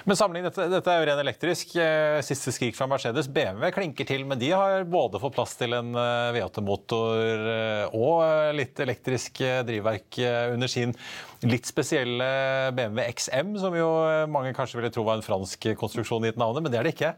Men 0.07 0.17
sammenlign, 0.19 0.47
dette, 0.47 0.65
dette, 0.71 0.91
er 0.91 1.01
jo 1.01 1.07
ren 1.09 1.21
elektrisk. 1.21 1.75
Eh, 1.79 2.19
siste 2.25 2.53
skrik 2.55 2.77
fra 2.77 2.87
Mercedes. 2.91 3.29
BMW 3.31 3.71
klinker 3.75 4.07
til, 4.09 4.25
men 4.29 4.41
de 4.41 4.51
har 4.53 4.85
både 4.89 5.21
fått 5.21 5.35
plass 5.37 5.55
til 5.59 5.75
en 5.77 5.93
eh, 5.99 6.33
V8-motor 6.37 7.47
eh, 7.53 7.95
og 7.97 8.57
litt 8.57 8.79
elektrisk 8.83 9.43
drivverk 9.67 10.19
under 10.53 10.71
sin 10.71 10.93
litt 11.47 11.67
spesielle 11.67 12.27
BMW 12.75 13.07
XM, 13.11 13.55
som 13.59 13.75
jo 13.75 13.89
mange 14.31 14.53
kanskje 14.55 14.79
ville 14.79 14.91
tro 14.93 15.03
var 15.07 15.19
en 15.19 15.25
fransk 15.25 15.73
konstruksjon 15.79 16.23
i 16.27 16.31
et 16.31 16.39
navnet, 16.39 16.63
men 16.63 16.73
det 16.73 16.79
er 16.79 16.87
det 16.87 16.95
ikke. 16.95 17.15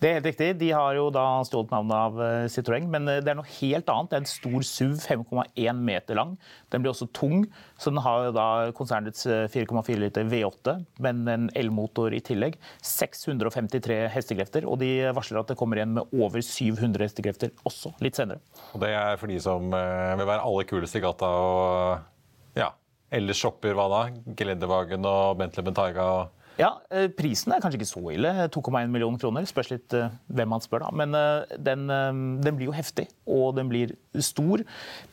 Det 0.00 0.08
er 0.08 0.14
helt 0.16 0.28
riktig. 0.30 0.46
De 0.56 0.70
har 0.72 0.94
jo 0.96 1.10
da 1.12 1.22
stjålet 1.44 1.72
navnet 1.74 1.92
av 1.92 2.20
eh, 2.24 2.44
Citroën. 2.48 2.86
Men 2.88 3.08
eh, 3.10 3.18
det 3.20 3.34
er 3.34 3.36
noe 3.36 3.50
helt 3.58 3.90
annet. 3.92 4.08
Det 4.08 4.16
er 4.16 4.22
en 4.22 4.30
stor 4.30 4.64
SUV, 4.64 4.94
5,1 4.96 5.82
meter 5.84 6.16
lang. 6.16 6.32
Den 6.72 6.80
blir 6.80 6.94
også 6.94 7.10
tung. 7.12 7.42
Så 7.76 7.92
den 7.92 8.00
har 8.00 8.30
jo 8.30 8.30
da 8.32 8.46
konsernets 8.76 9.28
4,4 9.28 9.92
eh, 9.92 10.00
liter 10.00 10.24
V8, 10.30 10.78
men 11.04 11.20
en 11.28 11.46
elmotor 11.52 12.16
i 12.16 12.22
tillegg. 12.24 12.56
653 12.80 14.00
hestekrefter. 14.16 14.64
Og 14.64 14.80
de 14.80 14.90
varsler 15.16 15.42
at 15.42 15.52
det 15.52 15.58
kommer 15.60 15.82
igjen 15.82 15.92
med 15.98 16.16
over 16.16 16.40
700 16.40 17.04
hestekrefter 17.04 17.52
også 17.68 17.92
litt 18.00 18.16
senere. 18.16 18.40
Og 18.72 18.80
det 18.80 18.94
er 18.96 19.20
for 19.20 19.28
de 19.28 19.36
som 19.44 19.68
vil 19.68 20.24
være 20.24 20.40
aller 20.40 20.68
kuleste 20.70 20.96
i 20.96 21.04
gata 21.04 21.28
og 21.28 22.56
ja, 22.56 22.72
ellers 23.12 23.44
shopper 23.44 23.76
hva 23.76 23.90
da? 23.92 24.04
Gelendevagen 24.32 25.04
og 25.04 25.36
Bentley 25.42 25.68
Bentayga? 25.68 26.08
og 26.08 26.39
ja, 26.60 26.70
eh, 26.92 27.08
Prisen 27.16 27.54
er 27.54 27.62
kanskje 27.62 27.80
ikke 27.80 27.88
så 27.88 28.02
ille. 28.12 28.32
2,1 28.52 28.90
millioner 28.92 29.20
kroner. 29.20 29.46
Spørs 29.48 29.70
litt 29.72 29.96
uh, 29.96 30.10
hvem 30.28 30.50
man 30.52 30.64
spør, 30.64 30.84
da. 30.86 30.90
Men 30.96 31.16
uh, 31.16 31.56
den, 31.56 31.86
den, 31.88 32.56
blir 32.56 32.68
jo 32.68 32.76
heftig, 32.76 33.08
og 33.28 33.54
den 33.58 33.70
blir 33.72 33.94
stor. 34.20 34.64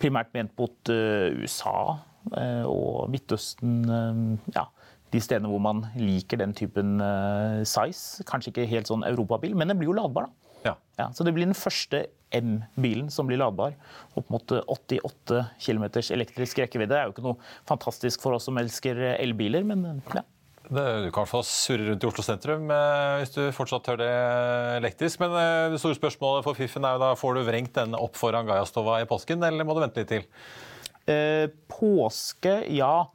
Primært 0.01 0.33
ment 0.35 0.53
mot 0.59 0.91
USA 0.91 1.77
og 2.27 3.07
Midtøsten. 3.07 3.85
ja, 4.51 4.65
de 5.13 5.21
stedene 5.23 5.47
hvor 5.47 5.61
man 5.63 5.85
liker 5.95 6.41
den 6.41 6.51
typen 6.57 6.97
size. 7.63 8.25
Kanskje 8.27 8.51
ikke 8.51 8.67
helt 8.67 8.91
sånn 8.91 9.05
europabil, 9.07 9.55
men 9.55 9.71
den 9.71 9.79
blir 9.79 9.93
jo 9.93 9.95
ladbar, 9.95 10.27
da. 10.27 10.51
Ja. 10.67 10.73
Ja, 10.99 11.05
så 11.15 11.23
det 11.23 11.31
blir 11.37 11.47
den 11.47 11.55
første 11.55 12.09
M-bilen 12.35 13.07
som 13.13 13.29
blir 13.29 13.39
ladbar. 13.39 13.77
Opp 14.19 14.27
mot 14.33 14.51
88 14.59 15.45
km 15.63 15.87
elektrisk 16.17 16.59
rekkevidde. 16.59 16.91
Det 16.91 16.99
er 16.99 17.07
jo 17.07 17.15
ikke 17.15 17.27
noe 17.29 17.39
fantastisk 17.69 18.25
for 18.25 18.35
oss 18.35 18.49
som 18.49 18.59
elsker 18.59 18.99
elbiler, 19.15 19.63
men 19.63 20.01
ja. 20.11 20.25
Det, 20.67 20.83
du 21.05 21.09
kan 21.15 21.21
i 21.21 21.23
hvert 21.23 21.31
fall 21.31 21.45
surre 21.47 21.85
rundt 21.87 22.03
i 22.03 22.07
Oslo 22.09 22.23
sentrum 22.25 22.71
eh, 22.75 23.17
hvis 23.21 23.31
du 23.37 23.41
fortsatt 23.55 23.85
tør 23.87 24.01
det 24.01 24.13
elektrisk. 24.81 25.21
Men 25.23 25.35
eh, 25.39 25.67
det 25.71 25.79
store 25.79 25.95
spørsmålet 25.95 26.43
for 26.43 26.59
Fiffen 26.59 26.87
er 26.87 26.97
jo 26.97 27.03
da 27.05 27.11
får 27.19 27.37
du 27.37 27.43
vrengt 27.47 27.75
denne 27.77 27.99
opp 28.03 28.19
foran 28.19 28.49
Gaiastova 28.49 28.99
i 28.99 29.07
påsken, 29.07 29.45
eller 29.47 29.67
må 29.67 29.77
du 29.77 29.83
vente 29.85 30.03
litt 30.03 30.11
til? 30.11 30.25
Eh, 31.07 31.45
påske, 31.71 32.59
ja. 32.75 33.07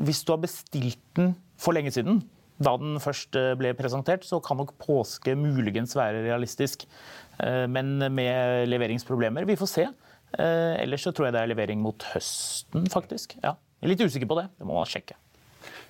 Hvis 0.00 0.22
du 0.24 0.34
har 0.36 0.44
bestilt 0.44 1.02
den 1.18 1.34
for 1.60 1.76
lenge 1.76 1.90
siden, 1.92 2.22
da 2.62 2.76
den 2.78 3.00
først 3.02 3.36
eh, 3.40 3.54
ble 3.58 3.72
presentert, 3.76 4.24
så 4.28 4.38
kan 4.44 4.60
nok 4.60 4.76
påske 4.80 5.34
muligens 5.38 5.96
være 5.98 6.22
realistisk. 6.26 6.86
Eh, 7.40 7.64
men 7.72 7.96
med 8.12 8.68
leveringsproblemer. 8.70 9.48
Vi 9.48 9.58
får 9.58 9.72
se. 9.72 9.88
Eh, 10.38 10.76
ellers 10.84 11.08
så 11.08 11.14
tror 11.16 11.28
jeg 11.28 11.36
det 11.36 11.42
er 11.42 11.50
levering 11.54 11.82
mot 11.82 12.06
høsten, 12.12 12.86
faktisk. 12.92 13.34
Ja. 13.42 13.56
Jeg 13.80 13.88
er 13.88 13.94
litt 13.94 14.04
usikker 14.04 14.28
på 14.30 14.38
det. 14.38 14.46
Det 14.60 14.68
må 14.68 14.76
man 14.76 14.88
sjekke. 14.88 15.16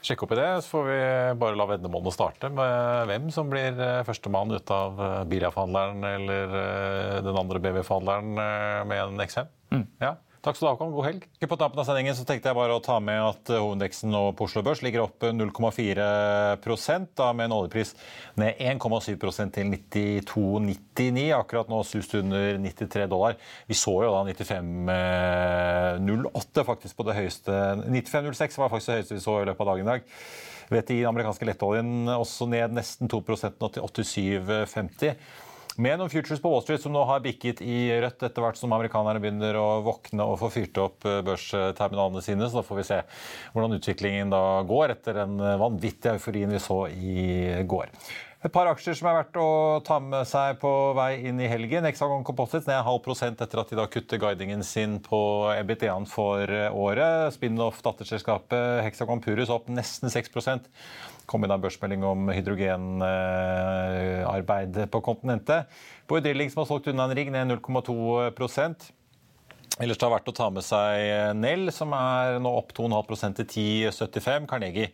Sjekke 0.01 0.25
opp 0.25 0.33
i 0.33 0.39
det, 0.39 0.49
så 0.65 0.73
får 0.79 0.87
vi 0.89 1.01
bare 1.43 1.59
la 1.61 1.67
veddemålene 1.75 2.15
starte 2.15 2.49
med 2.55 3.11
hvem 3.11 3.29
som 3.35 3.51
blir 3.53 3.77
førstemann 4.09 4.55
ut 4.55 4.73
av 4.73 5.03
Bilia-forhandleren 5.29 6.07
eller 6.09 6.55
den 7.27 7.37
andre 7.37 7.61
BV-forhandleren 7.61 8.31
med 8.89 8.97
en 9.03 9.21
X5. 9.27 9.51
Mm. 9.75 9.85
Ja. 10.01 10.15
Takk 10.41 10.57
skal 10.57 10.71
du 10.71 10.81
ha. 10.81 10.87
God 10.89 11.05
helg. 11.05 11.25
På 11.51 11.57
tampen 11.61 11.77
av 11.83 11.85
sendingen 11.85 12.15
så 12.17 12.23
tenkte 12.25 12.49
jeg 12.49 12.57
bare 12.57 12.73
å 12.73 12.81
ta 12.81 12.95
med 13.05 13.21
at 13.21 13.51
hovedindeksen 13.53 14.09
nå 14.09 14.33
på 14.37 14.45
Oslo 14.47 14.63
Børs 14.65 14.81
ligger 14.81 15.03
opp 15.05 15.21
0,4 15.21 16.07
da 17.19 17.27
med 17.37 17.45
en 17.45 17.53
oljepris 17.59 17.93
ned 18.41 18.57
1,7% 18.57 19.53
til 19.59 19.69
92,99. 19.75 21.37
Akkurat 21.37 21.69
nå 21.69 21.83
sust 21.85 22.17
under 22.17 22.57
93 22.57 23.05
dollar. 23.13 23.37
Vi 23.69 23.77
så 23.77 23.93
jo 24.07 24.15
da 24.15 24.25
95,08 24.33 26.65
faktisk 26.71 26.97
på 26.97 27.05
det 27.11 27.19
høyeste. 27.21 27.53
95,06 27.85 28.57
var 28.63 28.73
faktisk 28.73 28.89
det 28.95 28.99
høyeste 29.03 29.19
vi 29.19 29.27
så 29.27 29.35
i 29.43 29.45
løpet 29.51 29.63
av 29.67 29.71
dagen 29.75 29.85
i 29.85 29.93
dag. 29.93 30.01
VTI, 30.71 31.03
den 31.03 31.11
amerikanske 31.11 31.49
lettoljen, 31.51 31.91
også 32.17 32.49
ned 32.49 32.73
nesten 32.81 33.13
2% 33.13 33.61
nå 33.61 33.67
til 33.77 33.85
87,50. 34.09 35.13
Med 35.79 36.01
noen 36.01 36.11
futures 36.11 36.41
på 36.43 36.51
Wall 36.51 36.65
Street 36.65 36.83
som 36.83 36.93
nå 36.93 37.05
har 37.07 37.23
bikket 37.25 37.61
i 37.63 37.93
rødt 38.03 38.25
etter 38.27 38.43
hvert 38.43 38.59
som 38.59 38.73
amerikanerne 38.75 39.21
begynner 39.23 39.57
å 39.61 39.69
våkne 39.87 40.27
og 40.27 40.41
få 40.41 40.51
fyrt 40.53 40.81
opp 40.83 41.07
eh, 41.07 41.21
børsterminalene 41.27 42.25
sine. 42.25 42.49
Så 42.49 42.61
da 42.61 42.67
får 42.67 42.81
vi 42.81 42.89
se 42.89 42.99
hvordan 43.55 43.79
utviklingen 43.79 44.35
da 44.35 44.43
går 44.67 44.97
etter 44.97 45.23
den 45.23 45.39
vanvittige 45.39 46.17
euforien 46.19 46.53
vi 46.53 46.65
så 46.65 46.83
i 46.91 47.63
går. 47.71 47.95
Et 48.41 48.49
par 48.49 48.65
aksjer 48.71 48.95
som 48.97 49.05
er 49.11 49.19
verdt 49.19 49.37
å 49.37 49.85
ta 49.85 49.99
med 50.01 50.25
seg 50.25 50.57
på 50.63 50.97
vei 50.97 51.29
inn 51.29 51.37
i 51.45 51.49
helgen. 51.51 51.85
Hexagon 51.85 52.25
Composites 52.25 52.65
ned 52.71 52.87
halv 52.87 53.03
prosent 53.05 53.37
etter 53.45 53.61
at 53.61 53.69
de 53.69 53.77
da 53.77 53.85
kutter 53.85 54.17
guidingen 54.23 54.65
sin 54.65 54.97
på 55.05 55.53
EBITDA-en 55.59 56.07
for 56.09 56.49
året. 56.49 57.37
Spin-off-datterselskapet 57.37 58.81
Hexagon 58.87 59.21
Purus 59.21 59.53
opp 59.53 59.69
nesten 59.69 60.09
6% 60.09 60.73
kom 61.29 61.45
inn 61.45 61.53
en 61.53 61.61
børsmelding 61.63 62.03
om 62.09 62.33
hydrogenarbeid 62.33 64.89
på 64.91 64.99
kontinentet. 65.05 65.69
På 66.09 66.17
Drilling 66.25 66.49
som 66.51 66.65
har 66.65 66.69
solgt 66.73 66.89
unna 66.91 67.05
en 67.07 67.17
rigg, 67.21 67.31
ned 67.31 67.47
0,2 67.53 68.33
Ellers 69.81 69.97
det 69.97 70.07
har 70.07 70.13
vært 70.13 70.29
å 70.29 70.35
ta 70.37 70.49
med 70.53 70.65
seg 70.65 71.37
Nell, 71.39 71.71
som 71.73 71.95
er 71.97 72.39
nå 72.43 72.53
opp 72.59 72.75
2,5 72.77 73.37
til 73.41 73.47
10,75. 73.91 74.49
Carnegie 74.51 74.91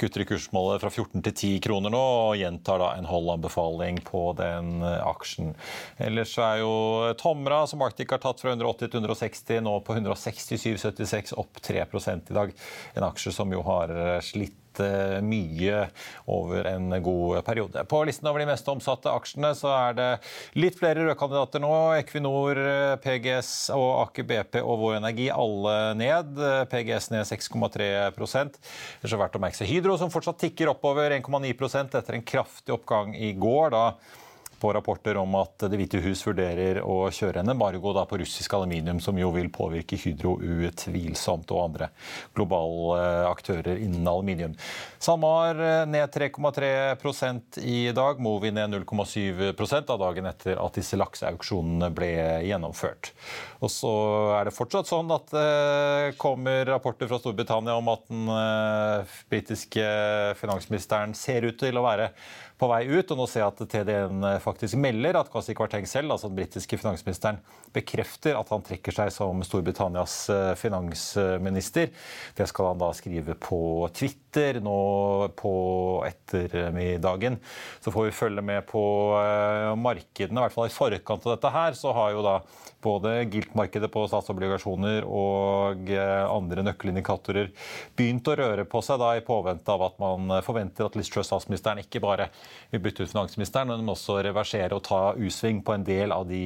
kutter 0.00 0.24
i 0.24 0.28
kursmålet 0.30 0.80
fra 0.82 0.90
14 0.92 1.24
til 1.26 1.34
10 1.34 1.60
kroner 1.66 1.92
nå, 1.92 2.00
og 2.30 2.38
gjentar 2.40 2.80
da 2.80 2.92
en 2.96 3.08
hold-anbefaling 3.10 4.00
på 4.06 4.24
den 4.40 4.80
aksjen. 4.84 5.52
Ellers 6.00 6.36
er 6.40 6.62
jo 6.62 6.72
Tomra, 7.20 7.62
som 7.68 7.84
Arctic 7.84 8.12
har 8.14 8.22
tatt 8.22 8.40
fra 8.40 8.54
180 8.54 8.88
til 8.88 9.02
160, 9.02 9.60
nå 9.66 9.76
på 9.84 9.98
167,76, 9.98 11.36
opp 11.40 11.60
3 11.60 11.84
i 11.84 12.40
dag. 12.40 12.56
En 12.96 13.08
aksje 13.10 13.34
som 13.36 13.52
jo 13.52 13.60
har 13.66 13.92
slitt 14.24 14.59
Eh, 14.78 15.18
mye 15.26 15.88
over 16.30 16.64
en 16.70 17.02
god 17.02 17.44
periode. 17.44 17.84
På 17.90 18.04
listen 18.06 18.28
over 18.30 18.40
de 18.40 18.46
mest 18.46 18.68
omsatte 18.70 19.10
aksjene 19.10 19.50
så 19.58 19.72
er 19.74 19.96
det 19.98 20.08
litt 20.60 20.78
flere 20.78 21.02
røde 21.02 21.16
kandidater 21.18 21.62
nå. 21.64 21.72
Equinor, 21.98 22.60
eh, 22.60 22.94
PGS 23.02 23.72
og 23.74 24.06
Aker 24.06 24.28
BP 24.30 24.60
og 24.62 24.78
Vår 24.84 25.00
Energi 25.00 25.28
alle 25.34 25.76
ned. 25.98 26.38
PGS 26.70 27.10
ned 27.10 27.26
6,3% 27.28 28.60
Det 28.60 29.08
er 29.08 29.12
så 29.12 29.20
verdt 29.20 29.36
å 29.36 29.42
merke 29.42 29.58
seg 29.58 29.70
Hydro, 29.72 29.98
som 29.98 30.12
fortsatt 30.12 30.40
tikker 30.40 30.70
oppover 30.72 31.10
1,9% 31.18 31.98
etter 31.98 32.16
en 32.16 32.26
kraftig 32.26 32.76
oppgang 32.78 33.14
i 33.16 33.32
går. 33.34 33.70
da 33.74 33.84
på 34.60 34.72
rapporter 34.76 35.18
om 35.20 35.34
at 35.40 35.66
Det 35.70 35.78
hvite 35.78 36.00
hus 36.04 36.22
vurderer 36.26 36.80
å 36.84 37.08
kjøre 37.14 37.42
en 37.42 37.52
embargo 37.54 37.92
på 38.06 38.18
russisk 38.20 38.54
aluminium, 38.54 39.00
som 39.00 39.18
jo 39.18 39.30
vil 39.34 39.50
påvirke 39.52 39.98
Hydro 40.00 40.36
utvilsomt, 40.40 41.50
og 41.50 41.64
andre 41.64 41.90
globale 42.36 43.26
aktører 43.28 43.80
innen 43.80 44.06
aluminium. 44.08 44.56
SalMar 44.98 45.60
eh, 45.60 45.86
ned 45.88 46.12
3,3% 46.12 47.60
i 47.64 47.92
dag. 47.96 48.20
Movi 48.20 48.52
ned 48.52 48.74
0,7 48.74 49.90
av 49.90 49.98
dagen 50.00 50.28
etter 50.30 50.60
at 50.60 50.76
disse 50.76 50.98
lakseauksjonene 51.00 51.90
ble 51.94 52.10
gjennomført. 52.48 53.12
Og 53.60 53.72
så 53.72 53.94
er 54.38 54.48
det 54.48 54.56
fortsatt 54.56 54.88
sånn 54.90 55.10
at 55.14 55.32
det 55.32 55.46
eh, 55.46 56.18
kommer 56.20 56.64
rapporter 56.68 57.10
fra 57.10 57.20
Storbritannia 57.20 57.76
om 57.78 57.90
at 57.92 58.06
den 58.10 58.28
eh, 58.34 59.16
britiske 59.32 59.88
finansministeren 60.40 61.16
ser 61.16 61.48
ut 61.48 61.58
til 61.60 61.80
å 61.80 61.86
være 61.86 62.10
på 62.60 62.68
vei 62.70 62.84
ut. 62.90 63.10
Og 63.10 63.18
nå 63.18 63.26
ser 63.30 63.44
jeg 63.44 63.54
at 63.54 63.62
TDN 63.72 64.26
faktisk 64.44 64.78
melder 64.80 65.18
at 65.20 65.30
Kwasi 65.32 65.56
Kwarteng 65.56 65.88
selv, 65.88 66.12
altså 66.14 66.28
den 66.28 66.38
britiske 66.38 66.78
finansministeren, 66.80 67.40
bekrefter 67.74 68.38
at 68.38 68.52
han 68.52 68.64
trekker 68.66 68.94
seg 68.94 69.12
som 69.14 69.42
Storbritannias 69.46 70.16
eh, 70.34 70.52
finansminister. 70.60 71.90
Det 72.36 72.48
skal 72.50 72.72
han 72.72 72.82
da 72.82 72.92
skrive 72.96 73.36
på 73.40 73.60
Twitter 73.96 74.20
nå 74.62 75.28
på 75.36 76.04
ettermiddagen. 76.06 77.38
Så 77.80 77.90
får 77.90 78.04
vi 78.04 78.10
følge 78.14 78.42
med 78.42 78.66
på 78.66 78.82
eh, 79.18 79.74
markedene, 79.76 80.40
i 80.40 80.44
hvert 80.44 80.54
fall 80.54 80.68
i 80.68 80.74
forkant 80.74 81.26
av 81.26 81.36
dette 81.36 81.50
her. 81.54 81.72
Så 81.74 81.92
har 81.92 82.12
jo 82.14 82.22
da 82.22 82.40
både 82.80 83.24
gilt-markedet 83.28 83.90
på 83.92 84.06
statsobligasjoner 84.08 85.04
og 85.04 85.90
eh, 85.92 86.24
andre 86.30 86.64
nøkkelindikatorer 86.64 87.50
begynt 87.98 88.28
å 88.30 88.36
røre 88.38 88.64
på 88.64 88.80
seg 88.84 89.00
da 89.02 89.12
i 89.18 89.24
påvente 89.24 89.72
av 89.72 89.84
at 89.84 89.98
man 90.00 90.40
forventer 90.46 90.86
at 90.86 90.96
Liz 90.96 91.10
Truss, 91.12 91.28
statsministeren, 91.28 91.82
ikke 91.82 92.00
bare 92.00 92.30
vil 92.70 92.84
bytte 92.84 93.04
ut 93.04 93.12
finansministeren, 93.12 93.74
men 93.74 93.92
også 93.92 94.20
reversere 94.24 94.76
og 94.76 94.86
ta 94.88 95.02
usving 95.18 95.60
på 95.66 95.76
en 95.76 95.84
del 95.84 96.14
av 96.14 96.28
de 96.30 96.44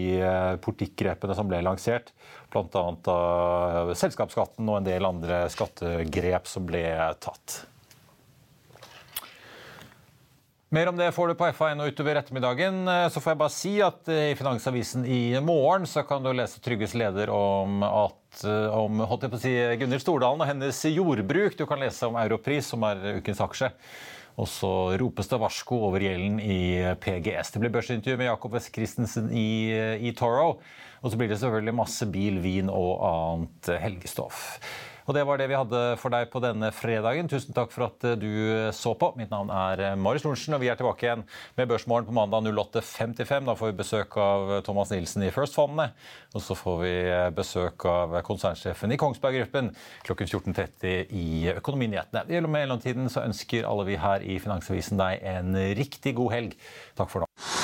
politikkgrepene 0.64 1.36
som 1.36 1.50
ble 1.50 1.62
lansert. 1.64 2.10
Bl.a. 2.54 3.94
selskapsskatten 3.98 4.68
og 4.68 4.80
en 4.80 4.88
del 4.88 5.06
andre 5.08 5.44
skattegrep 5.52 6.50
som 6.50 6.66
ble 6.68 6.84
tatt. 7.22 7.64
Mer 10.74 10.88
om 10.88 10.96
det 10.96 11.12
får 11.12 11.28
du 11.28 11.34
på 11.38 11.46
FA1 11.46 11.86
utover 11.86 12.18
ettermiddagen. 12.18 12.88
Så 13.12 13.20
får 13.22 13.30
jeg 13.30 13.38
bare 13.38 13.52
si 13.54 13.72
at 13.84 14.08
i 14.10 14.32
Finansavisen 14.34 15.04
i 15.06 15.36
morgen 15.38 15.84
så 15.86 16.02
kan 16.02 16.24
du 16.24 16.32
lese 16.34 16.58
Trygges 16.64 16.96
leder 16.98 17.30
om 17.30 17.84
at 17.86 18.42
om 18.74 19.04
holdt 19.06 19.28
jeg 19.28 19.30
på 19.30 19.38
å 19.38 19.42
si, 19.44 19.52
Gunnhild 19.78 20.02
Stordalen 20.02 20.42
og 20.42 20.48
hennes 20.50 20.80
jordbruk. 20.88 21.54
Du 21.54 21.62
kan 21.70 21.78
lese 21.78 22.08
om 22.08 22.18
Europris, 22.18 22.72
som 22.72 22.82
er 22.88 23.20
ukens 23.20 23.42
aksje. 23.44 23.68
Og 24.34 24.50
så 24.50 24.72
ropes 24.98 25.30
det 25.30 25.38
varsko 25.44 25.78
over 25.92 26.02
gjelden 26.02 26.40
i 26.42 26.58
PGS. 27.04 27.52
Det 27.54 27.62
blir 27.62 27.74
børsintervju 27.76 28.18
med 28.18 28.32
Jakob 28.32 28.56
West 28.58 28.72
Christensen 28.74 29.30
i, 29.30 29.70
i 30.08 30.10
Toro. 30.18 30.56
Og 31.04 31.12
så 31.12 31.20
blir 31.20 31.30
det 31.30 31.38
selvfølgelig 31.38 31.76
masse 31.84 32.10
bil, 32.10 32.42
vin 32.42 32.72
og 32.72 32.98
annet 33.12 33.70
helgestoff. 33.84 34.42
Og 35.04 35.14
Det 35.14 35.24
var 35.28 35.36
det 35.36 35.48
vi 35.50 35.56
hadde 35.58 35.80
for 36.00 36.14
deg 36.14 36.30
på 36.32 36.40
denne 36.40 36.70
fredagen. 36.72 37.28
Tusen 37.28 37.52
takk 37.56 37.72
for 37.74 37.88
at 37.90 38.06
du 38.20 38.70
så 38.72 38.94
på. 38.96 39.10
Mitt 39.18 39.32
navn 39.32 39.50
er 39.52 39.98
Marius 40.00 40.24
Lorentzen, 40.24 40.56
og 40.56 40.62
vi 40.62 40.70
er 40.72 40.78
tilbake 40.80 41.04
igjen 41.04 41.26
med 41.58 41.68
Børsmorgen 41.68 42.08
på 42.08 42.16
mandag 42.16 42.48
08.55. 42.48 43.50
Da 43.50 43.56
får 43.58 43.72
vi 43.72 43.78
besøk 43.82 44.16
av 44.16 44.54
Thomas 44.64 44.94
Nilsen 44.94 45.26
i 45.26 45.32
First-fondene. 45.34 45.90
Og 46.32 46.44
så 46.46 46.56
får 46.56 46.80
vi 46.80 46.94
besøk 47.36 47.84
av 47.90 48.16
konsernsjefen 48.24 48.96
i 48.96 49.00
Kongsberg 49.00 49.42
Gruppen 49.42 49.74
klokken 50.08 50.30
14.30 50.30 51.12
i 51.12 51.28
Økonominyhetene. 51.52 52.24
I 52.32 52.40
mellomtiden 52.48 53.12
så 53.12 53.26
ønsker 53.28 53.68
alle 53.68 53.84
vi 53.90 54.00
her 54.00 54.24
i 54.24 54.40
Finansavisen 54.40 55.00
deg 55.00 55.20
en 55.34 55.52
riktig 55.76 56.16
god 56.16 56.32
helg. 56.38 56.58
Takk 56.96 57.12
for 57.12 57.26
nå. 57.26 57.63